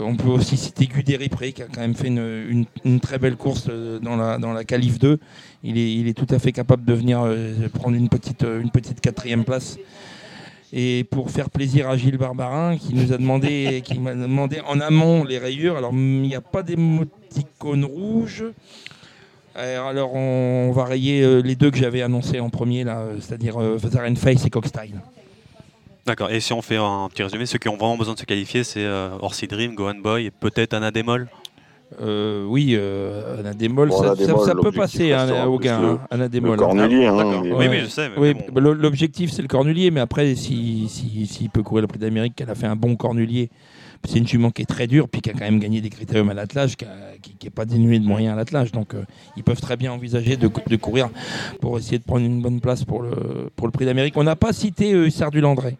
[0.00, 3.36] on peut aussi citer Guderi Pré qui a quand même fait une, une- très belle
[3.36, 3.68] course
[4.00, 5.18] dans la, dans la qualif 2.
[5.62, 7.22] Il est, il est tout à fait capable de venir
[7.74, 9.78] prendre une petite, une petite quatrième place.
[10.72, 14.80] Et pour faire plaisir à Gilles Barbarin, qui nous a demandé, qui m'a demandé en
[14.80, 15.76] amont les rayures.
[15.76, 18.44] Alors il n'y a pas d'émoticône rouge.
[19.56, 23.16] Euh, Alors on va rayer euh, les deux que j'avais annoncés en premier là, euh,
[23.20, 25.00] c'est-à-dire Zaren Face et Cockstyle.
[26.06, 26.30] D'accord.
[26.30, 28.64] Et si on fait un petit résumé, ceux qui ont vraiment besoin de se qualifier,
[28.64, 28.86] c'est
[29.20, 31.28] Orsi Dream, Gohan Boy et peut-être Anna Demol.
[32.00, 36.24] Euh, oui, euh, Anna Demol, Bon, ça, peut passer hein, au gain, le- hein, Anna
[36.24, 36.56] Le Demol.
[36.56, 38.08] Cornulier, hein, Oui, oui, je sais.
[38.16, 38.60] Oui, bon.
[38.60, 42.48] l'objectif c'est le cornulier, mais après, s'il si, s'il peut courir le prix d'Amérique, qu'elle
[42.50, 43.50] a fait un bon cornulier,
[44.06, 46.30] c'est une jument qui est très dure, puis qui a quand même gagné des critériums
[46.30, 46.86] à l'attelage, qui
[47.42, 48.70] n'est pas dénué de moyens à l'attelage.
[48.70, 49.02] Donc, euh,
[49.36, 51.08] ils peuvent très bien envisager de, de courir
[51.60, 54.14] pour essayer de prendre une bonne place pour le, pour le prix d'Amérique.
[54.16, 55.76] On n'a pas cité euh, Hussard du Landré,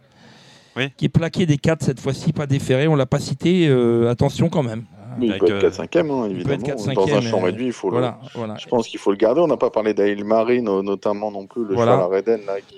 [0.77, 0.89] Oui.
[0.97, 2.89] qui est plaqué des 4 cette fois-ci, pas déféré.
[2.89, 4.83] On l'a pas cité, euh, attention quand même.
[5.21, 6.79] Il peut être euh, 4-5e, hein, il peut être évidemment.
[6.83, 7.97] 4-5e, Dans un champ euh, réduit, il faut le-
[8.35, 8.57] Voilà.
[8.59, 9.41] Je pense qu'il faut le garder.
[9.41, 11.93] On n'a pas parlé d'Aïl Marie, no- notamment non plus, le Voilà.
[11.93, 12.77] cheval à Reden, là, qui,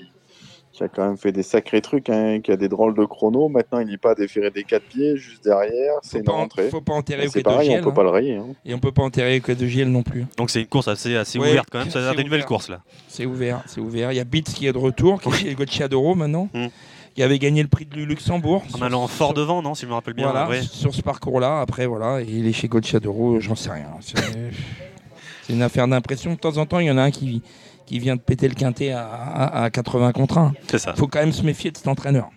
[0.72, 3.48] qui a quand même fait des sacrés trucs, hein, qui a des drôles de chrono.
[3.50, 5.94] Maintenant, il n'est pas déféré des quatre pieds, juste derrière.
[6.02, 6.70] C'est une rentrée.
[6.70, 7.92] faut pas enterrer C'est pareil, on Giel, peut hein.
[7.92, 8.36] pas le rayer.
[8.36, 8.46] hein.
[8.64, 10.24] Et on peut pas enterrer au quai de Giel non plus.
[10.38, 11.90] Donc c'est une course assez, assez Ouais, ouverte quand même.
[11.90, 12.46] Ça a l'air c'est des nouvelles ouvert.
[12.48, 12.80] courses là.
[13.08, 14.12] C'est ouvert, c'est ouvert.
[14.12, 16.68] Il y a Beats qui est de retour, qui est chez Gocciadoro maintenant, Hmm.
[17.14, 18.62] Qui avait gagné le prix de Luxembourg.
[18.74, 20.30] En allant fort sur- devant, non Si je me rappelle bien.
[20.30, 20.62] Voilà, ouais.
[20.62, 21.60] sur ce parcours-là.
[21.60, 23.88] Après, voilà, et il est chez Gocciadoro, j'en sais rien.
[25.42, 26.32] C'est une affaire d'impression.
[26.34, 27.42] De temps en temps, il y en a un qui,
[27.86, 30.52] qui vient de péter le quintet à, à- à 80 contre 1.
[30.68, 30.92] C'est ça.
[30.94, 32.28] Il faut quand même se méfier de cet entraîneur.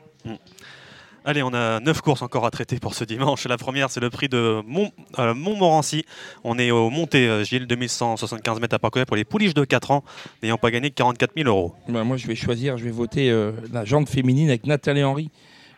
[1.28, 3.47] Allez, on a 9 courses encore à traiter pour ce dimanche.
[3.47, 6.05] La première, c'est le prix de Mont, euh, Montmorency.
[6.43, 9.89] On est au Monté, euh, Gilles, 2175 mètres à parcourir pour les pouliches de 4
[9.89, 10.03] ans,
[10.43, 11.73] n'ayant pas gagné que 44 000 euros.
[11.89, 15.32] Bah, moi, je vais choisir, je vais voter euh, la jante féminine avec Nathalie Henry,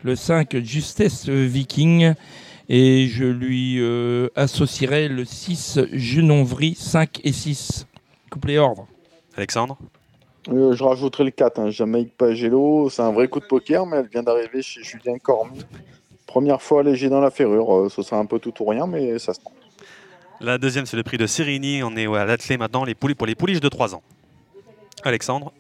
[0.04, 2.14] le 5 Justesse Viking.
[2.68, 7.88] Et je lui euh, associerai le 6 Junonvry 5 et 6.
[8.30, 8.86] Couplet ordre.
[9.38, 9.78] Alexandre?
[10.50, 12.89] Euh, je rajouterai le 4, hein, Jamaïque Pagelo.
[12.89, 15.60] C'est un vrai coup de poker, mais elle vient d'arriver chez Julien Cornu.
[16.26, 17.74] Première fois léger dans la ferrure.
[17.74, 19.54] Euh, ce sera un peu tout ou rien, mais ça se tente.
[20.39, 21.82] La deuxième, c'est le prix de Sirini.
[21.84, 24.04] On est à l'attelé maintenant les poulies, pour les pouliches de 3 ans.
[25.04, 25.52] Alexandre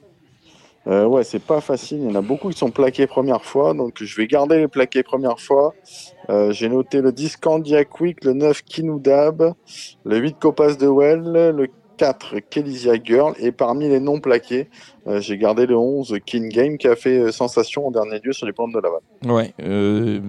[0.87, 1.99] Euh, ouais, c'est pas facile.
[1.99, 3.73] Il y en a beaucoup qui sont plaqués première fois.
[3.73, 5.73] Donc, je vais garder les plaqués première fois.
[6.29, 9.53] Euh, J'ai noté le 10 Candia Quick, le 9 Kinoudab,
[10.05, 11.21] le 8 Copas de Well,
[11.55, 13.33] le 4 Kellysia Girl.
[13.39, 14.69] Et parmi les non plaqués,
[15.07, 18.33] euh, j'ai gardé le 11 King Game qui a fait euh, sensation en dernier lieu
[18.33, 19.01] sur les plantes de Laval.
[19.25, 20.19] Ouais, euh,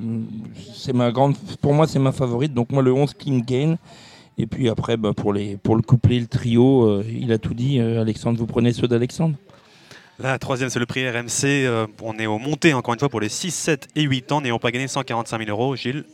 [0.75, 2.55] c'est ma grande, pour moi c'est ma favorite.
[2.55, 3.77] Donc moi le 11 King Gain.
[4.41, 7.55] Et puis après bah, pour les pour le couplet, le trio, euh, il a tout
[7.55, 7.81] dit.
[7.81, 9.35] Euh, Alexandre, vous prenez ceux d'Alexandre.
[10.21, 11.45] La troisième, c'est le prix RMC.
[11.45, 14.41] Euh, on est au Monté, encore une fois, pour les 6, 7 et 8 ans,
[14.41, 15.77] n'ayant pas gagné 145 000 euros.
[15.77, 16.05] Gilles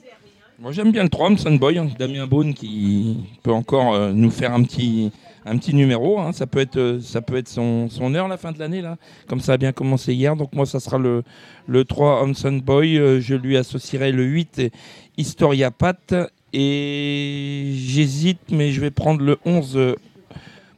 [0.58, 4.52] Moi j'aime bien le 3, Sunboy, hein, Damien Beaune qui peut encore euh, nous faire
[4.52, 5.10] un petit,
[5.46, 6.18] un petit numéro.
[6.20, 6.32] hein.
[6.32, 8.96] Ça peut être, euh, ça peut être son, son heure la fin de l'année, là,
[9.28, 10.36] comme ça a bien commencé hier.
[10.36, 11.22] Donc moi ça sera le,
[11.66, 12.98] le 3 Hanson Boy.
[12.98, 14.68] Euh, je lui associerai le 8 euh,
[15.16, 16.14] Historia Pat.
[16.56, 19.94] Et j'hésite, mais je vais prendre le 11 euh,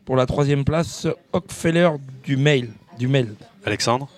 [0.05, 1.91] pour la troisième place, Hockfeller
[2.25, 2.71] du Mail.
[2.99, 3.35] Du mail.
[3.65, 4.09] Alexandre?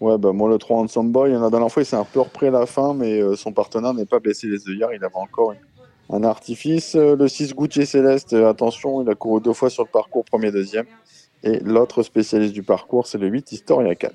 [0.00, 2.48] Ouais, bah moi le 3 Handsome Boy, la dernière fois il s'est un peu repris
[2.48, 5.58] à la fin, mais son partenaire n'est pas blessé les œillères, il avait encore une-
[6.10, 6.94] un artifice.
[6.94, 10.24] Euh, le 6 Gucci Céleste, euh, attention, il a couru deux fois sur le parcours,
[10.24, 10.86] premier, deuxième.
[11.42, 14.14] Et l'autre spécialiste du parcours, c'est le 8 Historia 4.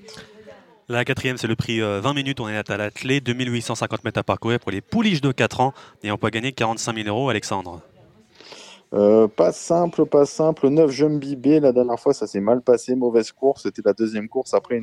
[0.87, 2.39] La quatrième, c'est le prix euh, 20 minutes.
[2.39, 5.73] On est à l'athlée, 2850 mètres à parcourir pour les pouliches de 4 ans,
[6.03, 7.29] n'ayant pas gagné 45 000 euros.
[7.29, 7.81] Alexandre.
[8.93, 10.69] Euh, pas simple, pas simple.
[10.69, 13.63] 9 Jumbi B, la dernière fois ça s'est mal passé, mauvaise course.
[13.63, 14.81] C'était la deuxième course après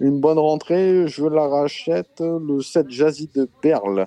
[0.00, 1.08] une, bonne rentrée.
[1.08, 2.20] Je la rachète.
[2.20, 4.06] Le 7 Jazzy de Perle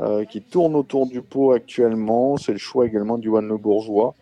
[0.00, 2.36] euh, qui tourne autour du pot actuellement.
[2.36, 4.14] C'est le choix également du One Le Bourgeois.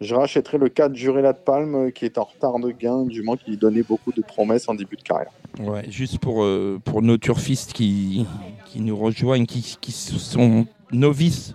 [0.00, 3.36] Je rachèterai le 4 Jurella de Palme qui est en retard de gain, du moins
[3.36, 5.32] qui donnait beaucoup de promesses en début de carrière.
[5.60, 8.26] Ouais, juste pour, euh, nos turfistes qui,
[8.74, 11.54] nous rejoignent, qui sont novices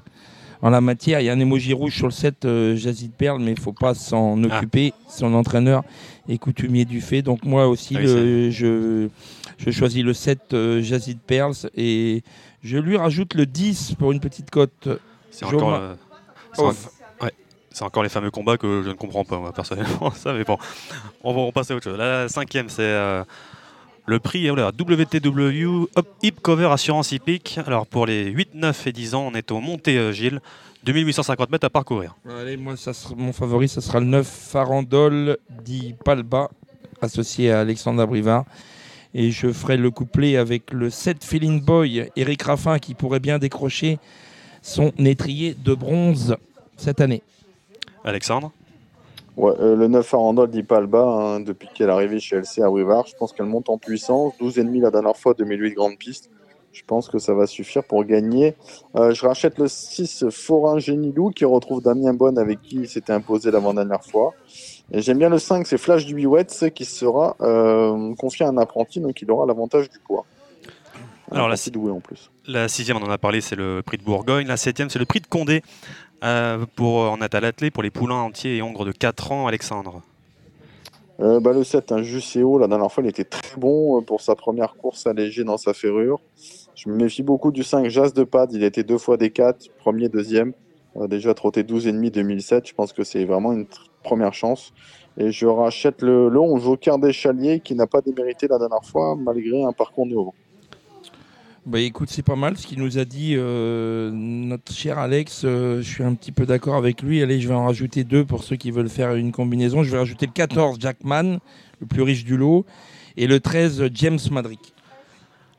[0.62, 3.14] en la matière, il y a un émoji rouge sur le set euh, Jazzy de
[3.14, 4.58] Perle, mais il ne faut pas s'en Ah.
[4.58, 4.94] occuper.
[5.08, 5.84] Son entraîneur
[6.30, 7.22] est coutumier du fait.
[7.22, 9.08] Donc moi aussi, Ah oui, le- je,
[9.58, 12.24] je choisis le 7 euh, Jazzy de Perles et
[12.64, 14.88] je lui rajoute le 10 pour une petite cote.
[15.32, 15.96] C'est encore, euh,
[16.54, 17.32] c'est ouais,
[17.82, 20.12] encore les fameux combats que je ne comprends pas, moi, personnellement.
[20.16, 20.58] Ça, mais bon,
[21.24, 21.98] on va on passe à autre chose.
[21.98, 23.24] La cinquième, c'est euh,
[24.12, 25.88] le prix oh là, WTW
[26.22, 27.58] Hip Cover Assurance Hippique.
[27.66, 30.42] Alors, pour les 8, 9 et 10 ans, on est au Monté euh, Gilles,
[30.84, 32.18] 2850 mètres à parcourir.
[32.30, 36.50] Allez, moi, ça sera, mon favori, ça sera le 9 Farandole di Palba,
[37.02, 38.44] associé à Alexandre Abrivard.
[39.14, 43.40] Et je ferai le couplet avec le 7 Feeling Boy, Eric Raffin, qui pourrait bien
[43.40, 43.98] décrocher
[44.62, 46.36] son étrier de bronze
[46.76, 47.24] cette année.
[48.04, 48.52] Alexandre?
[49.38, 52.38] Ouais, euh, le 9 Arandol dit pas le bas hein, depuis qu'elle est arrivée chez
[52.38, 53.08] LC à Brivard.
[53.08, 54.34] Je pense qu'elle monte en puissance.
[54.42, 56.30] 12,5 la dernière fois, 2008 grande piste.
[56.74, 58.56] Je pense que ça va suffire pour gagner.
[58.96, 63.14] Euh, je rachète le 6 Forain Génilou qui retrouve Damien Bonne avec qui il s'était
[63.14, 64.34] imposé l'avant-dernière fois.
[64.92, 68.58] Et j'aime bien le 5, c'est Flash du Biouette qui sera euh, confié à un
[68.58, 70.26] apprenti, donc il aura l'avantage du poids.
[71.32, 72.30] Alors, la doué en plus.
[72.46, 74.48] La sixième, on en a parlé, c'est le prix de Bourgogne.
[74.48, 75.62] La septième, c'est le prix de Condé.
[76.24, 80.02] Euh, pour, est à l'athlée pour les poulains entiers et hongres de 4 ans, Alexandre.
[81.22, 84.22] Euh, bah, le 7, un Juséo, la dernière fois, il était très bon euh, pour
[84.22, 86.20] sa première course allégée dans sa ferrure.
[86.74, 89.70] Je me méfie beaucoup du 5 Jas de Pad, il était deux fois des 4,
[89.78, 90.54] premier, deuxième.
[90.98, 93.68] Euh, déjà trotté 12,5 2007, je pense que c'est vraiment une
[94.04, 94.74] première chance.
[95.18, 98.84] Et je rachète le, le 11 Joker des Chaliers qui n'a pas démérité la dernière
[98.84, 100.34] fois malgré un parcours nouveau.
[101.68, 105.44] Bah écoute, c'est pas mal ce qu'il nous a dit euh, notre cher Alex.
[105.46, 107.22] euh, je suis un petit peu d'accord avec lui.
[107.22, 109.84] Allez, je vais en rajouter deux pour ceux qui veulent faire une combinaison.
[109.84, 111.38] Je vais rajouter le 14 Jackman,
[111.80, 112.66] le plus riche du lot,
[113.16, 114.74] et le 13 James Madrick.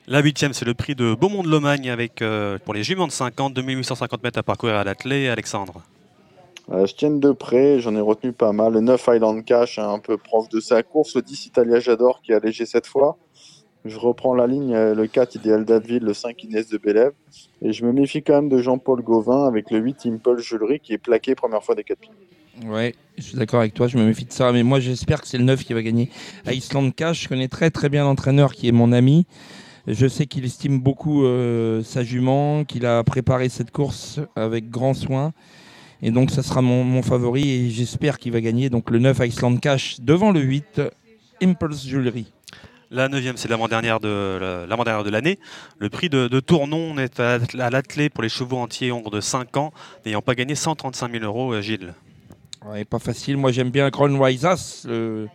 [0.09, 3.13] La huitième, c'est le prix de Beaumont de Lomagne avec, euh, pour les juments de
[3.13, 5.83] 50, 2850 mètres à parcourir à l'athlée, Alexandre.
[6.71, 8.73] Euh, je tiens de près, j'en ai retenu pas mal.
[8.73, 11.15] Le 9 Highland Cash, un peu proche de sa course.
[11.15, 13.17] Le 10 Italia J'adore qui est allégé cette fois.
[13.85, 17.13] Je reprends la ligne, euh, le 4 Idéal Daville, le 5 Inès de Bélève.
[17.63, 20.93] Et je me méfie quand même de Jean-Paul Gauvin avec le 8 Impulse Julery qui
[20.93, 22.11] est plaqué première fois des 4 pieds.
[22.67, 25.27] Ouais, je suis d'accord avec toi, je me méfie de ça, mais moi j'espère que
[25.27, 26.11] c'est le 9 qui va gagner.
[26.47, 29.27] À Island Cash, je connais très très bien l'entraîneur qui est mon ami.
[29.89, 34.95] Je sais qu'il estime beaucoup euh, sa jument, qu'il a préparé cette course avec grand
[34.95, 35.33] soin.
[36.03, 38.71] Et donc ça sera mon, mon favori et j'espère qu'il va gagner.
[38.71, 40.83] Donc le 9 Iceland Cash devant le 8
[41.43, 42.27] Impulse Jewelry.
[42.95, 45.39] La neuvième, c'est l'avant-dernière de l'avant-dernière de l'année.
[45.79, 49.11] Le prix de, de Tournon on est à, à l'athlée pour les chevaux entiers hongres
[49.11, 49.73] de 5 ans,
[50.05, 51.95] n'ayant pas gagné 135 000 euros, euh, Gilles.
[52.67, 53.39] Ouais, pas facile.
[53.39, 55.27] Moi j'aime bien Kronweisas, le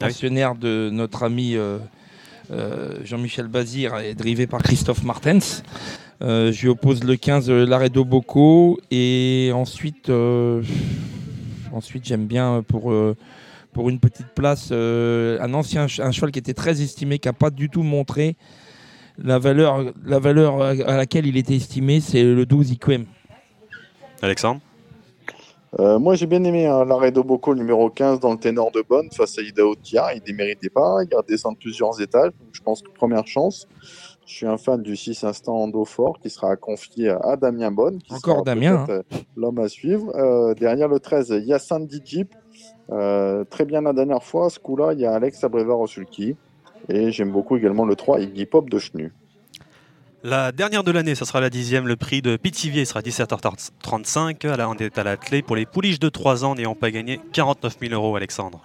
[0.00, 0.30] Ah oui.
[0.58, 1.78] de notre ami euh,
[2.50, 5.62] euh, Jean-Michel Bazir et drivé par Christophe Martens.
[6.22, 10.10] Euh, je lui oppose le 15 euh, Laredo Bocco et ensuite,
[11.72, 12.92] ensuite j'aime bien pour,
[13.76, 17.28] pour une petite place euh, un ancien ch- un cheval qui était très estimé, qui
[17.28, 18.34] n'a pas du tout montré
[19.18, 23.04] la valeur, la valeur à laquelle il était estimé, c'est le 12 Iquem.
[24.22, 24.62] Alexandre?
[25.78, 28.82] Euh, moi, j'ai bien aimé hein, l'arrêt de Bocco numéro 15 dans le ténor de
[28.88, 30.14] Bonne face à Ida Otia.
[30.14, 31.00] Il déméritait pas.
[31.04, 32.30] Il a descendu plusieurs étages.
[32.40, 33.66] Donc, je pense que première chance.
[34.26, 37.98] Je suis un fan du 6 instant Ando Fort qui sera confié à Damien Bonne.
[37.98, 40.16] qui Encore sera Damien, peut-être, euh, L'homme à suivre.
[40.16, 42.34] Euh, derrière le 13, Yassan Dijip.
[42.90, 44.50] Euh, très bien la dernière fois.
[44.50, 46.36] Ce coup-là, il y a Alex Abrevard au sulky.
[46.88, 49.12] Et j'aime beaucoup également le 3, Iggy Pop de Chenu.
[50.22, 51.86] La dernière de l'année, ça sera la dixième.
[51.86, 54.56] Le prix de Pithiviers sera 17h35.
[54.56, 57.20] Là, on est à la clé pour les pouliches de 3 ans n'ayant pas gagné
[57.32, 58.62] 49 000 euros, Alexandre.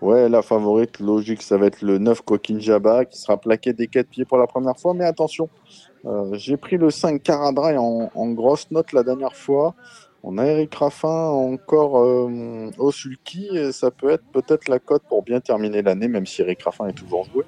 [0.00, 3.86] Ouais, la favorite logique, ça va être le 9 Coquin Jabba qui sera plaqué des
[3.86, 4.94] 4 pieds pour la première fois.
[4.94, 5.50] Mais attention,
[6.06, 9.74] euh, j'ai pris le 5 Caradra en, en, grosse note la dernière fois.
[10.22, 13.48] On a Eric Raffin encore euh, au sulky.
[13.52, 16.88] Et ça peut être peut-être la cote pour bien terminer l'année, même si Eric Raffin
[16.88, 17.44] est toujours joué.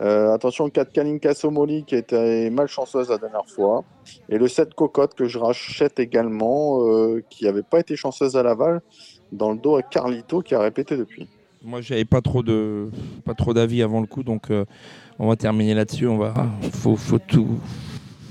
[0.00, 3.84] Euh, attention, 4 Kalinka Somoli qui était malchanceuse la dernière fois.
[4.30, 8.42] Et le 7 Cocotte que je rachète également, euh, qui n'avait pas été chanceuse à
[8.42, 8.80] Laval,
[9.30, 11.28] dans le dos à Carlito qui a répété depuis.
[11.62, 14.64] Moi, j'avais pas trop pas trop d'avis avant le coup, donc euh,
[15.18, 16.08] on va terminer là-dessus.
[16.08, 16.32] On va,
[16.72, 17.60] faut, faut tout.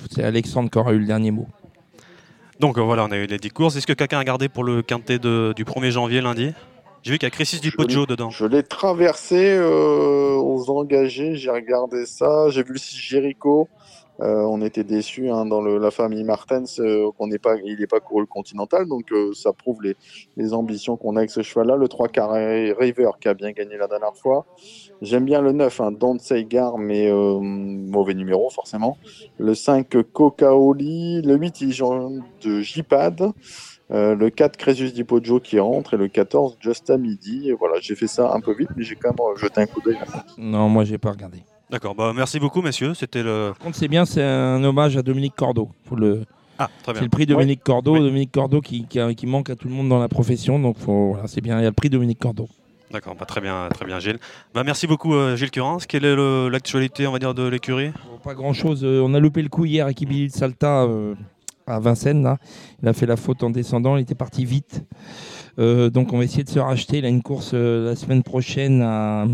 [0.10, 1.46] C'est Alexandre qui aura eu le dernier mot.
[2.60, 3.76] Donc euh, voilà, on a eu les 10 courses.
[3.78, 6.54] Est-ce que quelqu'un a regardé pour le quintet de, du 1er janvier lundi?
[7.04, 8.30] J'ai vu qu'il y a Crécis du Poggio dedans.
[8.30, 13.70] Je l'ai traversé euh, aux engagés, j'ai regardé ça, j'ai vu le 6 Jericho.
[14.22, 17.88] Euh, on était déçus hein, dans la famille Martens euh, qu'on n'est pas, il n'est
[17.88, 21.76] pas couru le Continental, donc euh, ça prouve les, ambitions qu'on a avec ce cheval-là.
[21.76, 24.46] Le 3 Carré River qui a bien gagné la dernière fois.
[25.02, 26.20] J'aime bien le 9, hein, Don't
[26.78, 28.98] mais mauvais numéro forcément.
[29.38, 31.82] Le 5 Cocaoli, le 8
[32.42, 33.34] de Jipad.
[33.92, 37.50] Euh, le 4 Crésus Di Poggio qui rentre et le 14 Just à midi.
[37.50, 39.82] Et voilà, j'ai fait ça un peu vite, mais j'ai quand même jeté un coup
[39.82, 39.98] d'œil.
[40.38, 41.44] Non, moi j'ai pas regardé.
[41.70, 42.94] D'accord, bah, merci beaucoup messieurs.
[42.94, 43.52] C'était le.
[43.56, 45.70] Par contre, c'est bien, c'est un hommage à Dominique Cordeau.
[45.88, 46.24] Faut le...
[46.58, 47.02] Ah, très C'est bien.
[47.04, 48.00] le prix Dominique Cordeau, Oui.
[48.02, 50.78] Dominique Cordeau qui, qui, a- qui manque à tout le monde dans la profession, donc
[50.78, 51.58] faut, voilà, c'est bien.
[51.60, 52.50] Il y a le prix Dominique Cordeau.
[52.92, 54.18] D'accord, bah, très bien, très bien Gilles.
[54.54, 55.86] Bah, merci beaucoup euh, Gilles Curance.
[55.86, 56.16] Quelle est
[56.50, 57.92] l'actualité, on va dire, de l'écurie?
[58.12, 58.84] Bon, Pas grand chose.
[58.84, 61.14] on a loupé le coup hier avec Ibilly de Salta euh,
[61.68, 62.24] à Vincennes.
[62.24, 62.38] Là.
[62.82, 63.96] Il a fait la faute en descendant.
[63.96, 64.84] Il était parti vite.
[65.58, 67.00] Euh, donc on va essayer de se racheter.
[67.00, 69.26] Il a une course euh, la semaine prochaine à,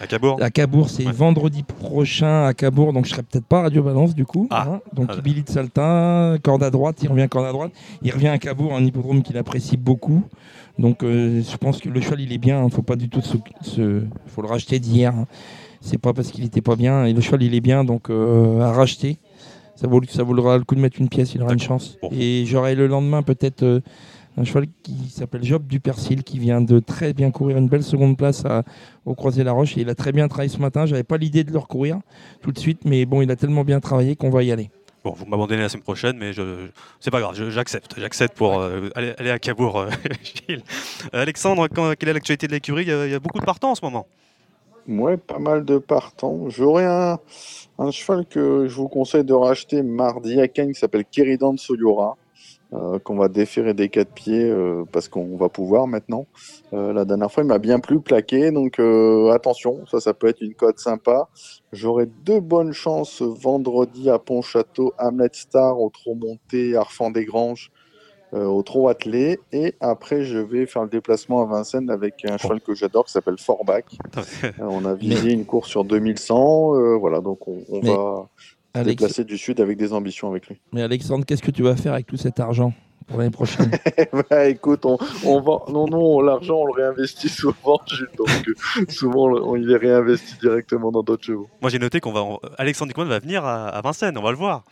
[0.00, 0.88] À Cabourg à Cabourg.
[0.88, 1.12] C'est Ouais.
[1.12, 2.92] vendredi prochain à Cabourg.
[2.92, 4.46] Donc je serai peut-être pas à Radio Balance du coup.
[4.50, 4.66] Ah.
[4.68, 4.80] hein.
[4.94, 5.16] Donc Ah.
[5.18, 6.98] Ibilly de Salta, corde à droite.
[7.02, 7.72] Il revient corde à droite.
[8.02, 10.22] Il revient à Cabourg, un hippodrome qu'il apprécie beaucoup.
[10.78, 12.64] Donc euh, je pense que le cheval il est bien.
[12.64, 15.12] Il faut pas du tout se, se- faut le racheter d'hier.
[15.14, 15.26] hein.
[15.80, 17.04] C'est pas parce qu'il était pas bien.
[17.04, 19.18] Et le cheval il est bien, donc à racheter.
[19.76, 21.98] Ça, vaut, ça vaudra le coup de mettre une pièce, il aura une chance.
[22.02, 22.08] Bon.
[22.12, 23.80] Et j'aurai le lendemain peut-être
[24.38, 27.82] un cheval qui s'appelle Job du Persil, qui vient de très bien courir une belle
[27.82, 28.62] seconde place à-
[29.04, 29.76] au Croisé la Roche.
[29.76, 30.86] Et il a très bien travaillé ce matin.
[30.86, 31.98] J'avais pas l'idée de le recourir
[32.42, 34.70] tout de suite, mais bon, il a tellement bien travaillé qu'on va y aller.
[35.04, 36.42] Bon, vous m'abandonnez la semaine prochaine, mais je...
[37.00, 37.94] c'est pas grave, j'accepte.
[37.98, 39.90] J'accepte pour euh, aller, aller à Cabourg, euh,
[40.48, 40.62] Gilles.
[41.14, 42.82] Euh, Alexandre, quand- quelle est l'actualité de l'écurie?
[42.82, 44.06] Il, y a- il y a beaucoup de partants en ce moment.
[44.88, 46.48] Ouais, pas mal de partants.
[46.48, 47.18] J'aurais un,
[47.78, 52.16] un cheval que je vous conseille de racheter mardi à Cannes qui s'appelle Keridan Soyora,
[52.74, 56.26] euh, qu'on va déférer des quatre pieds euh, parce qu'on va pouvoir maintenant.
[56.74, 58.78] Euh, la dernière fois, il m'a bien plu plaqué, donc
[59.32, 61.28] attention, ça, ça peut être une cote sympa.
[61.72, 67.70] J'aurai deux bonnes chances vendredi à Pontchâteau, Hamlet Star au trot monté, Arfand des Granges.
[68.34, 72.60] au trot attelé et après je vais faire le déplacement à Vincennes avec un cheval
[72.60, 73.84] que j'adore qui s'appelle Forbach
[74.44, 76.74] euh, On a visé une course sur 2100.
[76.74, 78.28] euh, voilà, donc on, on Mais- va
[78.74, 80.56] Alex- déplacer du sud avec des ambitions avec lui.
[80.72, 82.72] Mais Alexandre, qu'est-ce que tu vas faire avec tout cet argent?
[83.08, 83.70] Pour l'année prochaine
[84.30, 85.64] bah écoute, on, on vend.
[85.68, 90.34] Non, non, l'argent, on le réinvestit souvent, Jules, donc euh, souvent on, il est réinvesti
[90.40, 91.48] directement dans d'autres chevaux.
[91.60, 92.24] Moi j'ai noté qu'on va.
[92.58, 94.64] Alexandre va venir à, à Vincennes, on va le voir.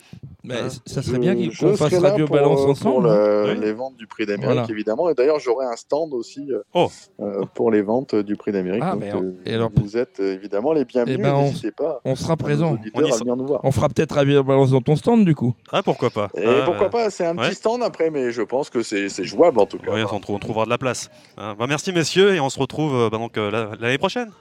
[0.43, 3.03] Bah, Hein Ça serait Je- bien qu'on fasse Radio pour, Balance euh, ensemble.
[3.03, 3.43] Pour hein.
[3.45, 3.59] la- Oui.
[3.59, 4.65] les ventes du prix d'Amérique, Voilà.
[4.69, 5.09] évidemment.
[5.09, 6.87] Et d'ailleurs, j'aurai un stand aussi euh, Oh.
[7.19, 8.81] euh, pour les ventes du prix d'Amérique.
[8.85, 11.17] Ah, euh, et alors- vous êtes euh, évidemment les bienvenus.
[11.19, 11.99] Eh ben, on- N'hésitez pas.
[12.05, 12.77] On sera présent.
[12.93, 13.17] On y sera.
[13.19, 13.59] venir nous voir.
[13.63, 15.53] On fera peut-être Radio Balance dans ton stand du coup.
[15.71, 17.49] Ah pourquoi pas Et Ah, pourquoi euh, pas, c'est un ouais.
[17.49, 19.91] petit stand après, mais je pense que c'est jouable en tout cas.
[19.93, 21.09] Oui, on, trou- on trouvera de la place.
[21.37, 24.31] Bah, merci messieurs et on se retrouve euh, bah, donc euh, la- l'année prochaine.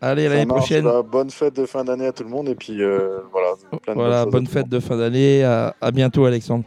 [0.00, 0.84] Allez, l'année prochaine.
[0.84, 3.48] bah, bonne fête de fin d'année à tout le monde et puis euh, voilà.
[3.82, 5.42] plein de Voilà, bonne fête de fin d'année.
[5.44, 6.64] À, à bientôt, Alexandre.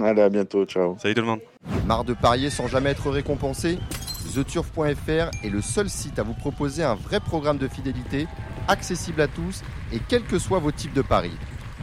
[0.00, 0.96] Allez, à bientôt, ciao.
[0.98, 1.40] Salut tout le monde.
[1.86, 3.78] Marre de parier sans jamais être récompensé?
[4.34, 5.10] TheTurf.fr
[5.44, 8.26] est le seul site à vous proposer un vrai programme de fidélité,
[8.68, 9.62] accessible à tous
[9.92, 11.32] et quels que soient vos types de paris.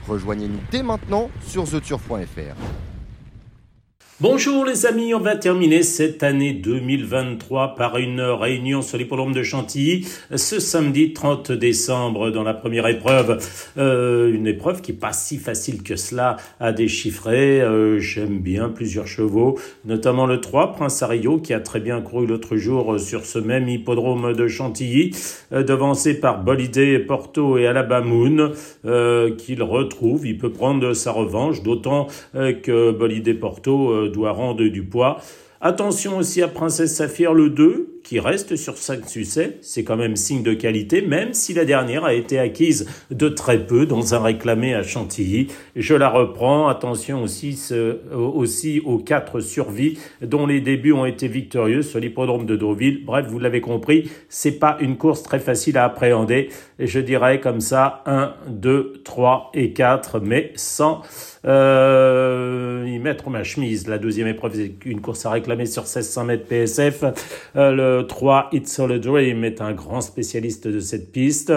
[0.08, 2.56] Rejoignez-nous dès maintenant sur TheTurf.fr.
[4.22, 9.43] Bonjour les amis, on va terminer cette année 2023 par une réunion sur l'hippodrome de
[9.43, 10.05] Chantilly
[10.36, 13.38] ce samedi 30 décembre dans la première épreuve.
[13.78, 17.61] Euh, une épreuve qui est pas si facile que cela à déchiffrer.
[17.61, 22.28] Euh, J'aime bien plusieurs chevaux, notamment le 3, Prince Ario, qui a très bien couru
[22.28, 25.15] l'autre jour euh, sur ce même hippodrome de Chantilly,
[25.53, 28.51] euh, devancé par Bolidé, Porto et Alabamoun,
[28.84, 30.28] euh, qu'il retrouve.
[30.28, 35.22] Il peut prendre sa revanche, d'autant que Bolidé Porto doit rendre du poids.
[35.62, 39.58] Attention aussi à Princesse Saphir le 2, qui reste sur cinq succès.
[39.62, 43.66] C'est quand même signe de qualité, même si la dernière a été acquise de très
[43.66, 45.47] peu dans un réclamé à Chantilly.
[45.76, 46.68] Je la reprends.
[46.68, 47.60] Attention aussi,
[48.12, 53.06] aussi aux quatre survies dont les débuts ont été victorieux sur l'hippodrome de Deauville.
[53.06, 56.50] Bref, vous l'avez compris, c'est pas une course très facile à appréhender.
[56.80, 61.02] Je dirais comme ça 1, 2, 3 et 4, mais sans
[61.45, 63.88] euh, y mettre ma chemise.
[63.88, 67.04] La deuxième épreuve, c'est une course à réclamer sur 1600 mètres PSF.
[67.56, 67.72] Euh,
[68.08, 71.54] 3, It's All a Dream, est un grand spécialiste de cette piste.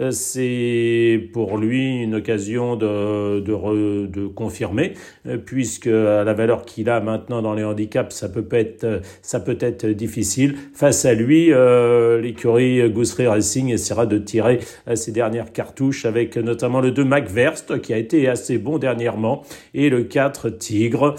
[0.00, 4.94] Euh, c'est pour lui une occasion de, de, confirmer,
[5.26, 9.40] euh, puisque à la valeur qu'il a maintenant dans les handicaps, ça peut être, ça
[9.40, 10.56] peut être difficile.
[10.74, 14.60] Face à lui, euh, l'écurie Goussery Racing essaiera de tirer
[14.94, 19.42] ses dernières cartouches avec notamment le 2 McVerst, qui a été assez bon dernièrement
[19.74, 21.14] et le 4 Tigre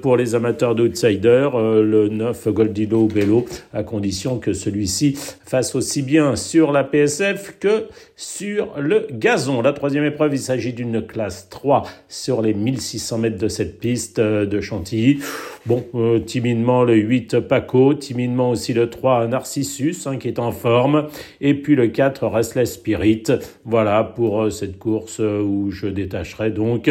[0.00, 4.03] pour les amateurs d'outsiders, le 9 Goldilo Bello à condition
[4.40, 7.86] que celui-ci fasse aussi bien sur la PSF que
[8.16, 9.62] sur le gazon.
[9.62, 14.18] La troisième épreuve, il s'agit d'une classe 3 sur les 1600 mètres de cette piste
[14.18, 15.20] euh, de Chantilly.
[15.66, 15.82] Bon,
[16.26, 21.06] timidement le 8 Paco, timidement aussi le 3 Narcissus hein, qui est en forme,
[21.40, 23.24] et puis le 4 Restless Spirit.
[23.64, 26.90] Voilà pour cette course où je détacherai donc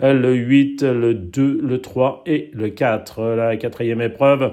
[0.00, 3.22] le 8, le 2, le 3 et le 4.
[3.36, 4.52] La quatrième épreuve.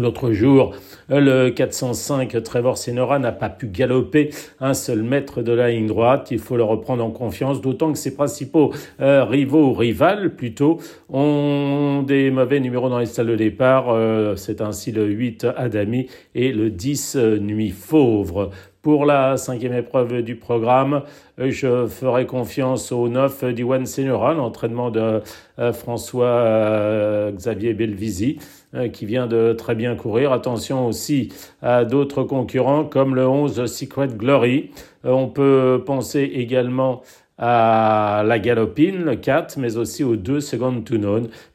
[0.00, 0.74] L'autre jour,
[1.08, 4.30] le 405 Trevor Senora n'a pas pu galoper
[4.60, 6.28] un seul mètre de la ligne droite.
[6.30, 10.78] Il faut le reprendre en confiance, d'autant que ses principaux euh, rivaux ou rivales plutôt
[11.08, 13.90] ont des mauvais numéros dans les salles de départ.
[13.90, 18.50] Euh, c'est ainsi le 8 Adami et le 10 Nuit Fauvre.
[18.82, 21.02] Pour la cinquième épreuve du programme,
[21.36, 25.20] je ferai confiance au 9 d'Iwan Senora, l'entraînement de
[25.58, 28.57] euh, François euh, Xavier Belvisi, euh,
[28.92, 30.32] qui vient de très bien courir.
[30.32, 34.70] Attention aussi à d'autres concurrents comme le 11 Secret Glory.
[35.04, 37.02] On peut penser également
[37.38, 40.96] à la Galopine, le 4, mais aussi au 2 Second to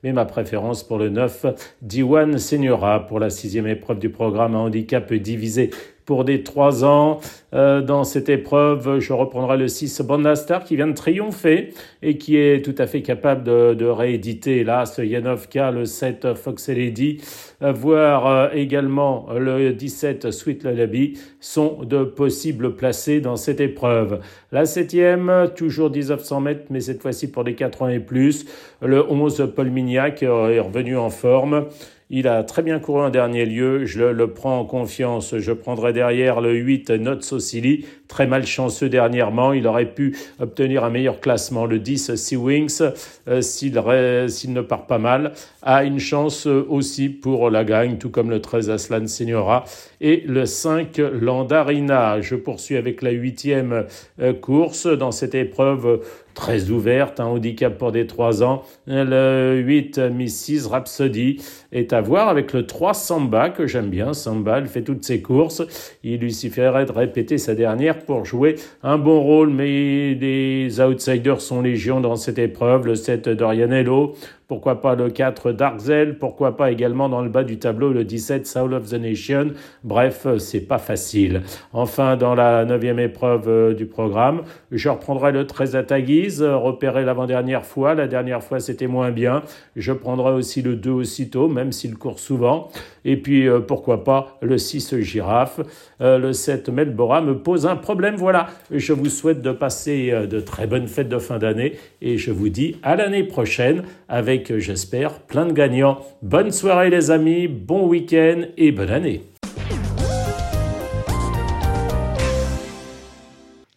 [0.04, 1.46] mais ma préférence pour le 9
[1.82, 5.72] Diwan Senora pour la sixième épreuve du programme à handicap divisé
[6.06, 7.20] pour des trois ans.
[7.54, 11.70] Euh, dans cette épreuve, je reprendrai le 6 Bondastar qui vient de triompher
[12.02, 16.34] et qui est tout à fait capable de, de rééditer là ce Yanovka, le 7
[16.34, 17.22] Fox Lady,
[17.62, 24.20] euh, voire euh, également le 17 Sweet Lullaby sont de possibles placés dans cette épreuve.
[24.52, 28.46] La septième, toujours 1900 mètres, mais cette fois-ci pour des 4 ans et plus.
[28.82, 30.28] Le 11 Paul Mignac est
[30.60, 31.68] revenu en forme.
[32.16, 33.86] Il a très bien couru en dernier lieu.
[33.86, 35.40] Je le, prends en confiance.
[35.40, 39.54] Je prendrai derrière le 8 Notes Silly, très malchanceux dernièrement.
[39.54, 41.66] Il aurait pu obtenir un meilleur classement.
[41.66, 42.84] Le 10 Sea Wings,
[43.28, 45.34] euh, s'il ne part pas mal,
[45.64, 49.64] a une chance aussi pour la gagne, tout comme le 13 Aslan Signora
[50.00, 52.22] et le 5 Landarina.
[52.22, 53.86] Je poursuis avec la huitième
[54.22, 56.02] euh, course dans cette épreuve
[56.34, 58.64] très ouverte, un handicap pour des 3 ans.
[58.88, 60.70] Le 8, Mrs.
[60.70, 61.42] Rhapsody,
[61.72, 64.14] est à voir avec le 3, Samba, que j'aime bien.
[64.14, 65.62] Samba, elle fait toutes ses courses.
[66.04, 71.42] Il lui suffirait de répéter sa dernière pour jouer un bon rôle, mais les outsiders
[71.42, 72.88] sont légion dans cette épreuve.
[72.88, 74.16] Le 7, Dorianello,
[74.54, 78.46] pourquoi pas le 4 Darkzel, pourquoi pas également dans le bas du tableau le 17
[78.46, 79.48] Soul of the Nation?
[79.84, 81.42] Bref, c'est pas facile.
[81.74, 87.66] Enfin, dans la neuvième épreuve euh, du programme, je reprendrai le 13 Ataguise, repéré l'avant-dernière
[87.66, 87.96] fois.
[87.96, 89.42] La dernière fois, c'était moins bien.
[89.76, 92.70] Je prendrai aussi le 2 aussitôt, même s'il court souvent.
[93.06, 95.62] Et puis, euh, pourquoi pas le 6 Girafe.
[96.00, 98.18] Euh, le 7 Melbora me pose un problème.
[98.18, 101.74] Voilà, je vous souhaite de passer de très bonnes fêtes de fin d'année
[102.04, 106.06] et je vous dis à l'année prochaine avec j'espère, plein de gagnants.
[106.22, 109.22] Bonne soirée les amis, bon week-end et bonne année.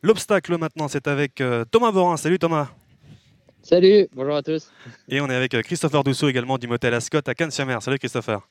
[0.03, 2.17] L'obstacle maintenant, c'est avec euh, Thomas Borin.
[2.17, 2.69] Salut Thomas.
[3.62, 4.71] Salut, bonjour à tous.
[5.09, 7.83] Et on est avec euh, Christopher Dousseau également du motel Ascot à Cannes-sur-Mer.
[7.83, 8.49] Salut Christopher.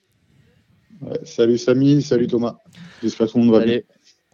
[1.24, 2.58] salut Samy, salut Thomas.
[3.02, 3.80] J'espère que tout le monde va bien.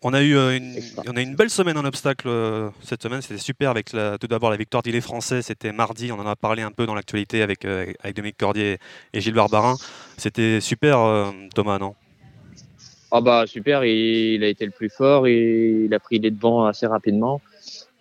[0.04, 3.22] On a eu euh, une, on a une belle semaine en obstacle euh, cette semaine,
[3.22, 6.64] c'était super avec tout d'abord la victoire d'Ile Français, c'était mardi, on en a parlé
[6.64, 8.80] un peu dans l'actualité avec, euh, avec Dominique Cordier
[9.14, 9.76] et Gilles Barbarin.
[10.18, 11.94] C'était super Thomas, non?
[13.12, 16.88] Ah bah super, il, a été le plus fort, il a pris les devants assez
[16.88, 17.40] rapidement.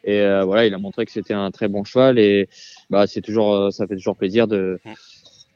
[0.04, 2.18] Et voilà, il a montré que c'était un très bon cheval.
[2.18, 2.48] Et
[2.88, 4.90] bah, c'est toujours, ça fait toujours plaisir de, mmh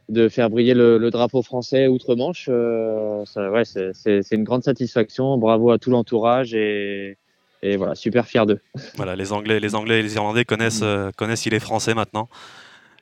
[0.08, 2.46] de faire briller le, drapeau français outre-Manche.
[2.48, 5.38] Euh, ouais, c'est une grande satisfaction.
[5.38, 7.16] Bravo à tout l'entourage et,
[7.62, 8.60] et, voilà, super fier d'eux.
[8.96, 12.28] Voilà, les Anglais, les Anglais et les Irlandais connaissent, euh, connaissent il est français maintenant.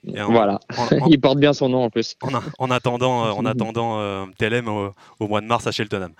[0.05, 0.61] voilà,
[1.09, 2.17] il porte bien son nom en plus.
[2.59, 4.93] En, attendant, en attendant euh, TLM au,
[5.29, 6.13] mois de mars à Cheltenham.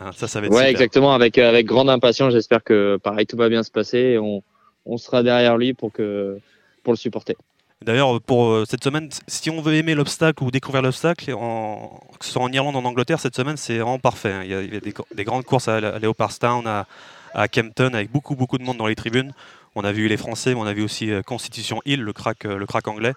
[0.00, 0.70] Hein, ça, ça va être Ouais, super.
[0.70, 1.14] exactement.
[1.14, 2.32] Avec, euh, avec grande impatience.
[2.32, 4.42] J'espère que pareil, tout va bien se passer et on,
[4.84, 6.38] on sera derrière lui pour, que,
[6.82, 7.36] pour le supporter.
[7.84, 12.24] D'ailleurs, pour euh, cette semaine, si on veut aimer l'obstacle ou découvrir l'obstacle, en- que
[12.24, 14.32] ce soit en Irlande ou en Angleterre, cette semaine, c'est vraiment parfait.
[14.32, 14.42] hein.
[14.44, 16.86] Il y a, il y a des, des grandes courses à, à Leopardstown, à,
[17.34, 19.32] à Kempton, avec beaucoup, beaucoup de monde dans les tribunes.
[19.74, 22.46] On a vu les Français, mais on a vu aussi euh, Constitution Hill, le crack,
[22.46, 23.12] euh, le crack anglais,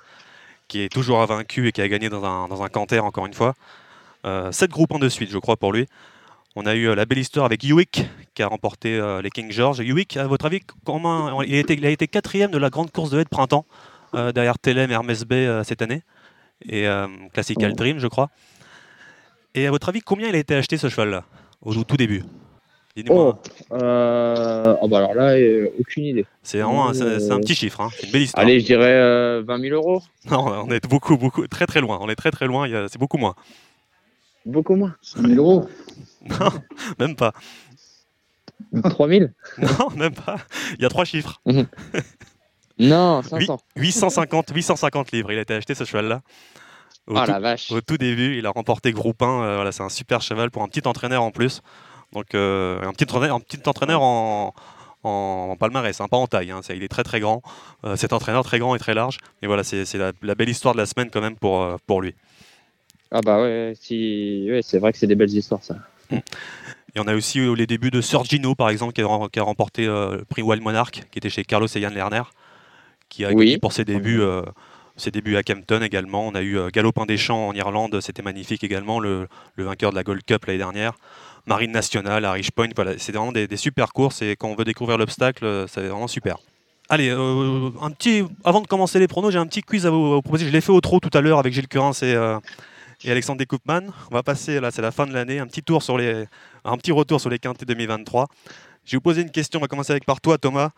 [0.67, 3.33] qui est toujours invaincu et qui a gagné dans un, dans un canter, encore une
[3.33, 3.55] fois.
[4.51, 5.87] Sept groupes 1 de suite, je crois, pour lui.
[6.57, 8.03] On a eu la belle histoire avec Hewick,
[8.35, 9.79] qui a remporté les King George.
[9.79, 12.91] Hewick, à votre avis, comment, il, a été, il a été quatrième de la grande
[12.91, 13.65] course de haie de printemps,
[14.13, 16.03] derrière Telem et Hermès Bay euh, cette année,
[16.67, 18.29] et euh, Classical Dream, je crois.
[19.55, 21.23] Et à votre avis, combien il a été acheté ce cheval-là,
[21.61, 22.23] au tout début?
[23.09, 23.33] Oh,
[23.71, 26.25] euh, oh, bah alors là, euh, aucune idée.
[26.43, 27.89] C'est vraiment un, c'est- c'est un Euh, petit chiffre, hein.
[27.95, 28.43] c'est une belle histoire.
[28.45, 30.01] Allez, je dirais euh, 20 000 euros.
[30.29, 31.97] Non, on est beaucoup, beaucoup, très très loin.
[32.01, 33.35] On est très très loin, il y a- c'est beaucoup moins.
[34.45, 34.95] Beaucoup moins.
[35.01, 35.69] 5 000 euros.
[36.27, 36.49] Non,
[36.99, 37.31] même pas.
[38.83, 39.27] 3 000
[39.59, 40.35] Non, même pas.
[40.77, 41.41] Il y a trois chiffres.
[42.79, 43.59] Non, Huit- 500.
[43.75, 45.31] 850, 850 livres.
[45.31, 46.21] Il a été acheté ce cheval-là.
[47.07, 47.71] Au, Oh tout, la vache.
[47.71, 49.25] au tout début, il a remporté groupe 1.
[49.25, 51.61] euh, voilà, c'est un super cheval pour un petit entraîneur en plus.
[52.13, 54.53] Donc euh, un, petit entraîneur, un petit entraîneur en,
[55.03, 55.09] en,
[55.51, 56.51] en palmarès, hein, pas en taille.
[56.51, 57.41] hein, il est très très grand.
[57.83, 59.17] Euh, cet entraîneur très grand et très large.
[59.41, 62.13] Et voilà, c'est la, la belle histoire de la semaine quand même pour, pour lui.
[63.11, 64.45] Ah bah ouais, si...
[64.51, 65.75] ouais c'est vrai que c'est des belles histoires ça.
[66.11, 69.43] Et on a aussi les débuts de Sergino, par exemple, qui a, rem- qui a
[69.43, 72.21] remporté le prix Wild Monarch, qui était chez Carlos et Yann Lerner,
[73.09, 73.57] qui a Oui.
[73.57, 74.41] pour ses débuts, euh,
[74.95, 76.27] ses débuts à Kempton également.
[76.27, 79.91] On a eu euh, Galopin des Champs en Irlande, c'était magnifique également, le, le vainqueur
[79.91, 80.93] de la Gold Cup l'année dernière.
[81.45, 84.65] Marine Nationale, Irish Point, voilà, c'est vraiment des, des super courses et quand on veut
[84.65, 86.37] découvrir l'obstacle, euh, c'est vraiment super.
[86.89, 90.05] Allez, euh, un petit, avant de commencer les pronos, j'ai un petit quiz à vous,
[90.07, 90.47] à vous proposer.
[90.47, 92.39] Je l'ai fait au trot tout à l'heure avec Gilles Curins et, euh,
[93.03, 93.81] et Alexandre Decoupman.
[94.11, 96.25] On va passer, là c'est la fin de l'année, un petit tour sur les,
[96.65, 98.27] un petit retour sur les quintés 2023.
[98.85, 100.69] Je vais vous poser une question, on va commencer avec par toi Thomas.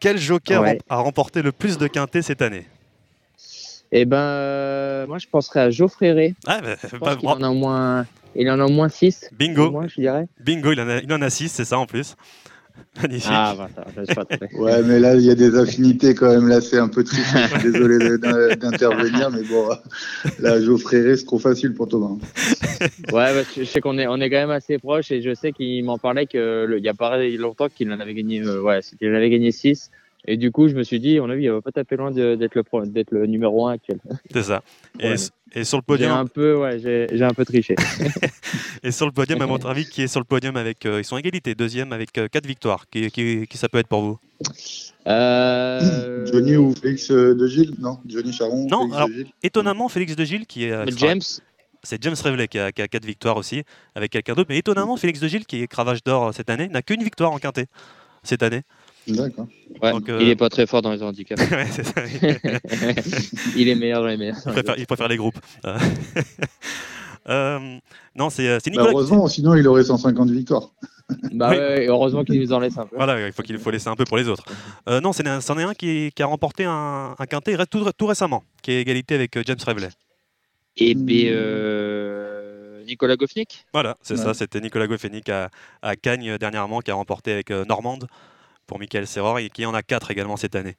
[0.00, 0.78] Quel joker Ouais.
[0.88, 2.66] a remporté le plus de quintés cette année
[3.92, 6.34] Et ben, euh, moi je penserais à Geoffrey Ray.
[6.46, 7.40] ah, bah, Je bah, pense bravo.
[7.40, 9.30] en a au moins, il en a au moins 6.
[9.32, 10.26] Bingo, Moi, je dirais.
[10.40, 12.14] bingo, il en a, il en a six, c'est ça en plus.
[13.02, 13.28] Magnifique.
[13.30, 13.68] Ah, bah.
[14.54, 16.48] Ouais, mais là, il y a des affinités quand même.
[16.48, 17.26] Là, c'est un peu triste.
[17.34, 18.18] Je suis désolé
[18.56, 19.68] d'intervenir, mais bon,
[20.38, 22.16] là, Geoffrey Ray, c'est trop facile pour Thomas.
[23.12, 25.82] Ouais, je sais qu'on est, on est quand même assez proches et je sais qu'il
[25.84, 28.80] m'en parlait que le- il y a pas longtemps qu'il en avait gagné, euh, ouais,
[29.02, 29.90] avait gagné 6.
[30.28, 32.10] Et du coup, je me suis dit, on a vu, il va pas taper loin
[32.10, 33.98] d'être le, pro- d'être le numéro 1 actuel.
[34.32, 34.62] C'est ça.
[35.00, 35.12] Et, Ouais.
[35.14, 37.76] s- et sur le J'ai podium, un peu, ouais, j'ai, j'ai un peu triché.
[38.82, 41.04] et sur le podium, à votre avis, qui est sur le podium avec, euh, ils
[41.04, 42.84] sont à égalité, deuxième avec 4 victoires.
[42.90, 44.18] Qui, qui, qui ça peut être pour vous?
[45.06, 47.74] Euh, Johnny ou Félix euh, de Gilles?
[47.78, 48.66] Non, Johnny Charon.
[48.68, 51.20] Non, Félix alors- de Gilles Étonnamment, Félix de Gilles qui est, euh, James,
[51.82, 53.62] c'est James Revelet qui a, qui a 4 victoires aussi,
[53.94, 54.48] avec quelqu'un d'autre.
[54.50, 57.30] Mais étonnamment, Félix de Gilles, qui est cravache d'or euh, cette année, n'a qu'une victoire
[57.32, 57.66] en quintet
[58.24, 58.62] cette année.
[59.08, 59.46] D'accord.
[59.82, 61.40] ouais, Donc, euh, il est pas très fort dans les handicaps.
[61.50, 62.02] Ouais, c'est ça.
[63.56, 64.36] il est meilleur dans les meilleurs.
[64.46, 65.38] il, préfère, il préfère les groupes.
[65.64, 65.78] Euh,
[67.28, 67.78] euh,
[68.14, 68.90] non, c'est Bah, Nicolas.
[68.90, 70.70] heureusement, sinon, il aurait 150 victoires.
[71.32, 71.56] Bah Oui.
[71.56, 72.96] ouais, et heureusement qu'il nous en laisse un peu.
[72.96, 74.44] Voilà, il faut qu'il faut laisser un peu pour les autres.
[74.88, 78.06] Euh, non, c'en est, est un qui, qui a remporté un, un quintet tout, tout
[78.06, 79.90] récemment, qui est égalité avec James Revelet.
[80.78, 83.64] Et puis euh, Nicolas Goffnick?
[83.72, 84.24] Voilà, c'est Ouais.
[84.24, 85.48] ça, c'était Nicolas Goffenick à,
[85.80, 88.08] à Cagnes dernièrement, qui a remporté avec Normande
[88.66, 90.74] pour Michael Serror et qui en a 4 également cette année.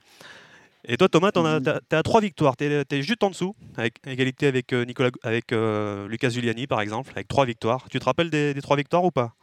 [0.87, 4.71] Et toi, Thomas, tu as, 3 victoires, tu es, juste en dessous, avec égalité avec,
[4.71, 7.87] euh, Nicolas, avec euh, Lucas Giuliani par exemple, avec 3 victoires.
[7.89, 9.33] Tu te rappelles des, des 3 victoires ou pas?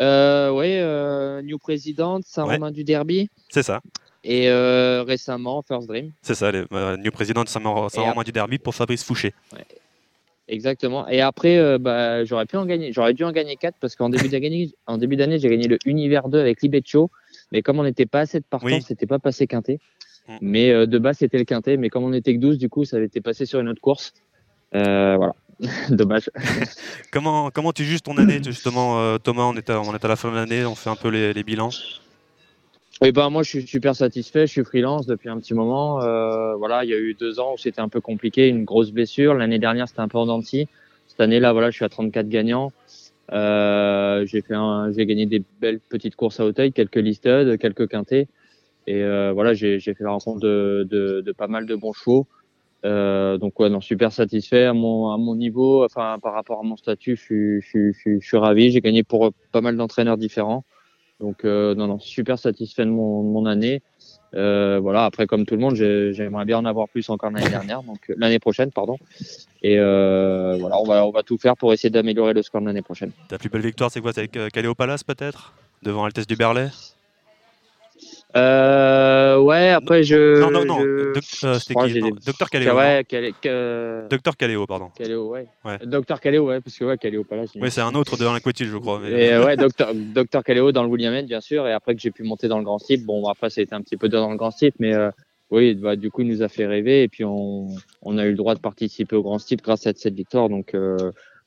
[0.00, 3.28] Euh, oui, euh, New President, Saint-Romain du Derby.
[3.50, 3.82] C'est ça,
[4.24, 6.12] Et récemment, First Dream.
[6.22, 9.34] c'est ça, new président de Saint-Romain du Derby pour Fabrice Fouché.
[10.48, 11.08] Exactement.
[11.08, 12.92] Et après, euh, bah, j'aurais pu en gagner.
[12.92, 15.78] J'aurais dû en gagner 4 parce qu'en début d'année, en début d'année, j'ai gagné le
[15.86, 17.10] Univers 2 avec Libeccio.
[17.52, 18.82] Mais comme on n'était pas assez de partants, Oui.
[18.82, 19.78] c'était pas passé quintet.
[20.26, 20.32] Mm.
[20.40, 21.76] Mais euh, de base, c'était le quintet.
[21.76, 23.80] Mais comme on était que 12, du coup, ça avait été passé sur une autre
[23.80, 24.14] course.
[24.74, 25.34] Euh, voilà.
[25.90, 26.30] Dommage.
[27.12, 29.44] Comment, comment tu juges ton année justement, euh, Thomas?
[29.44, 31.32] On est, à, on est à la fin de l'année, on fait un peu les,
[31.32, 31.70] les bilans.
[33.04, 36.02] Et ben moi je suis super satisfait, je suis freelance depuis un petit moment.
[36.02, 38.90] Euh, voilà, il y a eu deux ans où c'était un peu compliqué, une grosse
[38.92, 39.34] blessure.
[39.34, 40.68] L'année dernière c'était un peu en dents de scie.
[41.08, 42.72] Cette année là, voilà, je suis à 34 gagnants.
[43.30, 44.54] Euh, j'ai fait
[44.96, 48.28] j'ai gagné des belles petites courses à Hauteuil, quelques listed, quelques quintés.
[48.86, 52.26] Et euh, voilà, j'ai fait la rencontre de, de, de pas mal de bons chevaux.
[52.84, 56.62] Euh, donc ouais, non, super satisfait à mon à mon niveau, enfin par rapport à
[56.64, 58.70] mon statut, je suis je suis je ravi.
[58.72, 60.64] J'ai gagné pour pas mal d'entraîneurs différents.
[61.20, 63.82] Donc euh, non non, super satisfait de mon, de mon année.
[64.34, 65.04] Euh, voilà.
[65.04, 67.98] Après, comme tout le monde, j'ai- j'aimerais bien en avoir plus encore l'année dernière, donc
[68.10, 68.98] euh, l'année prochaine, pardon.
[69.62, 72.66] Et euh, voilà, on va, on va tout faire pour essayer d'améliorer le score de
[72.66, 73.12] l'année prochaine.
[73.28, 74.12] Ta plus belle victoire, c'est quoi?
[74.12, 75.52] C'est avec euh, Caléo Palace peut-être?
[75.82, 76.68] Devant Altesse du Berlay?
[78.34, 80.40] Euh, ouais, après je.
[80.40, 80.80] Non, non, non.
[80.80, 82.74] je- Doc- euh, C'était Docteur Caléo.
[82.76, 83.34] Ouais, Calé-
[84.08, 84.88] Docteur Caléo, pardon.
[84.96, 85.46] Caléo, ouais.
[85.64, 85.78] Ouais.
[85.84, 87.50] Docteur Caléo, ouais, parce que ouais, Caléo Palace.
[87.54, 89.00] Oui, c'est un autre de Coetil, je crois.
[89.02, 91.66] mais- Et euh, ouais, Docteur, Docteur Caléo dans le William bien sûr.
[91.66, 93.96] Et après que j'ai pu monter dans le grand style, bon, après, été un petit
[93.98, 95.10] peu dans le grand style, mais euh,
[95.50, 97.02] oui, bah, du coup, il nous a fait rêver.
[97.02, 97.68] Et puis, on,
[98.00, 100.48] on a eu le droit de participer au grand style grâce à cette victoire.
[100.48, 100.96] Donc, euh,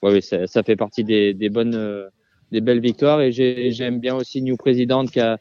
[0.04, 2.06] ouais, ouais, ça, ça fait partie des, des bonnes, euh,
[2.52, 3.22] des belles victoires.
[3.22, 5.38] Et j'ai- j'aime bien aussi New President qui a,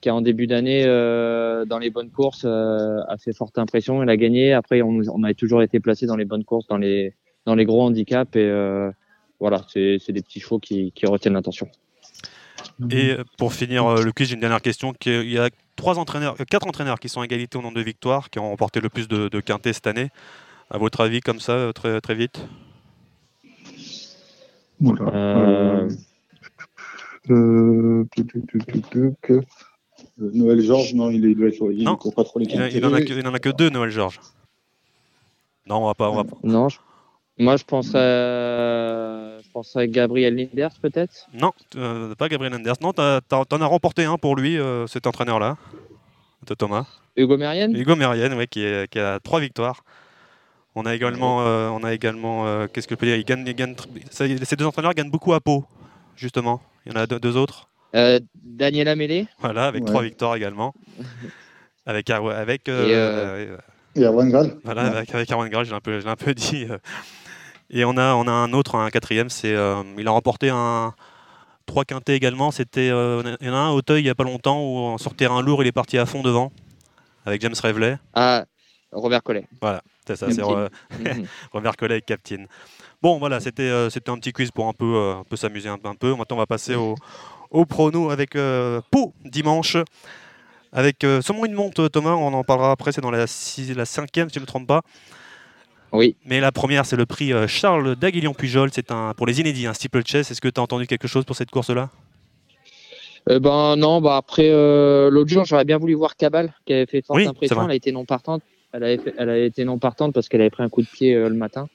[0.00, 4.02] qui a en début d'année, euh, dans les bonnes courses, euh, a fait forte impression.
[4.02, 4.52] Elle a gagné.
[4.52, 7.14] Après, on, on a toujours été placé dans les bonnes courses, dans les,
[7.46, 8.36] dans les gros handicaps.
[8.36, 8.90] Et euh,
[9.40, 11.68] voilà, c'est des petits chevaux qui, qui retiennent l'attention.
[12.90, 14.92] Et euh, pour finir le quiz, j'ai une dernière question.
[15.06, 18.30] Il y a trois entraîneurs, quatre entraîneurs qui sont à égalité au nombre de victoires,
[18.30, 20.08] qui ont remporté le plus de, de quintés cette année.
[20.70, 22.46] À votre avis, comme ça, très, très vite?
[27.30, 28.04] Euh,
[30.18, 31.96] Noël Georges, non, il, doit être, il Non.
[31.96, 33.90] court pas trop les il, il en a que, il en a que deux, Noël
[33.90, 34.20] Georges.
[35.66, 36.10] Non, on va pas.
[36.10, 36.36] On va pas.
[36.42, 36.78] Non, je-
[37.38, 41.26] moi je penserais, euh, je penserais Gabriel Linders peut-être.
[41.34, 42.76] Non, euh, pas Gabriel Anders.
[42.80, 45.56] Non, t'en as remporté un pour lui, euh, cet entraîneur-là,
[46.46, 46.86] de Thomas.
[47.16, 49.82] Hugo Merienne Hugo Merienne, ouais, qui, est- qui a trois victoires.
[50.74, 53.16] On a également, euh, on a également, euh, qu'est-ce que je peux dire?
[53.16, 55.64] Il gagne, il gagne tr- ça ces deux entraîneurs gagnent beaucoup à Pau,
[56.16, 56.60] justement.
[56.88, 57.68] Il y en a deux, deux autres.
[57.94, 59.86] euh, Daniel Amélé Voilà, avec Ouais.
[59.90, 60.74] trois victoires également.
[61.86, 63.56] Avec, avec, euh, Et, euh,
[63.96, 64.88] Et Erwan Gall voilà, Ouais.
[64.98, 66.66] avec, avec Arwen Gras, j'ai un peu, un peu dit.
[66.68, 66.76] euh.
[67.70, 70.92] Et on a, on a un autre, un quatrième, c'est, euh, il a remporté un
[71.64, 72.50] trois quintés également.
[72.50, 74.98] C'était, euh, il y en a un à Auteuil il y a pas longtemps où
[74.98, 76.52] sur terrain lourd, il est parti à fond devant
[77.24, 77.96] avec James Reveley.
[78.14, 78.44] Ah,
[78.92, 79.46] Robert Collet.
[79.60, 80.68] Voilà, c'est ça, c'est Mhm.
[81.52, 82.44] Robert Collet et Captain.
[83.02, 85.68] Bon, voilà, c'était euh, c'était un petit quiz pour un peu, euh, un peu s'amuser
[85.68, 86.14] un, un peu.
[86.14, 86.94] Maintenant, on va passer au,
[87.50, 89.76] au prono avec euh, Pau dimanche.
[90.72, 93.84] Avec euh, seulement une monte, Thomas, on en parlera après, c'est dans la, six- la
[93.86, 94.82] cinquième, si je ne me trompe pas.
[95.92, 96.16] Oui.
[96.26, 98.70] Mais la première, c'est le prix Charles d'Aguillon-Pujol.
[98.72, 100.30] C'est un pour les inédits, un steeple chess.
[100.30, 101.88] Est-ce que tu as entendu quelque chose pour cette course-là?
[103.30, 106.86] Euh, ben non, bah après euh, l'autre jour j'aurais bien voulu voir Cabal qui avait
[106.86, 107.62] fait forte Oui, impression.
[107.64, 108.42] Elle a été non partante.
[108.72, 111.34] Elle avait, été non partante parce qu'elle avait pris un coup de pied euh, le
[111.34, 111.68] matin.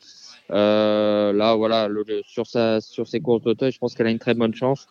[0.51, 1.87] Euh, là voilà,
[2.25, 4.87] sur sa ses courses d'auteuil, je pense qu'elle a une très bonne chance.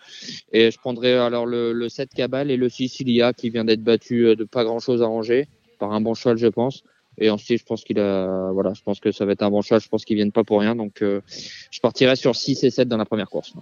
[0.53, 3.85] Et je prendrais alors le, le 7 Cabal et le 6 Ilia qui vient d'être
[3.85, 5.47] battu euh, de pas grand chose à Angers
[5.79, 6.83] par un bon cheval je pense.
[7.19, 9.81] Et ensuite je pense qu'il voilà, je pense que ça va être un bon cheval.
[9.81, 12.97] Je pense qu'ils viennent pas pour rien donc je partirai sur 6 et 7 dans
[12.97, 13.53] la première course.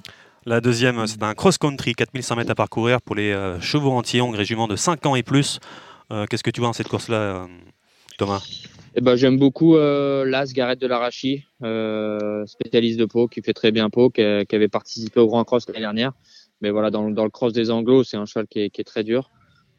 [0.47, 4.68] La deuxième, c'est un cross-country, 4100 mètres à parcourir pour les chevaux entiers, en régiment
[4.68, 5.59] de 5 ans et plus.
[6.09, 7.49] Qu'est-ce que tu vois dans cette course-là,
[8.21, 8.43] Thomas
[8.97, 13.55] Eh ben, j'aime beaucoup euh, l'As Gareth de l'Arachi, euh, spécialiste de Pau, qui fait
[13.55, 16.12] très bien Pau, qui, avait participé au Grand Cross l'année dernière.
[16.61, 19.31] Mais voilà, dans, le- Cross des Anglos, c'est un cheval qui est, très dur.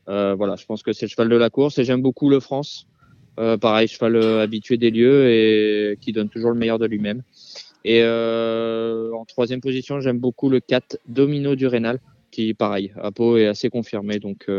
[0.09, 1.77] Euh, voilà, je pense que c'est le cheval de la course.
[1.77, 2.87] Et j'aime beaucoup le France.
[3.37, 7.21] Pareil, cheval habitué des lieux et qui donne toujours le meilleur de lui-même.
[7.85, 11.99] Et en troisième position, j'aime beaucoup le 4 Domino du Rénal,
[12.31, 14.17] qui, pareil, à Pau est assez confirmé.
[14.17, 14.49] Donc,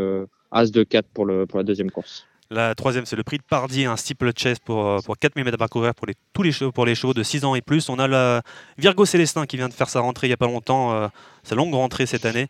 [0.51, 2.25] As de 4 pour, le, pour la deuxième course.
[2.53, 5.55] La troisième, c'est le prix de Pardier, un steeple chess pour, euh, pour 4000 mètres
[5.55, 7.89] à parcourir pour les, tous les chevaux, de 6 ans et plus.
[7.89, 8.43] On a la
[8.77, 11.07] Virgo Célestin qui vient de faire sa rentrée il n'y a pas longtemps, euh,
[11.41, 12.49] sa longue rentrée cette année,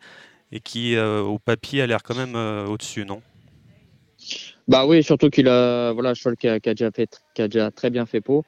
[0.51, 3.21] et qui, euh, au papier, a l'air quand même au-dessus, non?
[4.67, 7.47] Bah oui, surtout qu'il a voilà, cheval qui a, qui a déjà fait qui a
[7.47, 8.21] déjà très bien fait.
[8.27, 8.41] Mm.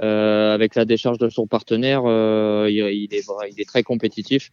[0.00, 4.50] Euh, avec la décharge de son partenaire, euh, il, il est il est très compétitif.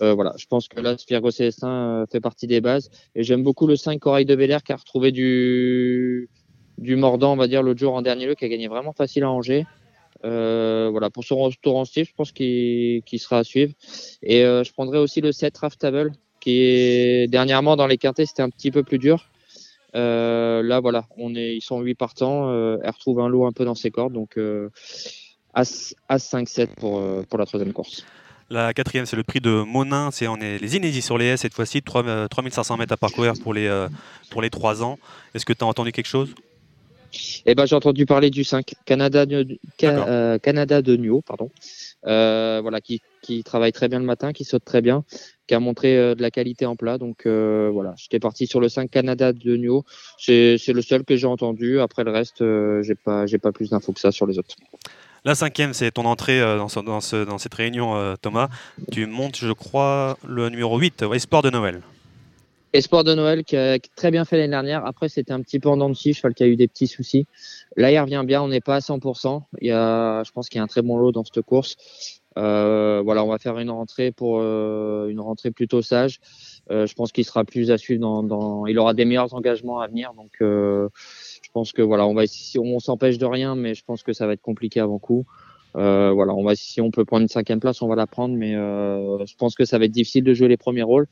[0.00, 1.68] Euh, voilà, je pense que là, Spirgo Célestin
[2.02, 2.90] euh, fait partie des bases.
[3.14, 6.28] Et j'aime beaucoup le 5 Corail de Bel Air qui a retrouvé du
[6.78, 9.24] du mordant, on va dire, l'autre jour en dernier lieu, qui a gagné vraiment facile
[9.24, 9.66] à Angers.
[10.24, 13.74] Euh, voilà, pour son retour en style, je pense qu'il qu'il sera à suivre.
[14.22, 18.42] Et euh, je prendrai aussi le 7 Raftable, qui est dernièrement dans les quintés, c'était
[18.42, 19.28] un petit peu plus dur.
[19.94, 22.50] Euh, là, voilà, on est, ils sont 8 partants.
[22.50, 24.12] Euh, elle retrouve un lot un peu dans ses cordes.
[24.12, 24.68] Donc, euh,
[25.54, 28.04] As, As 5-7 pour, pour la troisième course.
[28.50, 30.10] La quatrième, c'est le prix de Monin.
[30.10, 32.96] C'est on est les inédits sur les S cette fois-ci, 3, euh, 3500 mètres à
[32.96, 33.86] parcourir pour les,
[34.30, 34.98] pour les 3 ans.
[35.34, 36.34] Est-ce que tu as entendu quelque chose?
[37.46, 39.46] Eh ben, j'ai entendu parler du 5 Canada, de-
[39.78, 41.48] Ca- euh, Canada de Nuo, pardon.
[42.06, 45.04] Euh, voilà, qui, qui travaille très bien le matin, qui saute très bien,
[45.46, 46.98] qui a montré euh, de la qualité en plat.
[46.98, 49.84] Donc euh, voilà, j'étais parti sur le 5 Canada de Nuo.
[50.18, 51.80] C'est le seul que j'ai entendu.
[51.80, 54.54] Après le reste, euh, j'ai pas, j'ai pas plus d'infos que ça sur les autres.
[55.24, 58.50] La cinquième, c'est ton entrée dans, dans, ce- dans cette réunion, Thomas.
[58.92, 61.80] Tu montes, je crois, le numéro 8, Espoir de Noël.
[62.74, 64.84] Espoir de Noël qui a très bien fait l'année dernière.
[64.84, 66.88] Après, c'était un petit peu en dents de scie, cheval qui a eu des petits
[66.88, 67.24] soucis.
[67.76, 68.42] Là, il revient bien.
[68.42, 69.42] On n'est pas à 100%.
[69.60, 71.76] Il y a, je pense qu'il y a un très bon lot dans cette course.
[72.36, 76.18] Euh, voilà, on va faire une rentrée pour euh, une rentrée plutôt sage.
[76.72, 79.78] Euh, je pense qu'il sera plus à suivre dans, dans, il aura des meilleurs engagements
[79.78, 80.12] à venir.
[80.14, 80.88] Donc, je
[81.52, 82.24] pense que voilà, on va
[82.58, 85.26] on s'empêche de rien, mais je pense que ça va être compliqué avant coup.
[85.76, 88.34] Euh, voilà, on va si on peut prendre une cinquième place, on va la prendre,
[88.36, 91.06] mais euh, je pense que ça va être difficile de jouer les premiers rôles.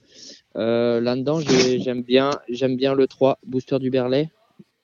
[0.57, 4.31] Euh, Là-dedans, j'aime bien, j'aime bien le 3 Booster du Berlay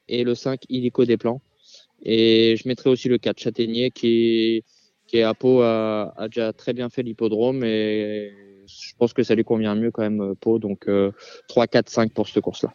[0.09, 1.41] et le 5 Illico des plans.
[2.03, 4.65] Et je mettrai aussi le 4 Châtaignier qui,
[5.07, 8.33] qui est à Pau, a, a déjà très bien fait l'hippodrome et
[8.67, 10.59] je pense que ça lui convient mieux quand même Pau.
[10.59, 11.13] Donc euh,
[11.49, 12.73] 3, 4, 5 pour cette course-là.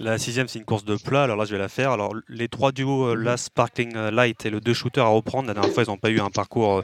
[0.00, 1.24] La sixième, c'est une course de plat.
[1.24, 1.90] Alors là, je vais la faire.
[1.90, 5.48] Alors, les trois duos, euh, la Sparkling Light et le deux shooter à reprendre.
[5.48, 6.82] La dernière fois, ils n'ont pas eu un parcours euh,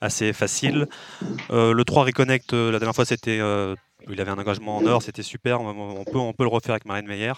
[0.00, 0.86] assez facile.
[1.50, 3.74] Euh, le 3 Reconnect, euh, la dernière fois, c'était, euh,
[4.08, 5.60] il avait un engagement en or, c'était super.
[5.60, 7.32] On peut, on peut le refaire avec Marine Meyer.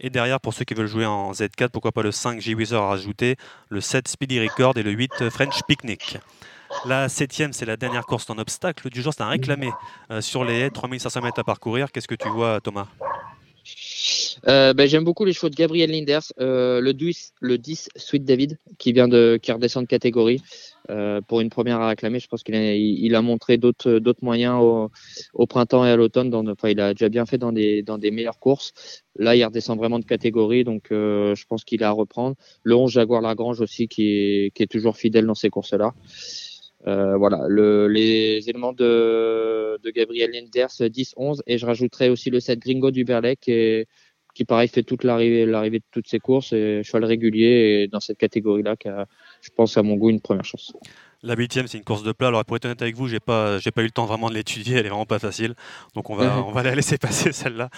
[0.00, 2.88] Et derrière, pour ceux qui veulent jouer en Z4, pourquoi pas le 5 J-Wizard à
[2.88, 3.36] rajouter,
[3.68, 6.18] le 7 Speedy Record et le 8 French Picnic.
[6.86, 9.70] La septième, c'est la dernière course en obstacle du jour, c'est un réclamé
[10.10, 11.90] euh, sur les haies, 3500 mètres à parcourir.
[11.92, 12.86] Qu'est-ce que tu vois, Thomas?
[14.48, 18.24] Euh, ben, J'aime beaucoup les chevaux de Gabriel Linders, euh, le 10, le 10 Sweet
[18.24, 20.40] David qui vient de qui redescend de catégorie
[20.88, 22.20] euh, pour une première à réclamer.
[22.20, 24.90] Je pense qu'il a, il, a montré d'autres d'autres moyens au,
[25.34, 26.34] au printemps et à l'automne.
[26.48, 28.72] Enfin, il a déjà bien fait dans des dans des meilleures courses.
[29.16, 32.36] Là, il redescend vraiment de catégorie, donc euh, je pense qu'il a à reprendre.
[32.62, 35.92] Le 11 Jaguar Lagrange aussi qui est qui est toujours fidèle dans ces courses-là.
[36.86, 42.40] Euh, voilà, le, les éléments de, de Gabriel Linders 10-11 et je rajouterai aussi le
[42.40, 43.84] 7 Gringo du Berlay qui,
[44.40, 48.00] qui pareil fait toute l'arrivée l'arrivée de toutes ces courses et cheval régulier et dans
[48.00, 49.04] cette catégorie-là qui a,
[49.42, 50.72] je pense à mon goût une première chance.
[51.22, 52.28] La huitième, c'est une course de plat.
[52.28, 54.34] Alors, pour être honnête avec vous, j'ai pas, j'ai pas eu le temps vraiment de
[54.34, 54.76] l'étudier.
[54.78, 55.54] Elle est vraiment pas facile.
[55.94, 57.68] Donc, on va, on va la laisser passer celle-là.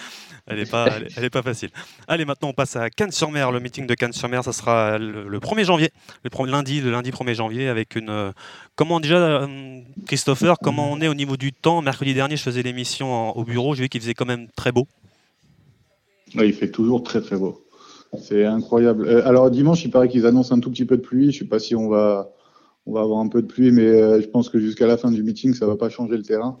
[0.47, 1.69] Elle est pas, elle est, elle est pas facile.
[2.07, 3.51] Allez, maintenant, on passe à Cannes-sur-Mer.
[3.51, 5.89] Le meeting de Cannes-sur-Mer, ça sera le, le 1er janvier,
[6.23, 8.09] le lundi, le lundi 1er janvier, avec une.
[8.09, 8.31] euh,
[8.77, 11.81] comment déjà, euh, Christopher, comment on est au niveau du temps?
[11.81, 13.75] Mercredi dernier, je faisais l'émission en- au bureau.
[13.75, 14.87] J'ai vu qu'il faisait quand même très beau.
[16.35, 17.63] Ouais, il fait toujours très très beau.
[18.21, 19.07] C'est incroyable.
[19.07, 21.31] Euh, alors dimanche, il paraît qu'ils annoncent un tout petit peu de pluie.
[21.31, 22.31] Je sais pas si on va
[22.85, 25.09] on va avoir un peu de pluie, mais euh, je pense que jusqu'à la fin
[25.09, 26.59] du meeting, ça va pas changer le terrain.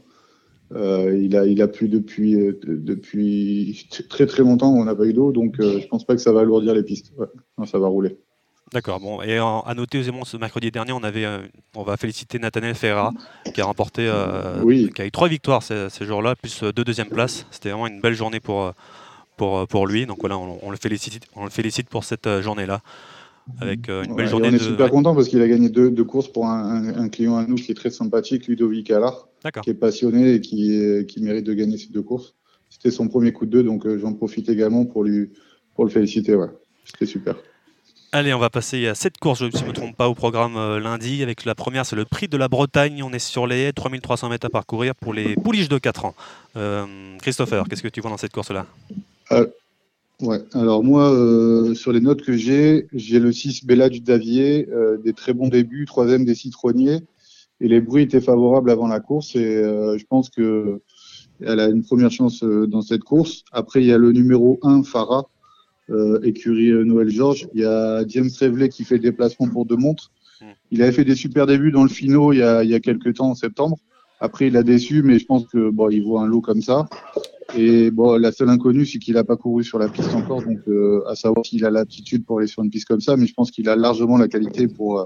[0.73, 4.73] Euh, il a il a plu depuis depuis très très longtemps.
[4.73, 7.11] On n'a pas eu d'eau, donc je pense pas que ça va alourdir les pistes.
[7.17, 7.27] Ouais.
[7.57, 8.17] Non, ça va rouler.
[8.71, 11.27] D'accord, bon, et à noter également ce mercredi dernier, on avait,
[11.75, 13.13] on va féliciter Nathaniel Ferreira
[13.53, 14.11] qui a remporté,
[14.63, 14.89] Oui.
[14.95, 17.45] qui a eu trois victoires ces, ces jours-là, plus deux deuxièmes places.
[17.51, 18.73] C'était vraiment une belle journée pour,
[19.43, 20.05] pour, euh, pour lui.
[20.05, 22.81] Donc voilà, on, on le félicite, on le félicite pour cette euh, journée-là,
[23.59, 24.63] avec euh, une belle Ouais, journée on est de.
[24.63, 27.45] super content parce qu'il a gagné deux, deux courses pour un, un- un client à
[27.45, 29.27] nous qui est très sympathique, Ludovic Allard,
[29.63, 32.35] qui est passionné et qui, est- qui mérite de gagner ces deux courses.
[32.69, 35.31] C'était son premier coup de deux, donc j'en profite également pour lui
[35.75, 36.35] pour le féliciter.
[36.35, 36.47] Ouais.
[36.85, 37.35] C'était super.
[38.15, 40.55] Allez, on va passer à cette course, si je ne me trompe pas, au programme
[40.55, 41.23] euh, lundi.
[41.23, 43.01] Avec la première, c'est le prix de la Bretagne.
[43.03, 46.13] On est sur les haies, 3300 mètres à parcourir pour les pouliches de 4 ans.
[46.55, 46.85] Euh,
[47.23, 48.67] Christopher, qu'est-ce que tu vois dans cette course-là?
[50.21, 50.39] Ouais.
[50.53, 54.97] Alors moi, euh, sur les notes que j'ai, j'ai le 6 Bella du Davier, euh,
[54.97, 56.99] des très bons débuts, troisième des citronniers,
[57.59, 60.81] et les bruits étaient favorables avant la course, et euh, je pense que
[61.41, 63.43] elle a une première chance dans cette course.
[63.51, 65.25] Après, il y a le numéro 1, Farah,
[66.23, 67.49] écurie Noël Georges.
[67.53, 70.11] Il y a James Trevelet qui fait le déplacement pour deux montres.
[70.71, 72.79] Il avait fait des super débuts dans le finaux il y a, il y a
[72.79, 73.77] quelques temps en septembre.
[74.21, 76.87] Après, il a déçu, mais je pense que bon, il voit un lot comme ça.
[77.55, 80.59] Et bon, la seule inconnue, c'est qu'il n'a pas couru sur la piste encore, donc
[80.67, 83.33] euh, à savoir s'il a l'aptitude pour aller sur une piste comme ça, mais je
[83.33, 85.05] pense qu'il a largement la qualité pour euh,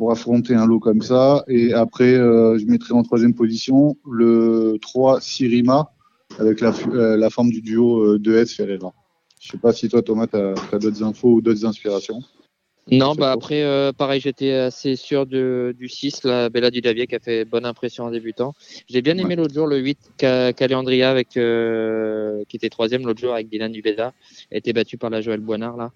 [0.00, 1.44] pour affronter un lot comme ça.
[1.46, 5.90] Et après, euh, je mettrai en troisième position le 3 Sirima
[6.38, 8.94] avec la, euh, la forme du duo euh, de S Ferreira.
[9.42, 12.22] Je sais pas si toi, Thomas, tu as, d'autres infos ou d'autres inspirations.
[12.90, 17.06] Non, bah après, euh, pareil, j'étais assez sûr de, du 6, la Bella du Davier,
[17.06, 18.54] qui a fait bonne impression en débutant.
[18.88, 23.20] J'ai bien aimé l'autre jour le 8, Ca- Caléandria, avec, euh, qui était troisième l'autre
[23.20, 24.12] jour avec Dylan Dubeda.
[24.50, 25.92] Elle était battue par la Joël Boinard, là.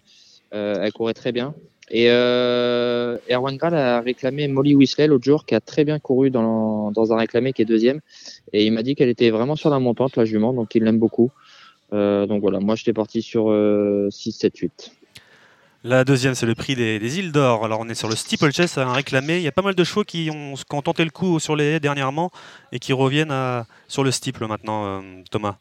[0.55, 1.55] Euh, elle courait très bien.
[1.91, 6.31] Et euh, Erwan Graal a réclamé Molly Whistler l'autre jour, qui a très bien couru
[6.31, 8.01] dans, dans un réclamé qui est deuxième.
[8.53, 10.99] Et il m'a dit qu'elle était vraiment sur la montante, la jument, donc il l'aime
[10.99, 11.31] beaucoup.
[11.93, 14.93] Euh, donc voilà, moi j'étais parti sur euh, 6, 7, 8.
[15.87, 17.63] La deuxième, c'est le prix des, des îles d'or.
[17.65, 19.37] Alors, on est sur le steeplechase à un réclamé.
[19.37, 21.57] Il y a pas mal de chevaux qui ont, qui ont tenté le coup sur
[21.57, 22.31] les haies dernièrement
[22.73, 25.01] et qui reviennent à- sur le steeple maintenant, euh,
[25.31, 25.57] Thomas.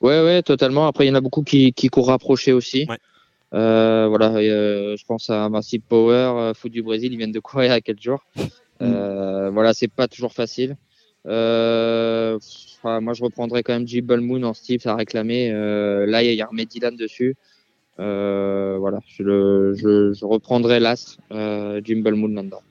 [0.00, 0.86] Ouais, ouais, totalement.
[0.86, 2.86] Après, il y en a beaucoup qui, qui courent rapprochés aussi.
[2.88, 2.98] Ouais.
[3.54, 7.66] Euh, voilà, euh, je pense à Massive Power, foot du Brésil, ils viennent de courir
[7.66, 8.24] il y a quelques jours.
[8.82, 10.76] Euh, Voilà, c'est pas toujours facile.
[11.26, 12.38] Euh,
[12.84, 15.50] moi, je reprendrais quand même Jibble Moon en Steve à réclamer.
[15.50, 17.34] Euh, là, il y a un Medilan dessus.
[18.00, 22.62] Euh, voilà, je, le, je, je reprendrai l'As, euh, Jimble Moon là-dedans.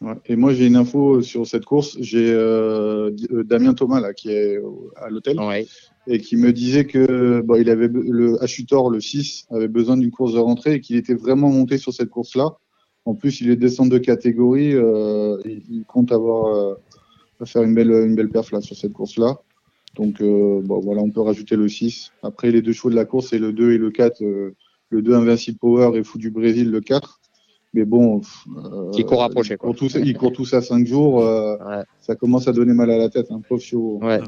[0.00, 0.14] Ouais.
[0.26, 1.96] Et moi, j'ai une info sur cette course.
[2.00, 3.10] J'ai euh,
[3.44, 4.58] Damien Thomas là qui est
[4.96, 5.66] à l'hôtel Ouais.
[6.06, 10.10] et qui me disait que bon, il avait le Achutor le 6 avait besoin d'une
[10.10, 12.56] course de rentrée et qu'il était vraiment monté sur cette course-là.
[13.04, 14.72] En plus, il est descendu de catégorie.
[14.74, 16.74] Euh, il, il compte avoir euh,
[17.44, 19.38] faire une belle une belle perf là sur cette course-là.
[19.94, 22.12] Donc euh, bon, voilà, on peut rajouter le 6.
[22.22, 24.22] Après, les deux chevaux de la course, c'est le 2 et le 4.
[24.22, 24.54] euh,
[24.90, 27.20] le 2 Invincible Power et Fou du Brésil le 4.
[27.74, 28.20] Mais bon,
[28.56, 29.68] euh, Qui court rapproché, ils quoi.
[29.68, 31.22] courent tous, ils courent tous à 5 jours.
[31.24, 31.84] euh, Ouais.
[32.00, 33.98] ça commence à donner mal à la tête, un pauvre chiot.
[34.02, 34.20] Ouais.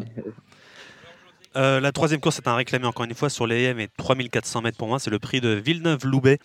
[1.54, 4.62] Euh, la troisième course est un réclamé encore une fois sur les AM et 3400
[4.62, 4.98] mètres pour moi.
[4.98, 6.38] C'est le prix de Villeneuve-Loubet.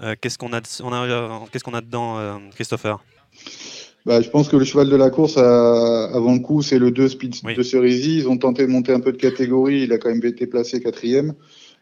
[0.00, 3.02] Euh, qu'est-ce qu'on a, on a, euh, qu'est-ce qu'on a dedans, euh, Christopher?
[4.04, 6.90] Bah, je pense que le cheval de la course à- avant le coup, c'est le
[6.90, 7.54] 2 Speed Oui.
[7.54, 8.18] de Cerisy.
[8.18, 9.82] Ils ont tenté de monter un peu de catégorie.
[9.82, 11.34] Il a quand même été placé quatrième.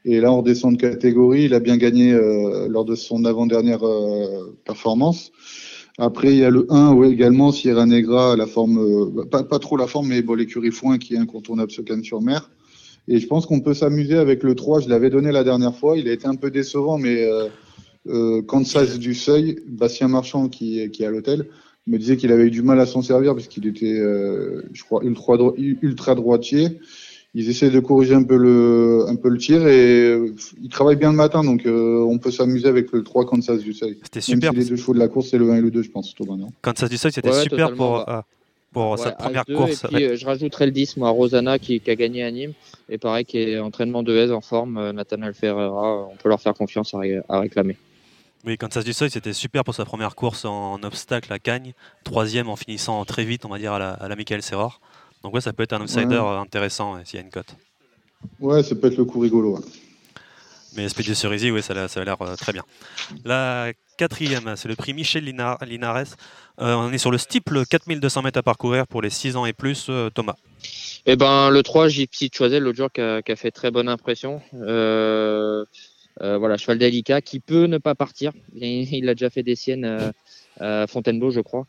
[0.05, 1.45] Et là, on redescend de catégorie.
[1.45, 5.33] Il a bien gagné euh, lors de son avant-dernière euh, performance.
[5.99, 9.59] Après, il y a le 1, ouais, également, Sierra Negra, la forme, euh, pas, pas
[9.59, 12.51] trop la forme, mais bon, l'écurie foin qui est incontournable sur Cannes-sur-Mer.
[13.09, 14.81] Et je pense qu'on peut s'amuser avec le 3.
[14.81, 15.97] Je l'avais donné la dernière fois.
[15.99, 17.49] Il a été un peu décevant, mais euh,
[18.09, 21.47] euh, Kansas du Seuil, Bastien Marchand qui, qui est à l'hôtel,
[21.86, 24.82] me disait qu'il avait eu du mal à s'en servir parce qu'il était, euh, je
[24.85, 26.78] crois, ultra, dro- ultra droitier.
[27.32, 30.97] Ils essaient de corriger un peu le, un peu le tir et euh, ils travaillent
[30.97, 33.98] bien le matin, donc euh, on peut s'amuser avec le 3 Kansas du Seuil.
[34.02, 34.51] C'était super.
[34.51, 36.12] si les deux chevaux de la course, c'est le 1 et le 2, je pense,
[36.15, 36.48] Thomas, non?
[36.61, 38.05] Kansas du Seuil, c'était Ouais, super pour, bah.
[38.09, 38.20] euh,
[38.73, 39.85] pour Ouais, sa première As2, course.
[39.85, 42.52] Et puis, je rajouterai le 10, moi, Rosanna, qui, qui a gagné à Nîmes.
[42.89, 46.09] Et pareil, qui est entraînement de aise en forme, Nathaniel Ferreira.
[46.12, 47.77] On peut leur faire confiance à, ré- à réclamer.
[48.45, 51.75] Oui, Kansas du Seuil, c'était super pour sa première course en, en obstacle à Cagnes.
[52.05, 54.81] Troisième en finissant très vite, on va dire, à la, à la Michael Serror.
[55.23, 56.15] Donc ouais, ça peut être un outsider Ouais.
[56.17, 57.55] euh, intéressant s'il y a une cote.
[58.39, 59.62] Ouais, ça peut être le coup rigolo.
[60.77, 62.62] Mais Speed de Cerisy, oui, ça, a- ça a l'air euh, très bien.
[63.25, 66.15] La quatrième, c'est le prix Michel Lina- Linares.
[66.61, 69.53] Euh, on est sur le steeple 4200 mètres à parcourir pour les 6 ans et
[69.53, 70.37] plus, euh, Thomas.
[71.07, 73.89] Et ben, le 3, Gypsy Choisel, l'autre jour, qui a, qui a fait très bonne
[73.89, 74.41] impression.
[74.55, 75.65] Euh,
[76.21, 78.33] voilà, cheval délicat, qui peut ne pas partir.
[78.55, 80.13] Il, il a déjà fait des siennes euh,
[80.59, 81.67] à Fontainebleau, je crois.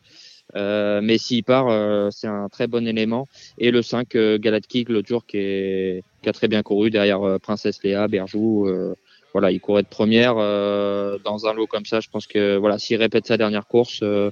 [0.54, 3.26] Euh, mais s'il part, euh, c'est un très bon élément.
[3.58, 6.90] Et le 5, euh, Galad Kick, l'autre jour, qui, est, qui a très bien couru
[6.90, 8.66] derrière euh, Princesse Léa, Berjou.
[8.66, 8.94] euh,
[9.32, 12.00] voilà, il courait de première euh, dans un lot comme ça.
[12.00, 14.30] Je pense que voilà, s'il répète sa dernière course, euh,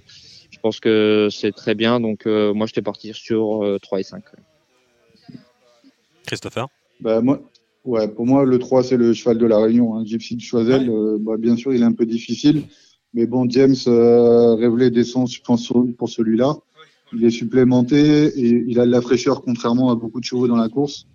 [0.51, 2.01] je pense que c'est très bien.
[2.01, 4.23] Donc, euh, moi, j'étais parti sur euh, 3 et 5.
[6.27, 6.67] Christopher?
[7.01, 7.41] Bah, moi,
[7.85, 9.97] ouais, pour moi, le 3, c'est le cheval de la Réunion.
[9.97, 10.05] Hein.
[10.05, 12.63] Gypsy de Choisel, euh, bah, bien sûr, il est un peu difficile.
[13.15, 16.57] Mais bon, James euh, Révélé descend, je pense, pour celui-là.
[17.13, 20.57] Il est supplémenté et il a de la fraîcheur, contrairement à beaucoup de chevaux dans
[20.57, 21.07] la course.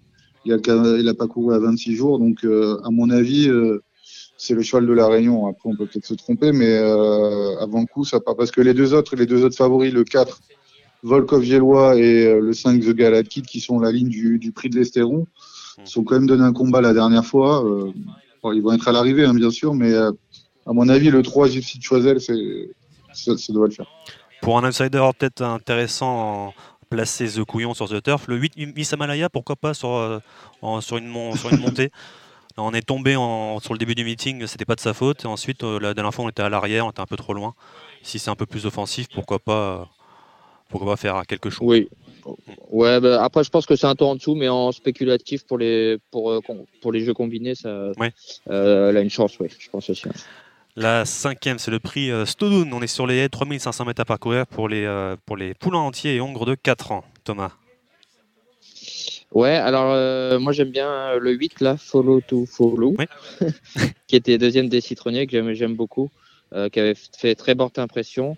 [0.44, 2.20] Il a, qu'à- il a pas couru à 26 jours.
[2.20, 3.82] Donc, euh, à mon avis, euh,
[4.38, 5.48] c'est le cheval de la Réunion.
[5.48, 8.36] Après, on peut peut-être se tromper, mais euh, avant le coup, ça part.
[8.36, 10.42] Parce que les deux autres, les deux autres favoris, le 4,
[11.04, 14.52] Volkov Gélois et euh, le 5 The Galad Kid, qui sont la ligne du, du
[14.52, 15.28] prix de l'Estéron,
[15.84, 17.64] sont quand même donné un combat la dernière fois.
[17.66, 17.92] Euh,
[18.42, 20.12] bon, ils vont être à l'arrivée, hein, bien sûr, mais euh,
[20.66, 22.70] à mon avis, le 3 Gypsy de Choisel, c'est,
[23.14, 23.86] ça, ça doit le faire.
[24.42, 26.54] Pour un outsider peut-être intéressant, en
[26.90, 28.28] placer The Couillon sur The Turf.
[28.28, 30.20] Le 8 Miss Amalaya, pourquoi pas sur, euh,
[30.62, 31.92] en- sur, une, mon- sur une montée?
[32.58, 35.26] On est tombé en- sur le début du meeting, c'était pas de sa faute.
[35.26, 37.34] Et ensuite, euh, la dernière fois, on était à l'arrière, on était un peu trop
[37.34, 37.54] loin.
[38.02, 39.84] Si c'est un peu plus offensif, pourquoi pas, euh,
[40.70, 41.68] pourquoi pas faire quelque chose?
[41.68, 41.90] Oui.
[42.70, 45.58] Ouais, bah, après, je pense que c'est un tour en dessous, mais en spéculatif pour
[45.58, 46.40] les, pour, euh,
[46.82, 48.12] pour les jeux combinés, ça, Ouais.
[48.50, 50.06] euh, elle a une chance, oui, je pense aussi.
[50.76, 52.74] La cinquième, c'est le prix euh, Stodoun.
[52.74, 54.86] On est sur les haies, 3500 mètres à parcourir pour les,
[55.26, 57.04] pour les poulains entiers et hongres de 4 ans.
[57.24, 57.52] Thomas.
[59.32, 63.06] Ouais, alors euh, moi j'aime bien le 8 là, Follow to Follow, Oui.
[64.08, 66.10] qui était deuxième des citronniers, que j'aime, j'aime beaucoup,
[66.54, 68.38] euh, qui avait fait très bonne impression.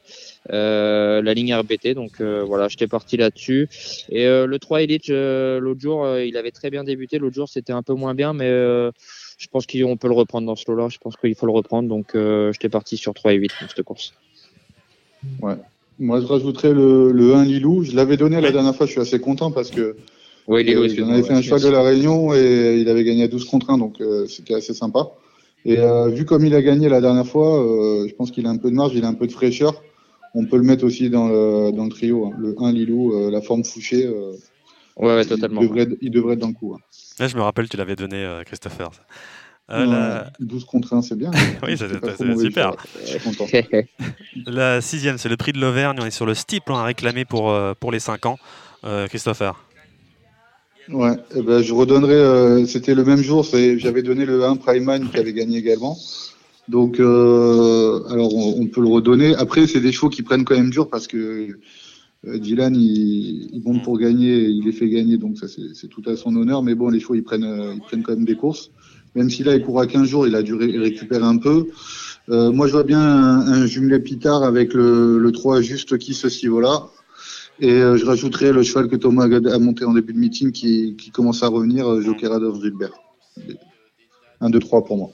[0.52, 3.70] Euh, la ligne RBT, donc euh, voilà, j'étais parti là-dessus.
[4.10, 7.50] Et euh, le 3 Elite, l'autre jour, euh, il avait très bien débuté, l'autre jour
[7.50, 8.92] c'était un peu moins bien, mais euh,
[9.38, 11.90] je pense qu'on peut le reprendre dans ce lot-là, je pense qu'il faut le reprendre,
[11.90, 14.14] donc euh, j'étais parti sur 3 et 8 dans cette course.
[16.00, 17.84] Moi, je rajouterais le, le 1 Lilou.
[17.84, 18.52] Je l'avais donné la Ouais.
[18.54, 19.96] dernière fois, je suis assez content parce que
[20.48, 23.24] Oui, Euh, il en avait fait un cheval de la Réunion et il avait gagné
[23.24, 25.10] à 12 contre 1, donc euh, c'était assez sympa.
[25.68, 28.50] Et euh, vu comme il a gagné la dernière fois, euh, je pense qu'il a
[28.50, 29.84] un peu de marge, il a un peu de fraîcheur.
[30.34, 32.26] On peut le mettre aussi dans le, dans le trio.
[32.28, 32.32] hein.
[32.40, 34.32] Le 1 Lilou, euh, la forme Fouché, euh,
[34.96, 35.62] Ouais, ouais, il, totalement.
[35.62, 36.74] devrait, il devrait être dans le coup.
[36.74, 36.80] hein.
[37.20, 38.90] Là, je me rappelle, tu l'avais donné, euh, Christopher.
[39.70, 40.32] Euh, la...
[40.40, 41.32] 12 contre 1, c'est bien.
[41.64, 42.74] Oui, c'est- super.
[43.02, 43.46] Je suis content.
[44.48, 45.98] La sixième, c'est le prix de l'Auvergne.
[46.02, 48.38] On est sur le steeple hein, à réclamer pour, euh, pour les 5 ans.
[49.10, 49.66] Christopher
[50.92, 52.66] Ouais, eh ben, je redonnerai.
[52.66, 53.46] C'était le même jour.
[53.78, 55.98] J'avais donné le 1 Primeman qui avait gagné également.
[56.68, 59.36] Donc, alors on, peut le redonner.
[59.36, 61.58] Après, c'est des chevaux qui prennent quand même dur parce que
[62.24, 66.16] Dylan, il, il monte pour gagner, il les fait gagner, donc ça c'est tout à
[66.16, 66.64] son honneur.
[66.64, 68.72] Mais bon, les chevaux, ils prennent, ils prennent quand même des courses.
[69.16, 71.68] Même si là, il court à 15 jours, il a dû récupérer un peu.
[72.30, 76.14] Euh, moi, je vois bien un, un jumelé Pitard avec le, le 3 juste qui
[76.14, 76.88] ce voilà.
[77.60, 80.96] Et euh, je rajouterai le cheval que Thomas a monté en début de meeting qui,
[81.12, 82.94] commence à revenir, euh, Joker Adolf Gilbert.
[84.42, 85.12] 1, 2, 3 pour moi.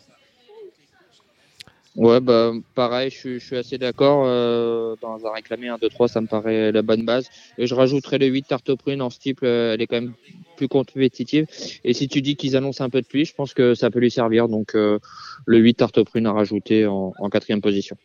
[1.96, 4.24] Ouais, bah, pareil, je suis, assez d'accord.
[4.26, 7.30] Euh, dans un réclamé 1, 2, 3, ça me paraît la bonne base.
[7.58, 10.14] Et je rajouterai le 8 Tartoprune en steeple, elle est quand même
[10.58, 11.46] plus compétitive.
[11.84, 14.00] Et si tu dis qu'ils annoncent un peu de pluie, je pense que ça peut
[14.00, 14.48] lui servir.
[14.48, 14.98] Donc euh,
[15.46, 17.96] le 8 Tartoprune à rajouter en, quatrième position.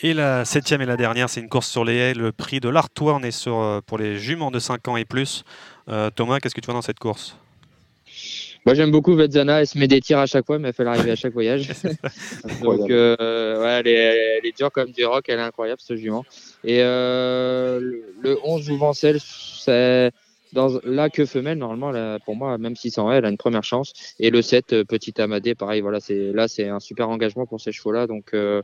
[0.00, 2.68] Et la septième et la dernière, c'est une course sur les haies, le prix de
[2.68, 3.16] l'Artois.
[3.16, 5.44] On est sur, euh, pour les juments de 5 ans et plus.
[5.88, 7.36] Euh, Thomas, qu'est-ce que tu vois dans cette course?
[8.64, 10.84] Moi j'aime beaucoup Vetzana, elle se met des tirs à chaque fois, mais elle fait
[10.84, 11.68] l'arrivée à chaque voyage.
[12.62, 16.24] Donc ouais, elle est, elle est, dure comme du rock, elle est incroyable ce jument.
[16.64, 20.12] Et le 11 Jouvencel, c'est
[20.52, 23.64] dans la queue femelle, normalement, pour moi, même si c'est en elle, a une première
[23.64, 23.92] chance.
[24.18, 27.60] Et le 7, euh, petit Amadé, pareil, voilà, c'est là, c'est un super engagement pour
[27.60, 28.06] ces chevaux-là.
[28.06, 28.62] Donc euh,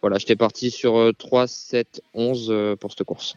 [0.00, 3.36] voilà, j'étais parti sur 3, 7, 11 pour cette course.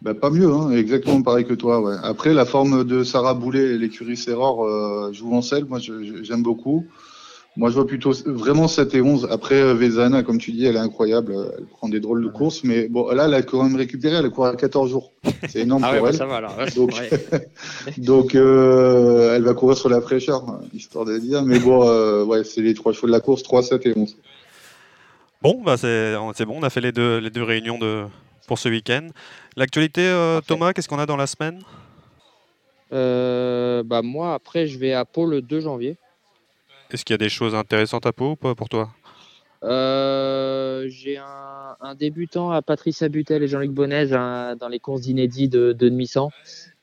[0.00, 1.98] Bah, pas mieux, hein, exactement pareil que toi.
[2.04, 6.42] Après, la forme de Sarah Boulet et l'écurie Serror euh, joue en selle, moi j'aime
[6.42, 6.86] beaucoup.
[7.58, 9.26] Moi, je vois plutôt vraiment 7 et 11.
[9.32, 11.34] Après, euh, Vezana, comme tu dis, elle est incroyable.
[11.58, 12.62] Elle prend des drôles de courses.
[12.62, 14.14] Mais bon, là, elle a quand même récupéré.
[14.14, 15.12] Elle a couru à 14 jours.
[15.48, 16.16] C'est énorme ah pour bah, elle.
[16.16, 16.54] Ça va, alors.
[16.76, 16.92] Donc,
[17.98, 21.42] donc euh, elle va courir sur la fraîcheur, histoire de dire.
[21.42, 24.16] Mais bon, euh, ouais, c'est les trois chevaux de la course 3, 7 et 11.
[25.42, 26.14] Bon, bah c'est
[26.44, 26.58] bon.
[26.58, 28.04] On a fait les deux, les deux réunions de,
[28.46, 29.08] pour ce week-end.
[29.56, 30.12] L'actualité,
[30.46, 31.60] Thomas, qu'est-ce qu'on a dans la semaine?
[32.92, 35.96] Bah, Moi, après, je vais à Pau le 2 janvier.
[36.90, 38.90] Est-ce qu'il y a des choses intéressantes à Pau ou pas pour toi?
[39.64, 45.72] Euh, J'ai un, débutant à Patricia Butel et Jean-Luc Bonnet dans les courses d'inédits de,
[45.72, 46.08] de demi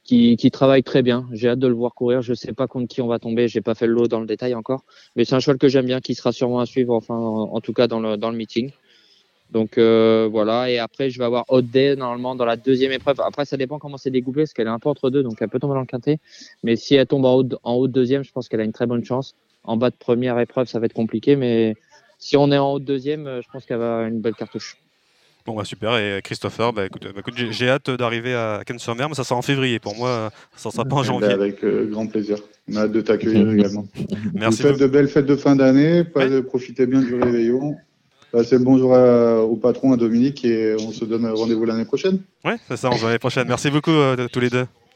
[0.03, 1.27] qui, travaille très bien.
[1.31, 2.21] J'ai hâte de le voir courir.
[2.21, 3.47] Je ne sais pas contre qui on va tomber.
[3.47, 4.83] J'ai pas fait le lot dans le détail encore,
[5.15, 7.73] mais c'est un cheval que j'aime bien, qui sera sûrement à suivre, enfin en, tout
[7.73, 8.71] cas dans le, meeting.
[9.51, 13.21] Donc euh, voilà, et après je vais avoir Hot Day normalement dans la deuxième épreuve.
[13.21, 15.49] Après ça dépend comment c'est découpé, parce qu'elle est un peu entre deux, donc elle
[15.49, 16.19] peut tomber dans le quintet.
[16.63, 18.73] Mais si elle tombe en haut, en haut de deuxième, je pense qu'elle a une
[18.73, 21.75] très bonne chance en bas de première épreuve, ça va être compliqué, mais
[22.19, 24.35] si on est en haut de deuxième, euh, je pense qu'elle va avoir une belle
[24.35, 24.77] cartouche.
[25.45, 25.95] Bon, bah super.
[25.97, 27.21] Et Christopher, bah, écoute, bah,
[27.51, 29.77] j'ai hâte d'arriver à Ken mais ça sera en février.
[29.77, 31.29] Pour moi, ça sera pas en janvier.
[31.29, 32.37] avec euh, grand plaisir.
[32.67, 33.85] On a hâte de t'accueillir également.
[34.33, 34.63] Merci.
[34.63, 36.03] Faites de belles fêtes de fin d'année.
[36.47, 37.75] Profitez bien du réveillon.
[38.43, 42.19] C'est le bonjour au patron, à Dominique, et on se donne rendez-vous l'année prochaine.
[42.43, 43.47] Oui, c'est ça, on se voit l'année prochaine.
[43.47, 44.65] Merci beaucoup euh, tous les deux.